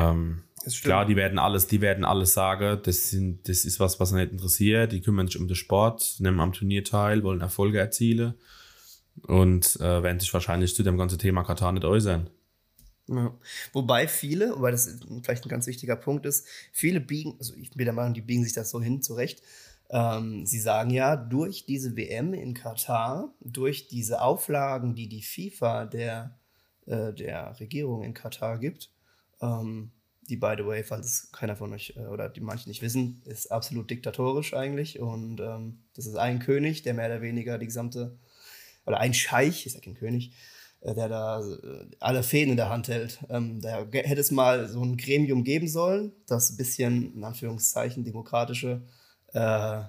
Ähm, 0.00 0.42
klar, 0.82 1.06
die 1.06 1.16
werden 1.16 1.38
alles, 1.38 1.66
die 1.66 1.80
werden 1.80 2.04
alles 2.04 2.34
sagen, 2.34 2.80
das, 2.82 3.10
sind, 3.10 3.48
das 3.48 3.64
ist 3.64 3.80
was, 3.80 4.00
was 4.00 4.12
nicht 4.12 4.32
interessiert. 4.32 4.92
Die 4.92 5.00
kümmern 5.00 5.26
sich 5.26 5.38
um 5.38 5.48
den 5.48 5.56
Sport, 5.56 6.16
nehmen 6.18 6.40
am 6.40 6.52
Turnier 6.52 6.84
teil, 6.84 7.22
wollen 7.22 7.40
Erfolge 7.40 7.78
erzielen 7.78 8.34
und 9.22 9.76
äh, 9.76 10.02
werden 10.02 10.20
sich 10.20 10.32
wahrscheinlich 10.32 10.74
zu 10.74 10.82
dem 10.82 10.98
ganzen 10.98 11.18
Thema 11.18 11.44
Katar 11.44 11.72
nicht 11.72 11.84
äußern. 11.84 12.30
Ja. 13.08 13.36
Wobei 13.72 14.06
viele, 14.06 14.54
weil 14.60 14.72
das 14.72 15.00
vielleicht 15.22 15.44
ein 15.44 15.48
ganz 15.48 15.66
wichtiger 15.66 15.96
Punkt 15.96 16.26
ist, 16.26 16.46
viele 16.72 17.00
biegen, 17.00 17.34
also 17.38 17.54
ich 17.54 17.70
bin 17.70 17.84
der 17.84 17.94
Meinung, 17.94 18.14
die 18.14 18.20
biegen 18.20 18.44
sich 18.44 18.52
das 18.52 18.70
so 18.70 18.80
hin 18.80 19.02
zurecht. 19.02 19.42
Ähm, 19.90 20.46
sie 20.46 20.60
sagen 20.60 20.90
ja, 20.90 21.16
durch 21.16 21.66
diese 21.66 21.96
WM 21.96 22.32
in 22.34 22.54
Katar, 22.54 23.34
durch 23.40 23.88
diese 23.88 24.22
Auflagen, 24.22 24.94
die 24.94 25.08
die 25.08 25.22
FIFA 25.22 25.86
der, 25.86 26.38
äh, 26.86 27.12
der 27.12 27.58
Regierung 27.58 28.04
in 28.04 28.14
Katar 28.14 28.58
gibt, 28.58 28.90
ähm, 29.40 29.92
die, 30.30 30.36
by 30.36 30.54
the 30.56 30.64
way, 30.64 30.82
falls 30.82 31.30
keiner 31.32 31.56
von 31.56 31.72
euch 31.72 31.94
äh, 31.96 32.06
oder 32.06 32.28
die 32.28 32.40
manchen 32.40 32.68
nicht 32.68 32.82
wissen, 32.82 33.22
ist 33.26 33.50
absolut 33.50 33.90
diktatorisch 33.90 34.54
eigentlich. 34.54 35.00
Und 35.00 35.40
ähm, 35.40 35.82
das 35.94 36.06
ist 36.06 36.16
ein 36.16 36.38
König, 36.38 36.82
der 36.82 36.94
mehr 36.94 37.06
oder 37.06 37.20
weniger 37.20 37.58
die 37.58 37.66
gesamte 37.66 38.18
oder 38.86 39.00
ein 39.00 39.12
Scheich, 39.12 39.66
ist 39.66 39.74
ja 39.74 39.80
kein 39.80 39.94
König, 39.94 40.32
äh, 40.80 40.94
der 40.94 41.08
da 41.08 41.40
äh, 41.40 41.86
alle 41.98 42.22
Fäden 42.22 42.52
in 42.52 42.56
der 42.56 42.70
Hand 42.70 42.88
hält. 42.88 43.18
Ähm, 43.28 43.60
da 43.60 43.84
hätte 43.90 44.20
es 44.20 44.30
mal 44.30 44.68
so 44.68 44.82
ein 44.82 44.96
Gremium 44.96 45.44
geben 45.44 45.68
sollen, 45.68 46.12
das 46.26 46.50
ein 46.50 46.56
bisschen, 46.56 47.14
in 47.14 47.24
Anführungszeichen, 47.24 48.04
demokratische 48.04 48.82
äh, 49.32 49.82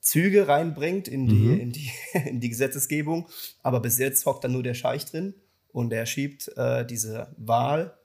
Züge 0.00 0.48
reinbringt 0.48 1.06
in 1.08 1.26
die, 1.26 1.34
mhm. 1.34 1.60
in, 1.60 1.72
die, 1.72 1.90
in 2.26 2.40
die 2.40 2.48
Gesetzesgebung. 2.48 3.28
Aber 3.62 3.80
bis 3.80 3.98
jetzt 3.98 4.24
hockt 4.26 4.44
da 4.44 4.48
nur 4.48 4.62
der 4.62 4.74
Scheich 4.74 5.04
drin 5.06 5.34
und 5.72 5.90
der 5.90 6.06
schiebt 6.06 6.48
äh, 6.56 6.86
diese 6.86 7.34
Wahl 7.36 7.98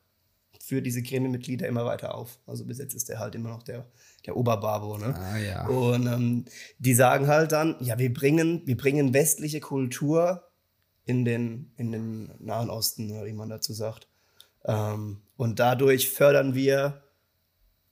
für 0.68 0.82
diese 0.82 1.02
Gremienmitglieder 1.02 1.66
immer 1.66 1.86
weiter 1.86 2.14
auf. 2.14 2.40
Also 2.46 2.66
bis 2.66 2.78
jetzt 2.78 2.94
ist 2.94 3.08
der 3.08 3.20
halt 3.20 3.36
immer 3.36 3.48
noch 3.48 3.64
der, 3.64 3.86
der 4.26 4.36
Oberbabo. 4.36 4.98
Ne? 4.98 5.16
Ah, 5.18 5.38
ja. 5.38 5.66
Und 5.66 6.08
ähm, 6.08 6.46
die 6.78 6.94
sagen 6.94 7.28
halt 7.28 7.54
dann, 7.54 7.78
ja, 7.80 7.98
wir 7.98 8.14
bringen, 8.14 8.64
wir 8.66 8.76
bringen 8.76 9.14
westliche 9.14 9.62
Kultur 9.62 10.44
in 11.06 11.24
den, 11.24 11.72
in 11.78 11.94
den 11.94 12.32
Nahen 12.40 12.70
Osten, 12.70 13.10
wie 13.26 13.32
man 13.32 13.48
dazu 13.48 13.72
sagt. 13.72 14.10
Ähm, 14.66 15.22
und 15.38 15.60
dadurch 15.60 16.10
fördern 16.10 16.54
wir 16.54 17.02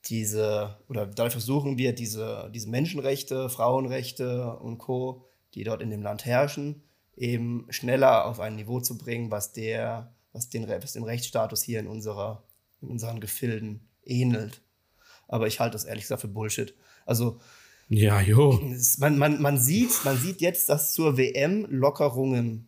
diese, 0.09 0.75
oder 0.89 1.07
dadurch 1.07 1.31
versuchen 1.31 1.77
wir 1.77 1.95
diese, 1.95 2.51
diese 2.53 2.69
Menschenrechte, 2.69 3.49
Frauenrechte 3.49 4.57
und 4.57 4.79
Co., 4.79 5.23
die 5.53 5.63
dort 5.63 5.81
in 5.81 5.91
dem 5.91 6.01
Land 6.01 6.25
herrschen, 6.25 6.83
eben 7.15 7.67
schneller 7.69 8.25
auf 8.25 8.41
ein 8.41 8.57
Niveau 8.57 8.81
zu 8.81 8.97
bringen, 8.97 9.31
was, 9.31 9.53
der, 9.53 10.13
was, 10.33 10.49
den, 10.49 10.67
was 10.67 10.91
dem 10.91 11.03
Rechtsstatus 11.03 11.63
hier 11.63 11.79
in, 11.79 11.87
unserer, 11.87 12.43
in 12.85 12.91
unseren 12.91 13.19
Gefilden 13.19 13.87
ähnelt. 14.03 14.61
Aber 15.27 15.47
ich 15.47 15.59
halte 15.59 15.73
das 15.73 15.85
ehrlich 15.85 16.03
gesagt 16.03 16.21
für 16.21 16.27
Bullshit. 16.27 16.75
Also, 17.05 17.39
ja, 17.87 18.19
jo. 18.21 18.59
Man, 18.97 19.17
man, 19.17 19.41
man, 19.41 19.59
sieht, 19.59 20.03
man 20.05 20.17
sieht 20.17 20.41
jetzt, 20.41 20.69
dass 20.69 20.93
zur 20.93 21.17
WM 21.17 21.65
Lockerungen 21.69 22.67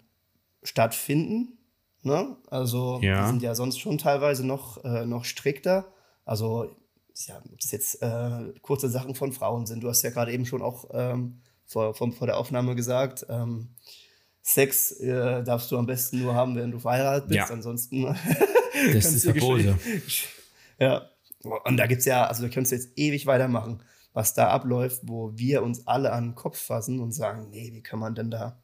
stattfinden. 0.64 1.58
Ne? 2.04 2.36
Also, 2.50 3.00
ja. 3.02 3.24
die 3.24 3.28
sind 3.30 3.42
ja 3.42 3.56
sonst 3.56 3.80
schon 3.80 3.98
teilweise 3.98 4.46
noch, 4.46 4.84
äh, 4.84 5.06
noch 5.06 5.26
strikter. 5.26 5.92
Also, 6.26 6.76
ja, 7.26 7.42
ob 7.52 7.60
das 7.60 7.72
jetzt 7.72 8.02
äh, 8.02 8.54
kurze 8.62 8.90
Sachen 8.90 9.16
von 9.16 9.32
Frauen 9.32 9.66
sind. 9.66 9.84
Du 9.84 9.90
hast 9.90 10.04
ja 10.04 10.12
gerade 10.12 10.32
eben 10.32 10.46
schon 10.46 10.62
auch 10.62 10.90
ähm, 10.94 11.42
vor, 11.66 11.96
vor, 11.96 12.12
vor, 12.12 12.28
der 12.28 12.38
Aufnahme 12.38 12.76
gesagt, 12.76 13.26
ähm, 13.30 13.70
Sex 14.44 14.92
äh, 15.02 15.44
darfst 15.44 15.72
du 15.72 15.78
am 15.78 15.88
besten 15.88 16.22
nur 16.22 16.36
haben, 16.36 16.56
wenn 16.56 16.72
du 16.72 16.80
verheiratet 16.80 17.28
bist. 17.28 17.38
Ja. 17.38 17.48
Ansonsten. 17.48 18.16
das 18.94 19.14
ist 19.14 19.24
Verbose. 19.24 19.78
Ja. 20.80 21.10
Und 21.66 21.78
da 21.78 21.86
gibt 21.88 22.00
es 22.00 22.06
ja, 22.06 22.26
also 22.26 22.44
da 22.44 22.50
könntest 22.50 22.72
du 22.72 22.76
jetzt 22.76 22.90
ewig 22.98 23.26
weitermachen, 23.26 23.84
was 24.14 24.34
da 24.34 24.50
abläuft, 24.50 25.02
wo 25.04 25.32
wir 25.36 25.64
uns 25.64 25.88
alle 25.88 26.12
an 26.12 26.30
den 26.30 26.36
Kopf 26.36 26.58
fassen 26.60 27.00
und 27.00 27.12
sagen, 27.12 27.50
nee, 27.52 27.72
wie 27.74 27.84
kann 27.84 28.00
man 28.00 28.16
denn 28.16 28.32
da, 28.32 28.62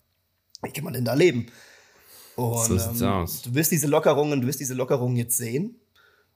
wie 0.64 0.72
kann 0.72 0.84
man 0.84 0.94
denn 0.94 1.06
da 1.06 1.14
leben? 1.14 1.48
Und 2.36 2.80
so 2.80 3.06
ähm, 3.06 3.28
du 3.44 3.56
wirst 3.56 3.72
diese 3.72 3.88
Lockerungen, 3.88 4.42
du 4.42 4.48
wirst 4.48 4.60
diese 4.60 4.74
Lockerungen 4.74 5.16
jetzt 5.16 5.38
sehen. 5.38 5.80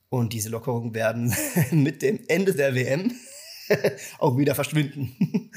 Und 0.09 0.31
diese 0.33 0.49
Lockerungen 0.49 0.93
werden 0.93 1.33
mit 1.71 2.01
dem 2.01 2.19
Ende 2.27 2.53
der 2.53 2.75
WM 2.75 3.11
auch 4.19 4.37
wieder 4.37 4.55
verschwinden. 4.55 5.51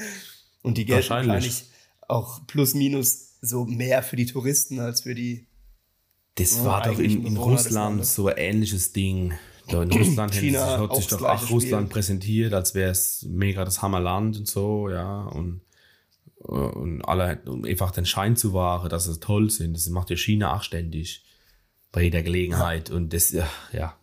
Und 0.61 0.77
die 0.77 0.85
gelten 0.85 1.09
wahrscheinlich 1.09 1.65
auch 2.07 2.45
plus 2.47 2.73
minus 2.73 3.37
so 3.41 3.65
mehr 3.65 4.03
für 4.03 4.15
die 4.15 4.25
Touristen 4.25 4.79
als 4.79 5.01
für 5.01 5.15
die. 5.15 5.47
Das 6.35 6.59
oh, 6.59 6.65
war 6.65 6.83
doch 6.83 6.99
in, 6.99 7.25
in 7.25 7.37
Russland 7.37 8.05
so 8.05 8.27
ein 8.27 8.37
ähnliches 8.37 8.93
Ding. 8.93 9.33
Da 9.67 9.83
in 9.83 9.91
Russland 9.91 10.33
China 10.33 10.79
hat 10.79 10.95
sich 10.95 11.07
doch 11.07 11.21
auch 11.21 11.49
Russland 11.49 11.89
präsentiert, 11.89 12.53
als 12.53 12.73
wäre 12.73 12.91
es 12.91 13.25
mega 13.29 13.63
das 13.63 13.81
Hammerland 13.81 14.37
und 14.37 14.47
so, 14.47 14.89
ja. 14.89 15.23
Und, 15.23 15.61
und 16.37 17.01
alle, 17.03 17.41
um 17.45 17.63
einfach 17.65 17.91
den 17.91 18.05
Schein 18.05 18.35
zu 18.35 18.53
wahren, 18.53 18.89
dass 18.89 19.05
sie 19.05 19.19
toll 19.19 19.49
sind. 19.49 19.75
Das 19.75 19.87
macht 19.89 20.09
ja 20.09 20.17
China 20.17 20.55
auch 20.55 20.63
ständig 20.63 21.23
bei 21.91 22.03
jeder 22.03 22.23
Gelegenheit. 22.23 22.89
Ja. 22.89 22.95
Und 22.95 23.13
das, 23.13 23.31
ja, 23.31 23.95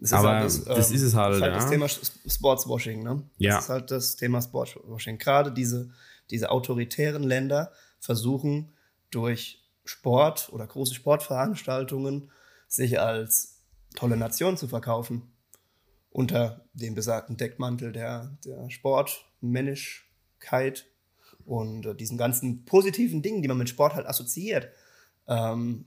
das 0.00 0.12
Aber 0.14 0.30
halt 0.30 0.44
das, 0.46 0.64
das 0.64 0.90
ähm, 0.90 0.96
ist 0.96 1.02
es 1.02 1.14
halt. 1.14 1.32
Das 1.32 1.36
ist 1.36 1.42
halt 1.42 1.52
ja. 1.52 1.60
das 1.60 1.70
Thema 1.70 1.88
Sportswashing, 2.26 3.02
ne? 3.02 3.22
Ja. 3.36 3.56
Das 3.56 3.64
ist 3.64 3.70
halt 3.70 3.90
das 3.90 4.16
Thema 4.16 4.40
Sportswashing. 4.40 5.18
Gerade 5.18 5.52
diese, 5.52 5.90
diese 6.30 6.50
autoritären 6.50 7.22
Länder 7.22 7.72
versuchen 7.98 8.72
durch 9.10 9.59
Sport 9.90 10.50
oder 10.52 10.66
große 10.66 10.94
Sportveranstaltungen 10.94 12.30
sich 12.68 13.00
als 13.00 13.62
tolle 13.96 14.16
Nation 14.16 14.56
zu 14.56 14.68
verkaufen. 14.68 15.32
Unter 16.10 16.64
dem 16.72 16.94
besagten 16.94 17.36
Deckmantel 17.36 17.92
der, 17.92 18.36
der 18.44 18.70
Sportmännlichkeit 18.70 20.86
und 21.44 21.86
äh, 21.86 21.94
diesen 21.94 22.18
ganzen 22.18 22.64
positiven 22.64 23.22
Dingen, 23.22 23.42
die 23.42 23.48
man 23.48 23.58
mit 23.58 23.68
Sport 23.68 23.94
halt 23.94 24.06
assoziiert. 24.06 24.68
Ähm, 25.28 25.86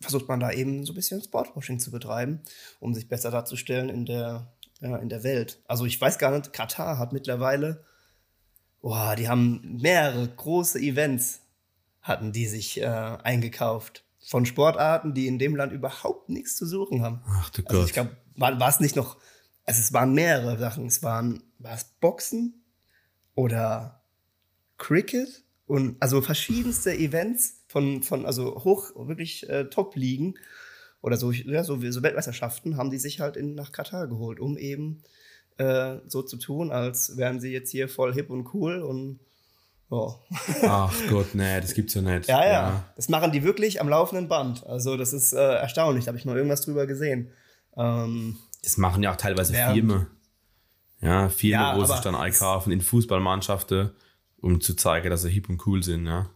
versucht 0.00 0.28
man 0.28 0.40
da 0.40 0.52
eben 0.52 0.86
so 0.86 0.92
ein 0.92 0.96
bisschen 0.96 1.22
Sportwashing 1.22 1.78
zu 1.78 1.90
betreiben, 1.90 2.40
um 2.78 2.94
sich 2.94 3.08
besser 3.08 3.30
darzustellen 3.30 3.88
in 3.88 4.06
der, 4.06 4.52
ja, 4.80 4.96
in 4.96 5.08
der 5.08 5.24
Welt. 5.24 5.60
Also 5.66 5.86
ich 5.86 6.00
weiß 6.00 6.18
gar 6.18 6.30
nicht, 6.30 6.52
Katar 6.52 6.98
hat 6.98 7.12
mittlerweile, 7.12 7.84
boah, 8.80 9.16
die 9.16 9.28
haben 9.28 9.78
mehrere 9.80 10.28
große 10.28 10.78
Events, 10.78 11.40
hatten 12.08 12.32
die 12.32 12.46
sich 12.46 12.80
äh, 12.80 12.86
eingekauft. 12.86 14.04
Von 14.20 14.44
Sportarten, 14.44 15.14
die 15.14 15.26
in 15.26 15.38
dem 15.38 15.56
Land 15.56 15.72
überhaupt 15.72 16.28
nichts 16.28 16.56
zu 16.56 16.66
suchen 16.66 17.02
haben. 17.02 17.22
Ach 17.26 17.50
du 17.50 17.62
Gott. 17.62 17.70
Also 17.70 17.86
ich 17.86 17.92
glaube, 17.92 18.16
war, 18.36 18.58
war 18.60 18.68
es 18.68 18.80
nicht 18.80 18.96
noch, 18.96 19.16
also 19.64 19.80
es 19.80 19.92
waren 19.92 20.12
mehrere 20.12 20.58
Sachen. 20.58 20.86
Es 20.86 21.02
waren, 21.02 21.42
war 21.58 21.74
es 21.74 21.84
Boxen 21.84 22.62
oder 23.34 24.02
Cricket 24.76 25.44
und 25.66 25.96
also 26.00 26.20
verschiedenste 26.22 26.94
Events 26.94 27.62
von, 27.68 28.02
von 28.02 28.26
also 28.26 28.64
hoch, 28.64 28.90
wirklich 28.96 29.48
äh, 29.48 29.64
Top-Ligen 29.64 30.34
oder 31.02 31.16
so, 31.16 31.30
ja, 31.30 31.62
so, 31.62 31.80
so 31.90 32.02
Weltmeisterschaften 32.02 32.76
haben 32.76 32.90
die 32.90 32.98
sich 32.98 33.20
halt 33.20 33.36
in, 33.36 33.54
nach 33.54 33.72
Katar 33.72 34.08
geholt, 34.08 34.40
um 34.40 34.56
eben 34.56 35.02
äh, 35.58 35.98
so 36.06 36.22
zu 36.22 36.36
tun, 36.38 36.72
als 36.72 37.16
wären 37.16 37.40
sie 37.40 37.52
jetzt 37.52 37.70
hier 37.70 37.88
voll 37.88 38.14
hip 38.14 38.30
und 38.30 38.52
cool 38.54 38.82
und 38.82 39.20
oh. 39.90 40.14
Ach 40.62 40.92
Gott, 41.08 41.34
nee, 41.34 41.60
das 41.60 41.74
gibt's 41.74 41.94
ja 41.94 42.02
nicht. 42.02 42.28
Ja, 42.28 42.44
ja, 42.44 42.52
ja, 42.52 42.84
Das 42.96 43.08
machen 43.08 43.32
die 43.32 43.42
wirklich 43.42 43.80
am 43.80 43.88
laufenden 43.88 44.28
Band. 44.28 44.66
Also, 44.66 44.96
das 44.96 45.12
ist 45.12 45.32
äh, 45.32 45.38
erstaunlich, 45.38 46.04
da 46.04 46.08
habe 46.08 46.18
ich 46.18 46.24
mal 46.24 46.36
irgendwas 46.36 46.62
drüber 46.62 46.86
gesehen. 46.86 47.30
Ähm, 47.76 48.38
das 48.62 48.76
machen 48.76 49.02
ja 49.02 49.12
auch 49.12 49.16
teilweise 49.16 49.54
Firmen. 49.54 50.06
Ja, 51.00 51.28
Firmen, 51.28 51.60
ja, 51.60 51.76
wo 51.76 51.84
sich 51.84 52.00
dann 52.00 52.14
einkaufen 52.14 52.72
in 52.72 52.80
Fußballmannschaften, 52.80 53.90
um 54.40 54.60
zu 54.60 54.74
zeigen, 54.74 55.10
dass 55.10 55.22
sie 55.22 55.30
hip 55.30 55.48
und 55.48 55.64
cool 55.66 55.82
sind, 55.82 56.06
ja. 56.06 56.28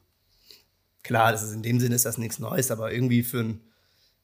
Klar, 1.02 1.32
das 1.32 1.42
ist 1.42 1.52
in 1.52 1.62
dem 1.62 1.80
Sinne 1.80 1.96
ist 1.96 2.06
das 2.06 2.16
nichts 2.16 2.38
Neues, 2.38 2.70
aber 2.70 2.92
irgendwie 2.92 3.24
für 3.24 3.40
ein, 3.40 3.60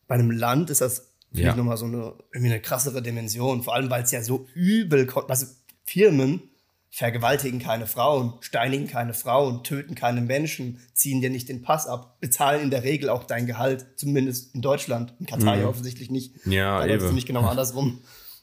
bei 0.07 0.15
einem 0.15 0.31
Land 0.31 0.71
ist 0.71 0.81
das 0.81 1.09
ja. 1.33 1.55
nochmal 1.55 1.77
so 1.77 1.87
eine, 1.87 2.15
irgendwie 2.33 2.53
eine 2.53 2.61
krassere 2.61 3.03
Dimension. 3.03 3.63
Vor 3.65 3.75
allem, 3.75 3.91
weil 3.91 4.05
es 4.05 4.13
ja 4.13 4.23
so 4.23 4.47
übel 4.55 5.07
kommt. 5.07 5.29
Also 5.29 5.47
Firmen 5.85 6.43
vergewaltigen 6.91 7.59
keine 7.59 7.87
Frauen, 7.87 8.35
steinigen 8.41 8.87
keine 8.87 9.15
Frauen, 9.15 9.63
töten 9.63 9.95
keine 9.95 10.21
Menschen, 10.21 10.81
ziehen 10.95 11.21
dir 11.21 11.31
nicht 11.31 11.49
den 11.49 11.63
Pass 11.63 11.87
ab, 11.87 12.21
bezahlen 12.21 12.63
in 12.63 12.71
der 12.71 12.83
Regel 12.83 13.11
auch 13.11 13.25
dein 13.25 13.47
Gehalt, 13.47 13.87
zumindest 13.97 14.55
in 14.55 14.63
Deutschland. 14.63 15.15
In 15.21 15.27
Katar 15.27 15.57
mhm. 15.57 15.63
ja 15.63 15.69
offensichtlich 15.69 16.11
nicht. 16.11 16.35
Ja, 16.47 16.87
da 16.87 16.93
ist 16.93 17.03
es 17.03 17.09
nämlich 17.09 17.27
genau 17.27 17.43
andersrum. 17.47 18.01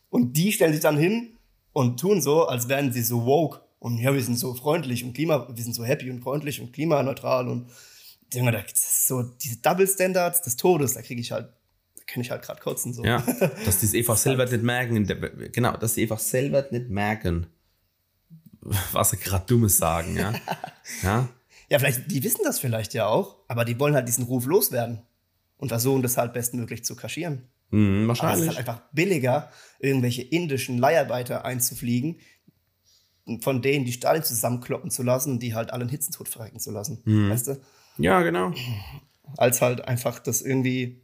Und 0.09 0.37
die 0.37 0.51
stellen 0.51 0.73
sich 0.73 0.81
dann 0.81 0.97
hin 0.97 1.37
und 1.73 1.99
tun 1.99 2.21
so, 2.21 2.45
als 2.45 2.69
wären 2.69 2.93
sie 2.93 3.01
so 3.01 3.25
woke. 3.25 3.61
Und 3.79 3.99
ja, 3.99 4.13
wir 4.13 4.23
sind 4.23 4.39
so 4.39 4.53
freundlich 4.53 5.03
und 5.03 5.13
klima, 5.13 5.47
wir 5.53 5.63
sind 5.63 5.75
so 5.75 5.83
happy 5.83 6.09
und 6.09 6.21
freundlich 6.21 6.61
und 6.61 6.71
klimaneutral 6.71 7.47
und 7.47 7.69
Junge, 8.33 8.51
da 8.51 8.63
so 8.73 9.23
diese 9.23 9.57
Double 9.57 9.87
Standards 9.87 10.41
des 10.41 10.57
Todes, 10.57 10.93
da 10.93 11.01
kriege 11.01 11.21
ich 11.21 11.31
halt, 11.31 11.49
da 11.95 12.03
kann 12.07 12.21
ich 12.21 12.31
halt 12.31 12.41
gerade 12.41 12.61
kotzen. 12.61 12.93
So. 12.93 13.03
Ja, 13.03 13.19
dass 13.65 13.79
die 13.79 13.85
es 13.85 13.93
einfach 13.93 14.17
selber 14.17 14.45
nicht 14.45 14.63
merken. 14.63 15.05
Genau, 15.51 15.77
dass 15.77 15.95
sie 15.95 16.03
einfach 16.03 16.19
selber 16.19 16.65
nicht 16.71 16.89
merken, 16.89 17.47
was 18.91 19.11
sie 19.11 19.17
gerade 19.17 19.45
Dummes 19.45 19.77
sagen, 19.77 20.17
ja. 20.17 20.33
ja. 21.03 21.29
Ja, 21.69 21.79
vielleicht, 21.79 22.11
die 22.11 22.23
wissen 22.23 22.41
das 22.43 22.59
vielleicht 22.59 22.93
ja 22.93 23.07
auch, 23.07 23.37
aber 23.47 23.65
die 23.65 23.79
wollen 23.79 23.95
halt 23.95 24.07
diesen 24.07 24.25
Ruf 24.25 24.45
loswerden 24.45 25.01
und 25.57 25.69
versuchen 25.69 26.03
das 26.03 26.17
halt 26.17 26.33
bestmöglich 26.33 26.85
zu 26.85 26.95
kaschieren. 26.95 27.47
Mhm, 27.71 28.07
wahrscheinlich. 28.07 28.21
Aber 28.21 28.33
es 28.33 28.41
ist 28.41 28.47
halt 28.47 28.69
einfach 28.69 28.81
billiger, 28.91 29.49
irgendwelche 29.79 30.21
indischen 30.21 30.77
Leiharbeiter 30.77 31.43
einzufliegen, 31.43 32.19
von 33.41 33.61
denen 33.61 33.85
die 33.85 33.93
Stadien 33.93 34.23
zusammenkloppen 34.23 34.91
zu 34.91 35.01
lassen 35.01 35.39
die 35.39 35.55
halt 35.55 35.73
allen 35.73 35.89
Hitzentod 35.89 36.29
verrecken 36.29 36.59
zu 36.59 36.71
lassen. 36.71 37.01
Mhm. 37.05 37.31
Weißt 37.31 37.47
du? 37.47 37.61
Ja, 37.97 38.21
genau. 38.21 38.53
Als 39.37 39.61
halt 39.61 39.87
einfach 39.87 40.19
das 40.19 40.41
irgendwie 40.41 41.01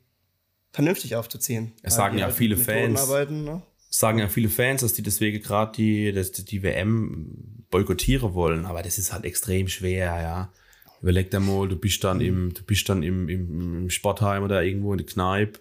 vernünftig 0.72 1.16
aufzuziehen. 1.16 1.74
Es 1.82 1.96
sagen 1.96 2.18
ja 2.18 2.26
halt 2.26 2.36
viele 2.36 2.58
Fans. 2.58 3.10
Ne? 3.10 3.64
Sagen 3.94 4.20
ja 4.20 4.30
viele 4.30 4.48
Fans, 4.48 4.82
dass 4.82 4.94
die 4.94 5.04
deswegen 5.04 5.44
gerade 5.44 5.74
die, 5.74 6.14
die, 6.14 6.46
die 6.46 6.64
WM 6.64 7.66
boykottieren 7.70 8.34
wollen, 8.34 8.66
aber 8.66 8.82
das 8.82 8.98
ist 8.98 9.12
halt 9.12 9.26
extrem 9.26 9.68
schwer, 9.68 10.22
ja. 10.22 10.54
Überleg 11.02 11.30
dir 11.30 11.40
mal, 11.40 11.68
du 11.68 11.76
bist 11.76 12.04
dann 12.04 12.22
im, 12.22 12.54
du 12.54 12.64
bist 12.64 12.88
dann 12.88 13.04
im, 13.04 13.28
im, 13.28 13.84
im 13.84 13.90
Sportheim 13.90 14.44
oder 14.44 14.64
irgendwo 14.64 14.94
in 14.94 15.00
der 15.00 15.08
Kneipe. 15.08 15.60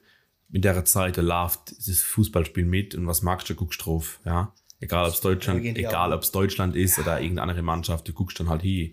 In 0.52 0.62
der 0.62 0.84
Zeit, 0.84 1.16
da 1.18 1.22
läuft 1.22 1.72
das 1.76 2.02
Fußballspiel 2.02 2.64
mit 2.64 2.94
und 2.94 3.06
was 3.06 3.22
magst 3.22 3.50
du, 3.50 3.54
guckst 3.54 3.84
drauf, 3.84 4.20
ja. 4.24 4.52
Egal 4.80 5.06
ob 5.08 5.14
es 5.14 5.20
Deutschland, 5.20 5.64
egal 5.64 6.12
ob 6.12 6.22
es 6.22 6.32
Deutschland 6.32 6.74
ist 6.74 6.96
ja. 6.96 7.02
oder 7.02 7.20
irgendeine 7.20 7.42
andere 7.42 7.62
Mannschaft, 7.62 8.08
du 8.08 8.12
guckst 8.12 8.40
dann 8.40 8.48
halt 8.48 8.62
hier. 8.62 8.90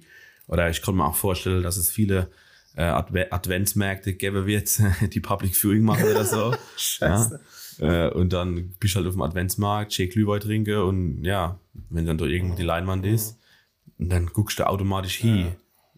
Oder 0.47 0.69
ich 0.69 0.81
kann 0.81 0.95
mir 0.95 1.05
auch 1.05 1.15
vorstellen, 1.15 1.63
dass 1.63 1.77
es 1.77 1.91
viele 1.91 2.29
äh, 2.75 2.83
Adve 2.83 3.31
Adventsmärkte 3.31 4.13
gäbe 4.13 4.45
wird, 4.45 4.81
die 5.13 5.19
Public 5.19 5.55
Viewing 5.55 5.83
machen 5.83 6.05
oder 6.05 6.25
so. 6.25 6.55
Scheiße. 6.77 7.35
Ja? 7.35 7.39
Äh, 7.79 8.09
und 8.09 8.33
dann 8.33 8.73
bist 8.79 8.95
du 8.95 8.97
halt 8.97 9.07
auf 9.07 9.13
dem 9.13 9.21
Adventsmarkt, 9.21 9.93
Shake 9.93 10.11
Glühwein 10.11 10.39
trinke 10.39 10.83
und 10.83 11.23
ja, 11.23 11.59
wenn 11.89 12.05
dann 12.05 12.17
da 12.17 12.25
irgendwo 12.25 12.55
die 12.55 12.63
Leinwand 12.63 13.05
ist, 13.05 13.37
und 13.97 14.09
dann 14.09 14.27
guckst 14.27 14.59
du 14.59 14.67
automatisch 14.67 15.17
hin. 15.17 15.37
Ja. 15.37 15.55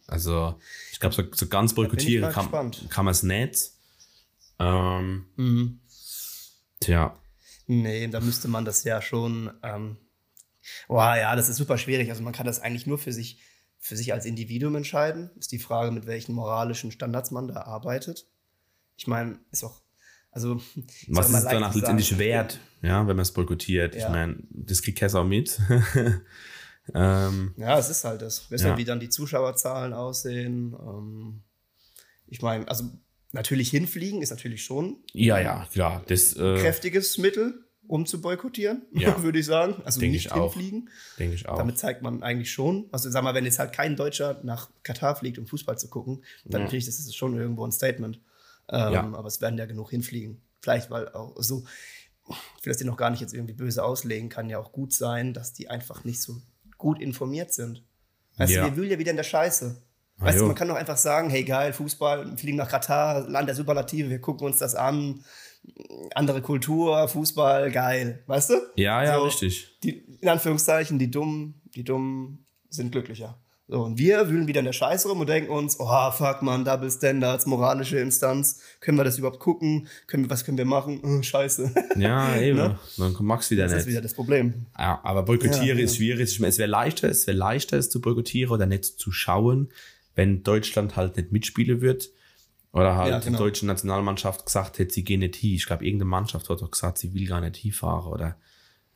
Also, 0.07 0.55
ich 0.91 0.99
glaube, 0.99 1.15
so, 1.15 1.23
so 1.31 1.47
ganz 1.47 1.73
boykottieren 1.73 2.31
kann, 2.31 2.49
kann 2.89 3.05
man 3.05 3.11
es 3.11 3.23
nicht. 3.23 3.71
Ähm, 4.57 5.25
mhm. 5.35 5.79
Tja. 6.79 7.15
Nee, 7.67 8.07
da 8.07 8.19
müsste 8.19 8.47
man 8.47 8.65
das 8.65 8.83
ja 8.83 9.01
schon. 9.01 9.51
Ähm, 9.61 9.97
oh 10.87 10.97
ja, 10.97 11.35
das 11.35 11.49
ist 11.49 11.57
super 11.57 11.77
schwierig. 11.77 12.09
Also 12.09 12.23
man 12.23 12.33
kann 12.33 12.45
das 12.45 12.59
eigentlich 12.59 12.87
nur 12.87 12.97
für 12.97 13.13
sich 13.13 13.39
für 13.79 13.95
sich 13.95 14.13
als 14.13 14.25
Individuum 14.25 14.75
entscheiden. 14.75 15.31
Ist 15.39 15.51
die 15.51 15.59
Frage, 15.59 15.91
mit 15.91 16.05
welchen 16.05 16.33
moralischen 16.33 16.91
Standards 16.91 17.31
man 17.31 17.47
da 17.47 17.61
arbeitet. 17.61 18.27
Ich 18.97 19.07
meine, 19.07 19.39
ist 19.51 19.63
auch, 19.63 19.81
also. 20.31 20.55
Was 21.07 21.27
ist 21.27 21.33
leicht 21.33 21.45
danach 21.47 21.75
letztendlich 21.75 22.17
wert, 22.17 22.59
ja, 22.81 22.99
wenn 23.07 23.15
man 23.15 23.23
es 23.23 23.31
boykottiert? 23.31 23.95
Ja. 23.95 24.05
Ich 24.07 24.09
meine, 24.11 24.37
das 24.49 24.81
kriegt 24.81 24.97
Kessler 24.97 25.21
auch 25.21 25.25
mit. 25.27 25.59
ähm, 26.93 27.53
Ja, 27.57 27.77
es 27.77 27.89
ist 27.89 28.03
halt 28.03 28.21
das. 28.21 28.49
Wissen 28.51 28.67
Ja. 28.67 28.73
wir, 28.73 28.77
wie 28.77 28.85
dann 28.85 28.99
die 28.99 29.09
Zuschauerzahlen 29.09 29.93
aussehen. 29.93 30.73
Ähm, 30.79 31.41
ich 32.27 32.41
meine, 32.41 32.67
also 32.67 32.85
natürlich 33.31 33.69
hinfliegen 33.69 34.21
ist 34.21 34.29
natürlich 34.31 34.63
schon 34.63 34.97
ja, 35.13 35.39
ja, 35.39 35.67
klar. 35.71 36.03
Das 36.07 36.35
ein 36.35 36.55
äh, 36.57 36.59
kräftiges 36.59 37.17
Mittel, 37.17 37.65
um 37.87 38.05
zu 38.05 38.21
boykottieren, 38.21 38.83
Ja. 38.93 39.21
würde 39.23 39.39
ich 39.39 39.45
sagen. 39.45 39.81
Also 39.85 39.99
Denk 39.99 40.13
nicht 40.13 40.33
hinfliegen. 40.33 40.89
denke 41.17 41.35
ich 41.35 41.47
auch. 41.47 41.57
Damit 41.57 41.77
zeigt 41.77 42.01
man 42.01 42.23
eigentlich 42.23 42.51
schon, 42.51 42.87
also 42.91 43.09
sag 43.09 43.23
mal, 43.23 43.33
wenn 43.35 43.45
jetzt 43.45 43.59
halt 43.59 43.73
kein 43.73 43.95
Deutscher 43.95 44.39
nach 44.43 44.69
Katar 44.83 45.15
fliegt, 45.15 45.37
um 45.37 45.47
Fußball 45.47 45.77
zu 45.77 45.89
gucken, 45.89 46.23
dann 46.45 46.61
Ja. 46.61 46.67
finde 46.67 46.77
ich, 46.77 46.85
das 46.85 46.99
ist 46.99 47.15
schon 47.15 47.37
irgendwo 47.37 47.65
ein 47.65 47.71
Statement. 47.71 48.19
Ähm, 48.71 48.93
Ja. 48.93 49.03
Aber 49.13 49.27
es 49.27 49.41
werden 49.41 49.57
ja 49.57 49.65
genug 49.65 49.89
hinfliegen. 49.89 50.41
Vielleicht, 50.61 50.89
weil 50.91 51.09
auch 51.09 51.35
so, 51.37 51.63
ich 52.57 52.65
will 52.65 52.71
das 52.73 52.77
dir 52.77 52.85
noch 52.85 52.97
gar 52.97 53.09
nicht 53.09 53.21
jetzt 53.21 53.33
irgendwie 53.33 53.53
böse 53.53 53.83
auslegen, 53.83 54.29
kann 54.29 54.49
ja 54.49 54.59
auch 54.59 54.71
gut 54.71 54.93
sein, 54.93 55.33
dass 55.33 55.53
die 55.53 55.69
einfach 55.69 56.03
nicht 56.03 56.21
so 56.21 56.37
gut 56.77 57.01
informiert 57.01 57.53
sind. 57.53 57.83
Weißt 58.37 58.51
Ja. 58.53 58.63
du, 58.65 58.71
wir 58.71 58.77
wühlen 58.77 58.91
ja 58.91 58.99
wieder 58.99 59.11
in 59.11 59.17
der 59.17 59.23
Scheiße. 59.23 59.81
Ah, 60.19 60.25
Weißt 60.25 60.39
du, 60.39 60.45
man 60.45 60.55
kann 60.55 60.67
doch 60.67 60.75
einfach 60.75 60.97
sagen, 60.97 61.29
hey 61.29 61.43
geil, 61.45 61.71
Fußball, 61.73 62.29
wir 62.29 62.37
fliegen 62.37 62.57
nach 62.57 62.67
Katar, 62.69 63.27
Land 63.29 63.47
der 63.47 63.55
Superlative, 63.55 64.09
wir 64.09 64.19
gucken 64.19 64.45
uns 64.47 64.57
das 64.57 64.75
an, 64.75 65.23
andere 66.13 66.41
Kultur, 66.41 67.07
Fußball, 67.07 67.71
geil, 67.71 68.23
weißt 68.27 68.49
du? 68.49 68.53
ja, 68.75 69.03
ja, 69.03 69.15
so. 69.17 69.23
richtig. 69.25 69.77
die, 69.83 69.99
in 70.21 70.27
Anführungszeichen, 70.29 70.99
die 70.99 71.09
Dummen, 71.11 71.61
die 71.75 71.83
Dummen 71.85 72.45
sind 72.69 72.91
glücklicher. 72.91 73.39
So, 73.71 73.83
und 73.83 73.99
wir 73.99 74.27
wühlen 74.29 74.47
wieder 74.47 74.59
in 74.61 74.65
der 74.65 74.73
Scheiße 74.73 75.07
rum 75.07 75.19
und 75.19 75.29
denken 75.29 75.51
uns, 75.51 75.79
oh, 75.79 76.11
fuck 76.11 76.41
man, 76.41 76.65
Double 76.65 76.89
Standards, 76.89 77.45
moralische 77.45 77.99
Instanz, 77.99 78.59
können 78.79 78.97
wir 78.97 79.03
das 79.03 79.19
überhaupt 79.19 79.39
gucken? 79.39 79.87
Können 80.07 80.23
wir, 80.23 80.31
was 80.31 80.43
können 80.43 80.57
wir 80.57 80.65
machen? 80.65 80.99
Oh, 81.03 81.21
scheiße. 81.21 81.71
Ja, 81.95 82.35
eben. 82.41 82.57
Ne? 82.57 82.79
Dann 82.97 83.15
magst 83.19 83.51
du 83.51 83.53
wieder 83.55 83.65
Das 83.65 83.73
ist 83.73 83.77
nicht. 83.85 83.91
wieder 83.91 84.01
das 84.01 84.15
Problem. 84.15 84.65
Ja, 84.75 84.99
aber 85.03 85.21
boykottieren 85.21 85.77
Ja, 85.77 85.85
ist 85.85 85.97
schwierig. 85.97 86.31
Ich 86.31 86.39
meine, 86.39 86.49
es 86.49 86.57
wäre 86.57 86.67
leichter, 86.69 87.09
es 87.09 87.27
wäre 87.27 87.37
leichter, 87.37 87.77
es 87.77 87.91
zu 87.91 88.01
boykottieren 88.01 88.51
oder 88.51 88.65
nicht 88.65 88.85
zu 88.85 89.11
schauen, 89.11 89.69
wenn 90.15 90.41
Deutschland 90.41 90.95
halt 90.95 91.17
nicht 91.17 91.31
mitspielen 91.31 91.81
wird. 91.81 92.09
Oder 92.73 92.95
halt 92.95 93.11
Ja, 93.11 93.19
die 93.19 93.25
genau. 93.27 93.37
deutsche 93.37 93.67
Nationalmannschaft 93.67 94.47
gesagt 94.47 94.79
hätte, 94.79 94.91
sie 94.95 95.03
gehen 95.03 95.19
nicht 95.19 95.35
hin. 95.35 95.53
Ich 95.53 95.67
glaube, 95.67 95.85
irgendeine 95.85 96.09
Mannschaft 96.09 96.49
hat 96.49 96.59
doch 96.61 96.71
gesagt, 96.71 96.97
sie 96.97 97.13
will 97.13 97.27
gar 97.27 97.39
nicht 97.41 97.57
hinfahren 97.57 98.11
oder 98.11 98.35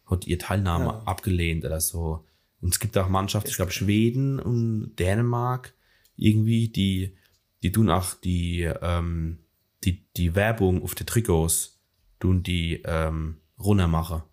hat 0.10 0.26
ihr 0.26 0.40
Teilnahme 0.40 1.06
abgelehnt 1.06 1.64
oder 1.64 1.80
so. 1.80 2.26
Und 2.64 2.74
es 2.74 2.80
gibt 2.80 2.98
auch 2.98 3.10
Mannschaften, 3.10 3.50
ich 3.50 3.58
glaube, 3.58 3.72
Schweden 3.74 4.40
und 4.40 4.96
Dänemark 4.96 5.74
irgendwie, 6.16 6.70
die, 6.70 7.16
die 7.62 7.72
tun 7.74 7.90
auch 7.90 8.14
die, 8.14 8.62
ähm, 8.82 9.40
die, 9.84 10.06
die 10.16 10.34
Werbung 10.34 10.82
auf 10.82 10.96
die 10.96 11.04
Trikots, 11.06 11.82
tun 12.20 12.42
die 12.42 12.82
ähm, 12.86 13.42
runter 13.60 13.88
machen 13.88 14.24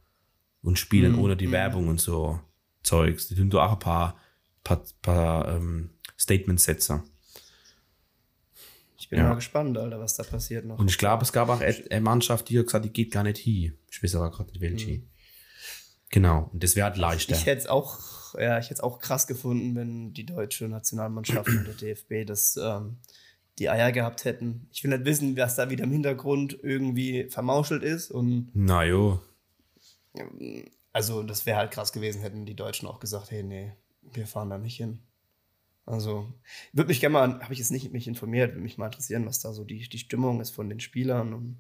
und 0.63 0.79
spielen 0.79 1.17
ohne 1.17 1.37
die 1.37 1.51
Werbung 1.51 1.89
und 1.89 2.01
so 2.01 2.39
Zeugs. 2.85 3.27
Die 3.29 3.35
tun 3.35 3.51
da 3.51 3.67
auch 3.67 3.73
ein 3.73 3.79
paar, 3.81 4.17
paar, 4.63 4.85
paar 5.03 5.57
ähm, 5.57 5.91
Statements 6.17 6.65
setzen. 6.65 7.03
Ich 8.97 9.09
bin 9.09 9.19
Ja. 9.19 9.29
mal 9.31 9.35
gespannt, 9.35 9.77
Alter, 9.77 9.99
was 9.99 10.15
da 10.15 10.23
passiert 10.23 10.65
noch. 10.67 10.79
Und 10.79 10.89
ich 10.89 10.99
glaube, 10.99 11.25
es 11.25 11.33
gab 11.33 11.49
auch 11.49 11.61
et- 11.63 11.91
eine 11.91 12.01
Mannschaft, 12.01 12.49
die 12.49 12.59
hat 12.59 12.67
gesagt, 12.67 12.85
die 12.85 12.93
geht 12.93 13.11
gar 13.11 13.25
nicht 13.25 13.39
hin. 13.39 13.77
Ich 13.91 14.03
weiß 14.03 14.15
aber 14.15 14.31
gerade 14.31 14.51
nicht 14.51 14.61
welche. 14.61 15.03
Genau. 16.11 16.49
Und 16.53 16.63
das 16.63 16.77
wäre 16.77 16.87
halt 16.87 16.97
leichter. 16.97 17.35
Ich 17.35 17.47
hätte 17.47 17.63
es 17.63 17.67
auch, 17.67 17.99
ja, 18.39 18.59
ich 18.59 18.67
hätte 18.67 18.75
es 18.75 18.81
auch 18.81 18.99
krass 18.99 19.27
gefunden, 19.27 19.75
wenn 19.75 20.13
die 20.13 20.27
deutsche 20.27 20.69
Nationalmannschaft 20.69 21.49
und 21.49 21.67
der 21.67 21.75
DFB 21.75 22.27
das 22.27 22.57
ähm, 22.57 22.97
die 23.59 23.69
Eier 23.69 23.93
gehabt 23.93 24.25
hätten. 24.25 24.67
Ich 24.73 24.83
will 24.83 24.91
nicht 24.91 25.05
wissen, 25.05 25.37
was 25.37 25.57
da 25.57 25.71
wieder 25.71 25.85
im 25.85 25.93
Hintergrund 25.93 26.59
irgendwie 26.63 27.29
vermauschelt 27.29 27.83
ist 27.83 28.11
und 28.11 28.51
Na 28.55 28.85
jo. 28.85 29.21
Also, 30.93 31.23
das 31.23 31.47
wäre 31.47 31.59
halt 31.59 31.71
krass 31.71 31.93
gewesen, 31.93 32.23
hätten 32.23 32.47
die 32.47 32.57
Deutschen 32.57 32.89
auch 32.89 32.99
gesagt, 32.99 33.31
hey, 33.31 33.43
nee, 33.43 33.73
wir 34.03 34.27
fahren 34.27 34.51
da 34.51 34.59
nicht 34.59 34.77
hin. 34.77 35.01
Also, 35.87 36.33
würde 36.73 36.89
mich 36.89 37.01
gerne 37.01 37.13
mal, 37.13 37.41
habe 37.41 37.53
ich 37.53 37.59
jetzt 37.59 37.71
nicht 37.71 37.93
mich 37.93 38.09
informiert, 38.09 38.53
würde 38.53 38.63
mich 38.63 38.79
mal 38.79 38.87
interessieren, 38.87 39.27
was 39.27 39.41
da 39.41 39.53
so 39.53 39.65
die, 39.65 39.89
die 39.89 39.99
Stimmung 39.99 40.41
ist 40.41 40.51
von 40.51 40.69
den 40.69 40.81
Spielern. 40.81 41.35
Und, 41.35 41.59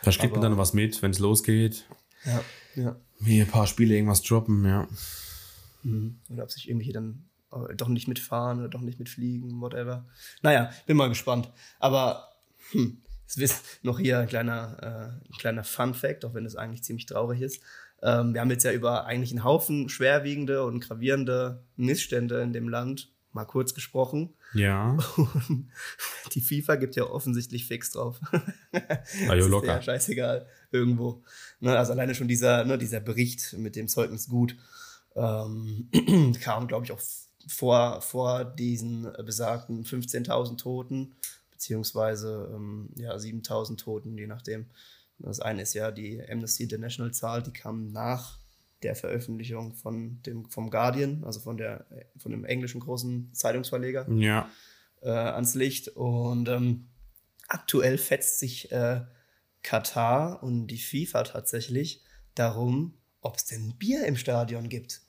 Vielleicht 0.00 0.20
kriegt 0.20 0.32
man 0.32 0.42
dann 0.42 0.56
was 0.56 0.74
mit, 0.74 1.02
wenn 1.02 1.10
es 1.10 1.18
losgeht. 1.18 1.86
ja, 2.24 2.44
ja. 2.74 2.96
Wie 3.20 3.40
ein 3.40 3.48
paar 3.48 3.66
Spiele 3.66 3.94
irgendwas 3.94 4.22
droppen, 4.22 4.64
ja. 4.64 4.88
Mhm. 5.82 6.18
Oder 6.28 6.44
ob 6.44 6.50
sich 6.50 6.68
irgendwelche 6.68 6.92
dann 6.92 7.24
äh, 7.52 7.74
doch 7.74 7.88
nicht 7.88 8.08
mitfahren 8.08 8.60
oder 8.60 8.68
doch 8.68 8.80
nicht 8.80 8.98
mitfliegen, 8.98 9.60
whatever. 9.60 10.06
Naja, 10.42 10.70
bin 10.86 10.96
mal 10.96 11.08
gespannt. 11.08 11.50
Aber 11.78 12.28
hm, 12.70 13.02
es 13.26 13.36
ist 13.36 13.64
noch 13.82 13.98
hier 13.98 14.20
ein 14.20 14.28
kleiner, 14.28 14.76
äh, 14.80 15.28
ein 15.28 15.38
kleiner 15.38 15.64
Fun-Fact, 15.64 16.24
auch 16.24 16.34
wenn 16.34 16.46
es 16.46 16.56
eigentlich 16.56 16.84
ziemlich 16.84 17.06
traurig 17.06 17.40
ist. 17.40 17.62
Ähm, 18.02 18.34
wir 18.34 18.40
haben 18.40 18.50
jetzt 18.50 18.64
ja 18.64 18.72
über 18.72 19.06
eigentlich 19.06 19.30
einen 19.30 19.44
Haufen 19.44 19.88
schwerwiegende 19.88 20.64
und 20.64 20.80
gravierende 20.80 21.62
Missstände 21.76 22.40
in 22.40 22.52
dem 22.52 22.68
Land 22.68 23.12
mal 23.38 23.44
kurz 23.44 23.72
gesprochen. 23.72 24.34
Ja. 24.52 24.98
Und 25.16 25.68
die 26.34 26.40
FIFA 26.40 26.76
gibt 26.76 26.96
ja 26.96 27.04
offensichtlich 27.04 27.66
Fix 27.66 27.92
drauf. 27.92 28.20
Jo, 28.72 29.28
Das 29.28 29.44
ist 29.44 29.50
locker. 29.50 29.66
Ja 29.66 29.82
scheißegal, 29.82 30.46
irgendwo. 30.70 31.22
Ne, 31.60 31.76
also 31.78 31.92
alleine 31.92 32.14
schon 32.14 32.28
dieser, 32.28 32.64
ne, 32.64 32.76
dieser 32.78 33.00
Bericht 33.00 33.54
mit 33.56 33.76
dem 33.76 33.88
Zeugnis 33.88 34.28
gut 34.28 34.56
ähm, 35.14 35.88
kam, 36.40 36.68
glaube 36.68 36.84
ich, 36.84 36.92
auch 36.92 37.00
vor, 37.46 38.00
vor 38.02 38.44
diesen 38.44 39.10
besagten 39.24 39.84
15.000 39.84 40.58
Toten, 40.58 41.14
beziehungsweise 41.50 42.50
ähm, 42.54 42.90
ja, 42.96 43.14
7.000 43.14 43.78
Toten, 43.78 44.18
je 44.18 44.26
nachdem. 44.26 44.66
Das 45.18 45.40
eine 45.40 45.62
ist 45.62 45.74
ja 45.74 45.90
die 45.90 46.22
Amnesty 46.28 46.64
International 46.64 47.12
Zahl, 47.12 47.42
die 47.42 47.52
kam 47.52 47.90
nach 47.90 48.38
der 48.82 48.94
Veröffentlichung 48.94 49.74
von 49.74 50.22
dem, 50.22 50.48
vom 50.50 50.70
Guardian, 50.70 51.24
also 51.24 51.40
von, 51.40 51.56
der, 51.56 51.86
von 52.16 52.30
dem 52.30 52.44
englischen 52.44 52.80
großen 52.80 53.32
Zeitungsverleger 53.34 54.06
Ja. 54.12 54.48
äh, 55.02 55.10
ans 55.10 55.54
Licht. 55.54 55.88
Und 55.88 56.48
ähm, 56.48 56.88
aktuell 57.48 57.98
fetzt 57.98 58.38
sich 58.38 58.70
äh, 58.72 59.00
Katar 59.62 60.42
und 60.42 60.68
die 60.68 60.78
FIFA 60.78 61.24
tatsächlich 61.24 62.02
darum, 62.34 62.94
ob 63.20 63.36
es 63.36 63.44
denn 63.46 63.74
Bier 63.78 64.06
im 64.06 64.16
Stadion 64.16 64.68
gibt. 64.68 65.02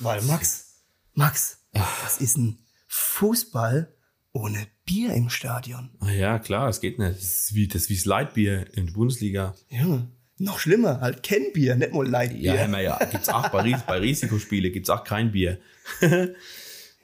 Weil 0.00 0.20
Max, 0.22 0.82
Max, 1.14 1.64
was 1.72 2.20
ist 2.20 2.36
ein 2.36 2.58
Fußball 2.88 3.94
ohne 4.32 4.66
Bier 4.84 5.14
im 5.14 5.30
Stadion? 5.30 5.90
Ah, 6.00 6.10
ja, 6.10 6.38
klar, 6.40 6.68
es 6.68 6.80
geht 6.80 6.98
nicht. 6.98 7.16
Das 7.16 7.22
ist 7.22 7.54
wie 7.54 7.68
das, 7.68 7.82
ist 7.82 7.88
wie 7.90 7.94
das 7.94 8.04
Leitbier 8.04 8.66
in 8.76 8.86
der 8.86 8.92
Bundesliga. 8.92 9.54
Junge, 9.68 10.10
noch 10.38 10.58
schlimmer, 10.58 11.00
halt 11.00 11.22
Kennbier, 11.22 11.76
nicht 11.76 11.92
mal 11.92 12.06
Leitbier. 12.06 12.54
Ja, 12.54 12.68
wir 12.68 12.80
ja. 12.80 12.98
Gibt's 13.10 13.28
auch 13.28 13.48
bei, 13.48 13.62
Ris 13.62 13.80
bei 13.86 13.98
Risikospiele 13.98 14.70
gibt's 14.70 14.90
auch 14.90 15.04
kein 15.04 15.32
Bier. 15.32 15.58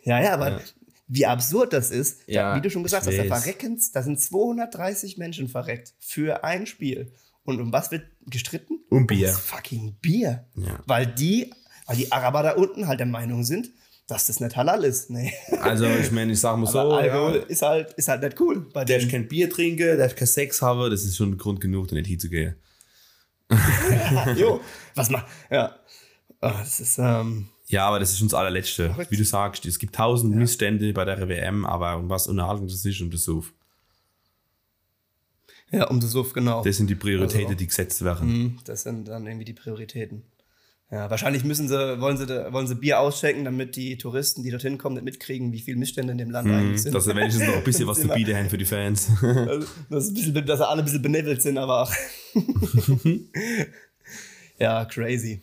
Ja, 0.04 0.20
ja, 0.20 0.34
aber 0.34 0.60
wie 1.06 1.26
absurd 1.26 1.72
das 1.72 1.90
ist, 1.92 2.22
Ja, 2.26 2.56
wie 2.56 2.60
du 2.60 2.70
schon 2.70 2.82
gesagt 2.82 3.06
hast, 3.06 3.16
da 3.16 3.24
verrecken, 3.24 3.80
da 3.92 4.02
sind 4.02 4.20
230 4.20 5.18
Menschen 5.18 5.48
verreckt 5.48 5.94
für 6.00 6.42
ein 6.42 6.66
Spiel. 6.66 7.12
Und 7.44 7.60
um 7.60 7.72
was 7.72 7.90
wird 7.90 8.04
gestritten? 8.26 8.80
Um 8.88 9.06
Bier. 9.06 9.28
Ums 9.28 9.40
fucking 9.40 9.96
Bier. 10.00 10.44
Ja. 10.56 10.80
Weil 10.86 11.06
die, 11.06 11.52
weil 11.86 11.96
die 11.96 12.10
Araber 12.10 12.42
da 12.42 12.52
unten 12.54 12.86
halt 12.86 13.00
der 13.00 13.06
Meinung 13.06 13.44
sind, 13.44 13.70
dass 14.06 14.26
das 14.26 14.40
nicht 14.40 14.56
halal 14.56 14.84
ist. 14.84 15.10
Nee. 15.10 15.32
Also, 15.60 15.86
ich 15.86 16.10
meine, 16.10 16.32
ich 16.32 16.40
sag 16.40 16.56
mal 16.56 16.66
so, 16.66 16.78
Alkohol 16.78 17.36
ja, 17.36 17.42
ist 17.42 17.62
halt, 17.62 17.92
ist 17.92 18.08
halt 18.08 18.22
nicht 18.22 18.40
cool 18.40 18.68
bei 18.72 18.84
der 18.84 18.98
ich 18.98 19.08
kein 19.08 19.28
Bier 19.28 19.48
trinke, 19.48 19.96
der 19.96 20.06
ich 20.06 20.16
kein 20.16 20.26
Sex 20.26 20.62
habe, 20.62 20.90
das 20.90 21.04
ist 21.04 21.16
schon 21.16 21.36
Grund 21.38 21.60
genug, 21.60 21.88
da 21.88 21.94
nicht 21.94 22.08
hinzugehen. 22.08 22.56
jo, 24.36 24.60
was 24.94 25.10
macht, 25.10 25.26
ja. 25.50 25.74
Ah, 26.40 26.58
das 26.60 26.80
ist, 26.80 26.98
ähm, 26.98 27.48
Ja, 27.68 27.86
aber 27.86 28.00
das 28.00 28.10
ist 28.10 28.18
schon 28.18 28.28
das 28.28 28.34
allerletzte. 28.34 28.88
Verrückt. 28.90 29.10
Wie 29.10 29.16
du 29.16 29.24
sagst, 29.24 29.64
es 29.66 29.78
gibt 29.78 29.94
tausend 29.94 30.34
Missstände 30.34 30.92
bei 30.92 31.04
der 31.04 31.28
WM, 31.28 31.64
aber 31.64 31.96
um 31.96 32.08
was 32.10 32.26
Unterhaltendes 32.26 32.84
ist, 32.84 33.00
um 33.00 33.10
das 33.10 33.22
Suff. 33.24 33.52
ja, 35.70 35.86
um 35.88 36.00
das 36.00 36.10
Suff, 36.10 36.32
genau. 36.32 36.62
Das 36.64 36.76
sind 36.76 36.90
die 36.90 36.94
Prioritäten, 36.94 37.46
Also- 37.46 37.58
die 37.58 37.66
gesetzt 37.66 38.02
werden. 38.04 38.28
Mhm, 38.28 38.58
Das 38.64 38.82
sind 38.82 39.08
dann 39.08 39.26
irgendwie 39.26 39.44
die 39.44 39.52
Prioritäten. 39.54 40.24
Ja, 40.92 41.08
wahrscheinlich 41.08 41.42
müssen 41.42 41.68
sie, 41.68 42.00
wollen 42.02 42.18
sie, 42.18 42.28
wollen 42.52 42.66
sie 42.66 42.74
Bier 42.74 43.00
ausschenken, 43.00 43.46
damit 43.46 43.76
die 43.76 43.96
Touristen, 43.96 44.42
die 44.42 44.50
dorthin 44.50 44.76
kommen, 44.76 44.94
nicht 44.96 45.04
mitkriegen, 45.06 45.50
wie 45.50 45.60
viel 45.60 45.74
Missstände 45.74 46.12
in 46.12 46.18
dem 46.18 46.30
Land 46.30 46.50
eigentlich 46.50 46.82
sind. 46.82 46.94
Dass 46.94 47.04
sie 47.04 47.16
wenigstens 47.16 47.46
noch 47.46 47.54
ein 47.56 47.64
bisschen 47.64 47.86
was 47.86 47.96
zu 47.96 48.04
Immer- 48.04 48.14
bieten 48.16 48.36
haben 48.36 48.50
für 48.50 48.58
die 48.58 48.66
Fans. 48.66 49.08
Also, 49.22 49.66
dass, 49.88 50.08
ein 50.08 50.14
bisschen, 50.14 50.46
dass 50.46 50.60
alle 50.60 50.82
ein 50.82 50.84
bisschen 50.84 51.00
benevelt 51.00 51.40
sind, 51.40 51.56
aber 51.56 51.84
auch. 51.84 51.92
ja, 54.58 54.84
crazy. 54.84 55.40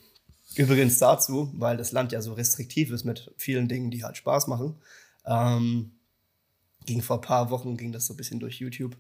Übrigens 0.56 0.98
dazu, 0.98 1.52
weil 1.58 1.78
das 1.78 1.92
Land 1.92 2.12
ja 2.12 2.22
so 2.22 2.34
restriktiv 2.34 2.92
ist 2.92 3.04
mit 3.04 3.32
vielen 3.38 3.68
Dingen, 3.68 3.92
die 3.92 4.04
halt 4.04 4.18
Spaß 4.18 4.48
machen, 4.48 4.76
ähm, 5.26 5.92
ging 6.86 7.02
vor 7.02 7.18
ein 7.18 7.22
paar 7.22 7.50
Wochen, 7.50 7.78
ging 7.78 7.92
das 7.92 8.06
so 8.08 8.14
ein 8.14 8.18
bisschen 8.18 8.40
durch 8.40 8.60
YouTube. 8.60 8.96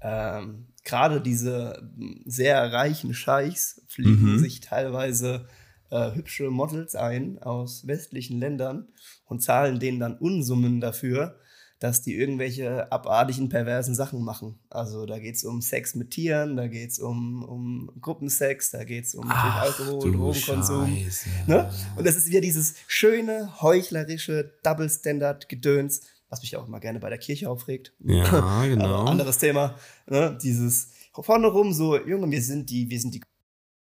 Ähm, 0.00 0.66
Gerade 0.84 1.20
diese 1.20 1.88
mm, 1.96 2.20
sehr 2.26 2.72
reichen 2.72 3.14
Scheichs 3.14 3.82
fliegen 3.88 4.34
Mhm. 4.34 4.38
sich 4.38 4.60
teilweise 4.60 5.46
äh, 5.90 6.12
hübsche 6.14 6.50
Models 6.50 6.94
ein 6.94 7.38
aus 7.38 7.86
westlichen 7.86 8.38
Ländern 8.38 8.88
und 9.24 9.42
zahlen 9.42 9.78
denen 9.78 10.00
dann 10.00 10.16
Unsummen 10.18 10.80
dafür, 10.80 11.38
dass 11.78 12.00
die 12.00 12.14
irgendwelche 12.14 12.90
abartigen, 12.90 13.48
perversen 13.48 13.94
Sachen 13.94 14.22
machen. 14.22 14.58
Also 14.70 15.04
da 15.04 15.18
geht 15.18 15.36
es 15.36 15.44
um 15.44 15.60
Sex 15.60 15.94
mit 15.94 16.10
Tieren, 16.10 16.56
da 16.56 16.68
geht 16.68 16.90
es 16.90 16.98
um, 16.98 17.44
um 17.44 17.90
Gruppensex, 18.00 18.70
da 18.70 18.84
geht 18.84 19.04
es 19.04 19.14
um 19.14 19.26
Ach, 19.28 19.62
Alkohol, 19.62 20.12
Drogenkonsum. 20.12 21.06
Ne? 21.46 21.70
Und 21.96 22.06
das 22.06 22.16
ist 22.16 22.28
wieder 22.28 22.40
dieses 22.40 22.76
schöne, 22.86 23.60
heuchlerische 23.60 24.54
Double-Standard-Gedöns, 24.62 26.00
was 26.30 26.40
mich 26.40 26.56
auch 26.56 26.66
immer 26.66 26.80
gerne 26.80 26.98
bei 26.98 27.10
der 27.10 27.18
Kirche 27.18 27.50
aufregt. 27.50 27.92
Ja, 28.00 28.64
genau. 28.64 29.04
Anderes 29.04 29.36
Thema. 29.36 29.76
Ne? 30.06 30.38
Dieses 30.42 30.88
vorne 31.12 31.48
rum 31.48 31.72
so, 31.72 31.98
Junge, 31.98 32.30
wir 32.30 32.42
sind 32.42 32.70
die, 32.70 32.88
wir 32.88 33.00
sind 33.00 33.14
die 33.14 33.22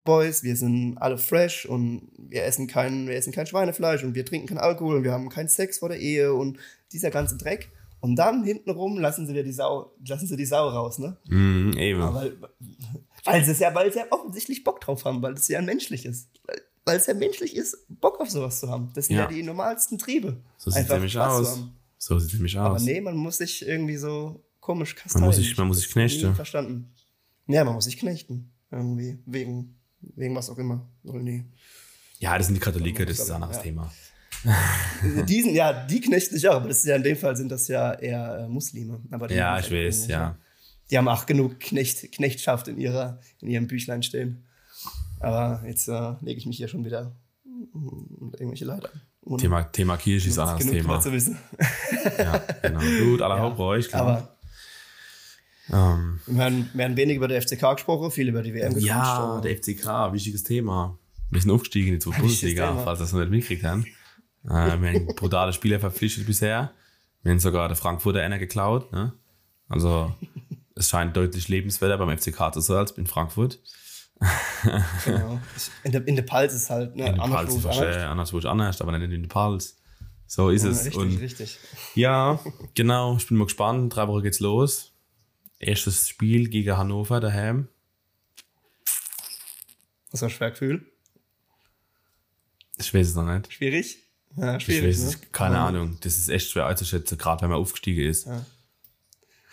Boys, 0.10 0.41
wir 0.41 0.55
sind 0.55 0.97
alle 0.97 1.20
fresh 1.20 1.68
und 1.68 2.10
wir 2.18 2.43
essen 2.43 2.66
kein, 2.66 3.07
wir 3.07 3.16
essen 3.16 3.32
kein 3.32 3.45
Schweinefleisch 3.45 4.03
und 4.03 4.16
wir 4.16 4.26
trinken 4.26 4.47
keinen 4.47 4.57
Alkohol 4.57 4.95
und 4.97 5.03
wir 5.03 5.12
haben 5.12 5.30
keinen 5.30 5.49
Sex 5.49 5.78
vor 5.78 5.89
der 5.89 5.99
Ehe 5.99 6.34
und 6.34 6.57
dieser 6.91 7.12
ganze 7.12 7.38
Dreck. 7.38 7.70
Und 8.01 8.16
dann 8.16 8.43
hintenrum 8.43 8.97
lassen 8.97 9.28
sie 9.28 9.43
die 9.43 9.51
Sau, 9.51 9.91
lassen 10.07 10.26
sie 10.26 10.36
die 10.36 10.45
Sau 10.45 10.68
raus, 10.70 10.97
ne? 10.97 11.16
Mhm, 11.28 11.74
eben. 11.78 12.01
Aber 12.01 12.26
weil, 13.26 13.43
sie 13.45 13.51
es 13.51 13.60
ja, 13.60 13.76
weil 13.76 13.91
sie 13.93 13.99
ja 13.99 14.05
offensichtlich 14.10 14.64
Bock 14.64 14.82
drauf 14.82 15.05
haben, 15.05 15.22
weil 15.22 15.34
es 15.34 15.47
ja 15.47 15.62
menschlich 15.62 16.05
ist. 16.07 16.28
Weil, 16.47 16.62
weil 16.86 16.97
es 16.97 17.05
ja 17.05 17.14
menschlich 17.14 17.55
ist, 17.55 17.78
Bock 18.01 18.20
auf 18.20 18.32
sowas 18.32 18.60
zu 18.62 18.68
haben. 18.70 18.89
Das 18.95 19.05
sind 19.07 19.18
ja, 19.18 19.24
Ja. 19.24 19.28
die 19.28 19.43
normalsten 19.43 19.99
Triebe. 19.99 20.38
so 20.57 20.72
sieht 20.72 20.86
es 20.86 20.89
nämlich 20.89 21.18
aus. 21.20 21.60
So 21.99 22.18
sieht 22.18 22.30
es 22.30 22.34
nämlich 22.34 22.57
Aber 22.57 22.76
aus. 22.78 22.82
nee, 22.84 22.99
man 22.99 23.16
muss 23.16 23.38
sich 23.38 23.68
irgendwie 23.68 23.97
so 23.97 24.41
komisch 24.60 24.95
kasteien. 24.95 25.24
muss 25.26 25.36
sich- 25.36 25.55
man 25.57 25.68
muss 25.68 25.78
Ich 25.80 25.84
sich 25.84 25.91
knechten. 25.93 26.34
verstanden. 26.34 26.89
Ja, 27.47 27.64
man 27.64 27.76
muss 27.76 27.86
sich 27.86 27.97
knechten. 27.99 28.49
Irgendwie. 28.72 29.20
Wegen, 29.26 29.76
wegen 30.02 30.36
was 30.36 30.50
auch 30.50 30.58
immer. 30.58 30.88
Oder 31.04 31.20
nee. 31.20 31.45
Ja, 32.20 32.38
das 32.38 32.47
sind 32.47 32.56
die 32.56 32.62
Katholiken, 32.62 33.06
das 33.06 33.20
ist 33.20 33.30
ein 33.30 33.36
anderes 33.36 33.58
Ja. 33.58 33.64
Thema. 33.64 33.91
Diesen, 35.28 35.54
ja, 35.54 35.86
die 35.86 36.00
knechten 36.00 36.36
sich 36.36 36.47
auch, 36.47 36.56
aber 36.56 36.70
das 36.70 36.80
ist 36.80 36.86
ja 36.86 36.95
in 36.95 37.04
dem 37.04 37.18
Fall 37.18 37.36
sind 37.36 37.50
das 37.50 37.68
ja 37.68 37.93
eher 37.93 38.39
äh, 38.39 38.47
Muslime. 38.47 39.02
Aber 39.12 39.30
Ja, 39.32 39.58
ich 39.60 39.70
halt 39.70 39.74
weiß, 39.88 40.08
ja. 40.08 40.38
Die 40.89 40.97
haben 40.97 41.08
auch 41.08 41.26
genug 41.26 41.60
Knecht, 41.60 42.12
Knechtschaft 42.14 42.68
in, 42.68 42.80
ihrer, 42.80 43.20
in 43.41 43.50
ihrem 43.50 43.68
Büchlein 43.68 44.02
stehen. 44.02 44.45
Aber 45.20 45.62
jetzt 45.68 45.88
äh, 45.89 46.14
lege 46.22 46.39
ich 46.39 46.45
mich 46.45 46.58
hier 46.58 46.68
schon 46.70 46.86
wieder 46.86 47.16
irgendwelche 48.38 48.66
Leute 48.66 48.89
an. 48.93 49.38
Thema, 49.38 49.64
Thema 49.64 49.97
Kirche 49.97 50.30
ist 50.30 50.39
ein 50.39 50.47
anderes 50.47 50.72
Thema. 50.72 51.02
zu 51.02 51.12
wissen. 51.12 51.38
Ja, 52.18 52.38
genau. 52.62 52.80
Gut, 52.80 53.22
Haupt 53.22 53.58
bei 53.58 53.64
euch, 53.64 53.89
klar. 53.89 54.02
Aber 54.02 54.39
ähm, 55.72 56.20
wir 56.26 56.43
haben, 56.43 56.70
wir 56.74 56.86
haben 56.86 56.97
wenig 56.97 57.17
über 57.17 57.28
der 57.28 57.41
FCK 57.41 57.76
gesprochen, 57.76 58.11
viel 58.11 58.28
über 58.30 58.41
die 58.41 58.53
WM 58.53 58.74
gequatscht, 58.74 58.88
ja, 58.88 59.41
der 59.41 59.55
FCK, 59.57 60.13
wichtiges 60.13 60.43
Thema. 60.43 60.97
Wir 61.32 61.41
sind 61.41 61.51
aufgestiegen 61.51 61.93
in 61.93 61.99
die 61.99 62.05
Bundesliga, 62.09 62.76
falls 62.84 62.99
das 62.99 63.13
noch 63.13 63.20
nicht 63.20 63.30
mitgekriegt 63.32 63.63
habt. 63.63 63.86
Äh, 64.45 64.80
wir 64.82 64.89
haben 64.93 65.05
brutale 65.15 65.53
Spieler 65.53 65.80
verpflichtet 65.80 66.26
bisher. 66.26 66.72
Wir 67.24 67.32
haben 67.32 67.39
sogar 67.39 67.67
der 67.67 67.78
Frankfurter 67.78 68.22
einer 68.22 68.39
geklaut. 68.39 68.91
Ne? 68.91 69.13
Also 69.67 70.13
es 70.76 70.89
scheint 70.89 71.15
deutlich 71.15 71.47
lebenswerter 71.49 71.97
beim 71.97 72.17
FCK 72.17 72.53
zu 72.53 72.61
sein 72.61 72.78
als 72.78 72.91
in 72.91 73.05
Frankfurt. 73.05 73.59
Genau. 75.05 75.39
In 75.84 75.91
der, 75.93 76.05
in 76.07 76.15
der 76.17 76.24
Pals 76.24 76.53
ist 76.53 76.70
halt, 76.70 76.95
ne, 76.95 77.05
In 77.07 77.13
den 77.13 77.22
anders 77.22 77.43
Pals 77.45 77.55
ist 77.55 77.65
anders. 77.65 78.34
wo 78.34 78.39
ich 78.39 78.45
anders, 78.45 78.82
aber 78.82 78.91
nicht 78.97 79.03
in 79.05 79.11
den 79.11 79.28
Pals. 79.30 79.78
So 80.28 80.49
ist 80.49 80.63
Ja, 80.65 80.70
es. 80.72 80.86
richtig, 80.86 80.97
Und 80.97 81.17
richtig. 81.22 81.57
ja, 81.95 82.39
genau, 82.76 83.15
ich 83.17 83.28
bin 83.28 83.38
mal 83.38 83.45
gespannt. 83.45 83.95
Drei 83.95 84.07
Wochen 84.09 84.22
geht's 84.22 84.39
los. 84.41 84.89
Erstes 85.60 86.07
Spiel 86.07 86.47
gegen 86.49 86.76
Hannover 86.78 87.20
daheim. 87.20 87.68
Was 90.12 90.22
war 90.22 90.30
schwer 90.30 90.51
Gefühl? 90.51 90.86
Ich 92.78 92.93
weiß 92.93 93.10
es 93.10 93.16
noch 93.16 93.26
nicht. 93.26 93.51
Schwierig? 93.53 93.97
Ja, 94.38 94.55
Ich 94.57 94.64
schwierig. 94.64 94.97
weiß 94.97 95.20
ne? 95.20 95.28
keine 95.32 95.57
Aber 95.57 95.68
Ahnung. 95.68 95.97
Das 96.01 96.18
ist 96.18 96.30
echt 96.30 96.49
schwer 96.49 96.66
einzuschätzen, 96.68 97.18
gerade 97.18 97.41
wenn 97.41 97.49
man 97.49 97.60
aufgestiegen 97.60 98.03
ist. 98.10 98.26
Ja. 98.26 98.45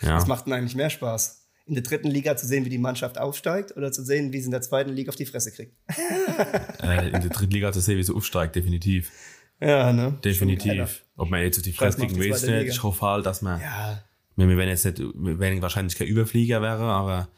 Ja. 0.02 0.16
Was 0.16 0.26
macht 0.26 0.46
denn 0.46 0.52
eigentlich 0.52 0.74
mehr 0.76 0.90
Spaß? 0.90 1.42
In 1.66 1.74
der 1.74 1.82
dritten 1.82 2.08
Liga 2.08 2.36
zu 2.36 2.46
sehen, 2.46 2.64
wie 2.64 2.68
die 2.70 2.78
Mannschaft 2.78 3.18
aufsteigt 3.18 3.76
oder 3.76 3.90
zu 3.90 4.04
sehen, 4.04 4.32
wie 4.32 4.38
sie 4.38 4.44
in 4.44 4.50
der 4.52 4.60
zweiten 4.60 4.90
Liga 4.90 5.08
auf 5.08 5.16
die 5.16 5.26
Fresse 5.26 5.50
kriegt? 5.50 5.74
Äh, 6.82 7.06
in 7.06 7.12
der 7.12 7.30
dritten 7.30 7.50
Liga 7.50 7.72
zu 7.72 7.80
sehen, 7.80 7.98
wie 7.98 8.04
sie 8.04 8.14
aufsteigt, 8.14 8.54
definitiv. 8.54 9.10
Ja, 9.58 9.92
ne? 9.92 10.16
Definitiv. 10.24 11.02
Ob 11.16 11.30
man 11.30 11.40
jetzt 11.42 11.56
auf 11.56 11.64
die 11.64 11.72
Fresse 11.72 11.98
kriegen 11.98 12.16
weiß 12.18 12.44
ich 12.44 12.50
nicht. 12.50 12.68
Ich 12.68 12.82
hoffe 12.82 13.04
halt, 13.04 13.26
dass 13.26 13.42
man, 13.42 13.60
Ja, 13.60 14.04
wir 14.36 14.56
werden 14.56 14.68
jetzt 14.68 14.84
nicht, 14.84 14.98
wir 14.98 15.38
werden 15.38 15.62
wahrscheinlich 15.62 15.96
kein 15.96 16.08
Überflieger 16.08 16.62
wäre, 16.62 16.84
aber 16.84 17.28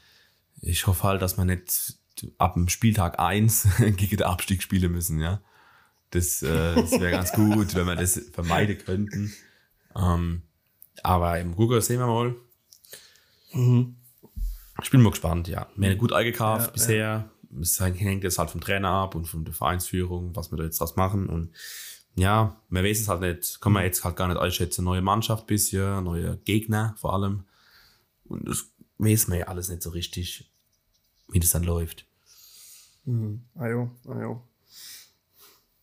ich 0.61 0.87
hoffe 0.87 1.05
halt, 1.05 1.23
dass 1.23 1.37
man 1.37 1.47
nicht 1.47 1.95
ab 2.39 2.55
dem 2.55 2.69
Spieltag 2.69 3.19
1 3.19 3.69
gegen 3.79 4.17
den 4.17 4.27
Abstieg 4.27 4.63
spielen 4.63 4.93
müssen, 4.93 5.21
ja. 5.21 5.41
Das, 6.11 6.43
äh, 6.43 6.75
das 6.75 6.93
wäre 6.93 7.11
ganz 7.11 7.33
gut, 7.33 7.75
wenn 7.75 7.87
wir 7.87 7.95
das 7.95 8.21
vermeiden 8.33 8.79
könnten. 8.79 9.33
Ähm, 9.95 10.43
aber 11.03 11.39
im 11.39 11.55
Google 11.55 11.83
sehen 11.83 12.01
wir 12.01 12.07
mal. 12.07 12.35
Ich 14.83 14.91
bin 14.91 15.03
mal 15.03 15.11
gespannt, 15.11 15.49
ja. 15.49 15.69
Wir 15.77 15.91
haben 15.91 15.99
gut 15.99 16.13
eingekauft 16.13 16.67
Ja, 16.67 16.73
bisher. 16.73 17.31
Es 17.61 17.81
hängt 17.81 18.25
jetzt 18.25 18.39
halt 18.39 18.51
vom 18.51 18.61
Trainer 18.61 18.91
ab 18.91 19.15
und 19.15 19.27
von 19.27 19.45
der 19.45 19.55
Vereinsführung, 19.55 20.35
was 20.35 20.51
wir 20.51 20.59
da 20.59 20.65
jetzt 20.65 20.81
draus 20.81 20.97
machen. 20.97 21.29
Und 21.29 21.51
ja, 22.19 22.61
man 22.69 22.85
weiß 22.85 23.01
es 23.01 23.09
halt 23.09 23.21
nicht, 23.21 23.61
kann 23.61 23.73
man 23.73 23.85
jetzt 23.85 24.05
halt 24.05 24.17
gar 24.17 24.29
nicht 24.29 24.39
einschätzen. 24.39 24.85
Neue 24.85 25.03
Mannschaft 25.03 25.47
bisschen, 25.47 26.03
neue 26.05 26.37
Gegner 26.39 26.95
vor 26.99 27.15
allem. 27.15 27.45
Und 28.25 28.47
das 28.49 28.67
weiß 28.99 29.29
man 29.29 29.39
ja 29.39 29.47
alles 29.47 29.69
nicht 29.69 29.83
so 29.83 29.91
richtig, 29.91 30.51
wie 31.29 31.39
das 31.39 31.51
dann 31.51 31.63
läuft. 31.63 32.07
ajo, 33.55 33.91
ajo. 34.09 34.43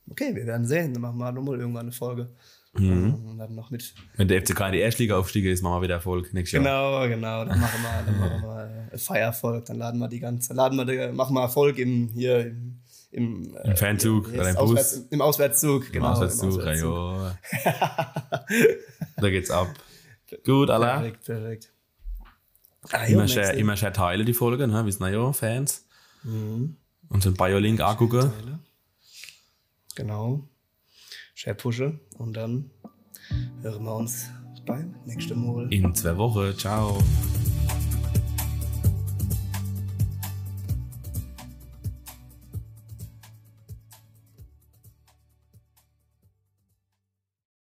Okay, 0.09 0.35
wir 0.35 0.45
werden 0.45 0.67
sehen. 0.67 0.93
Dann 0.93 1.01
machen 1.01 1.17
wir 1.17 1.31
nochmal 1.31 1.59
irgendwann 1.59 1.85
eine 1.85 1.91
Folge. 1.91 2.29
Mhm. 2.73 3.13
Und 3.13 3.37
dann 3.37 3.55
noch 3.55 3.71
mit. 3.71 3.95
Wenn 4.17 4.27
der 4.27 4.41
FCK 4.41 4.59
in 4.67 4.71
die 4.73 4.79
Erstliga 4.79 5.17
aufstiege, 5.17 5.49
ist, 5.49 5.61
machen 5.61 5.77
wir 5.77 5.83
wieder 5.83 5.95
Erfolg 5.95 6.33
nächstes 6.33 6.61
Jahr. 6.61 7.07
Genau, 7.07 7.15
genau. 7.15 7.45
Dann 7.45 7.59
machen 7.59 7.81
wir, 7.81 8.03
dann 8.05 8.19
machen 8.19 8.41
wir 8.91 8.97
Feiererfolg. 8.97 9.65
Dann 9.65 9.77
laden 9.77 9.99
wir 9.99 10.09
die 10.09 10.19
ganze, 10.19 10.53
laden 10.53 10.85
wir, 10.85 11.13
machen 11.13 11.33
wir 11.33 11.41
Erfolg 11.41 11.77
im, 11.77 12.09
hier 12.09 12.47
im, 12.47 12.81
im, 13.15 13.55
äh, 13.55 13.69
Im 13.71 13.77
Fanzug 13.77 14.29
hier, 14.29 14.41
oder 14.41 14.49
im 14.49 14.57
Auswärts- 14.57 14.95
Bus. 14.99 15.07
Im 15.09 15.21
Auswärtszug, 15.21 15.85
Im 15.87 15.91
genau. 15.93 16.09
Auswärtszug, 16.11 16.53
im 16.53 16.59
Auswärtszug. 16.59 16.91
ja. 17.65 18.45
da 19.17 19.29
geht's 19.29 19.49
ab. 19.51 19.69
Gut, 20.45 20.69
Allah. 20.69 20.99
Perfekt, 20.99 21.25
perfekt. 21.25 21.71
Ah, 22.91 23.05
Immer 23.05 23.27
schön, 23.27 23.57
immer 23.57 23.77
schön 23.77 23.93
teilen 23.93 24.25
die 24.25 24.33
Folgen, 24.33 24.69
ne? 24.71 24.85
wir 24.85 24.91
sind 24.91 25.11
ja 25.11 25.31
Fans. 25.33 25.85
Mhm. 26.23 26.75
Und 27.09 27.23
so 27.23 27.29
ein 27.29 27.35
Biolink 27.35 27.81
angucken. 27.81 28.31
Genau. 29.95 30.47
Share 31.33 31.55
pushe 31.55 31.99
und 32.17 32.33
dann 32.33 32.69
hören 33.61 33.83
wir 33.83 33.95
uns 33.95 34.29
beim 34.65 34.95
nächsten 35.05 35.45
Mal. 35.45 35.71
In 35.73 35.93
zwei 35.95 36.17
Wochen. 36.17 36.57
Ciao. 36.57 36.97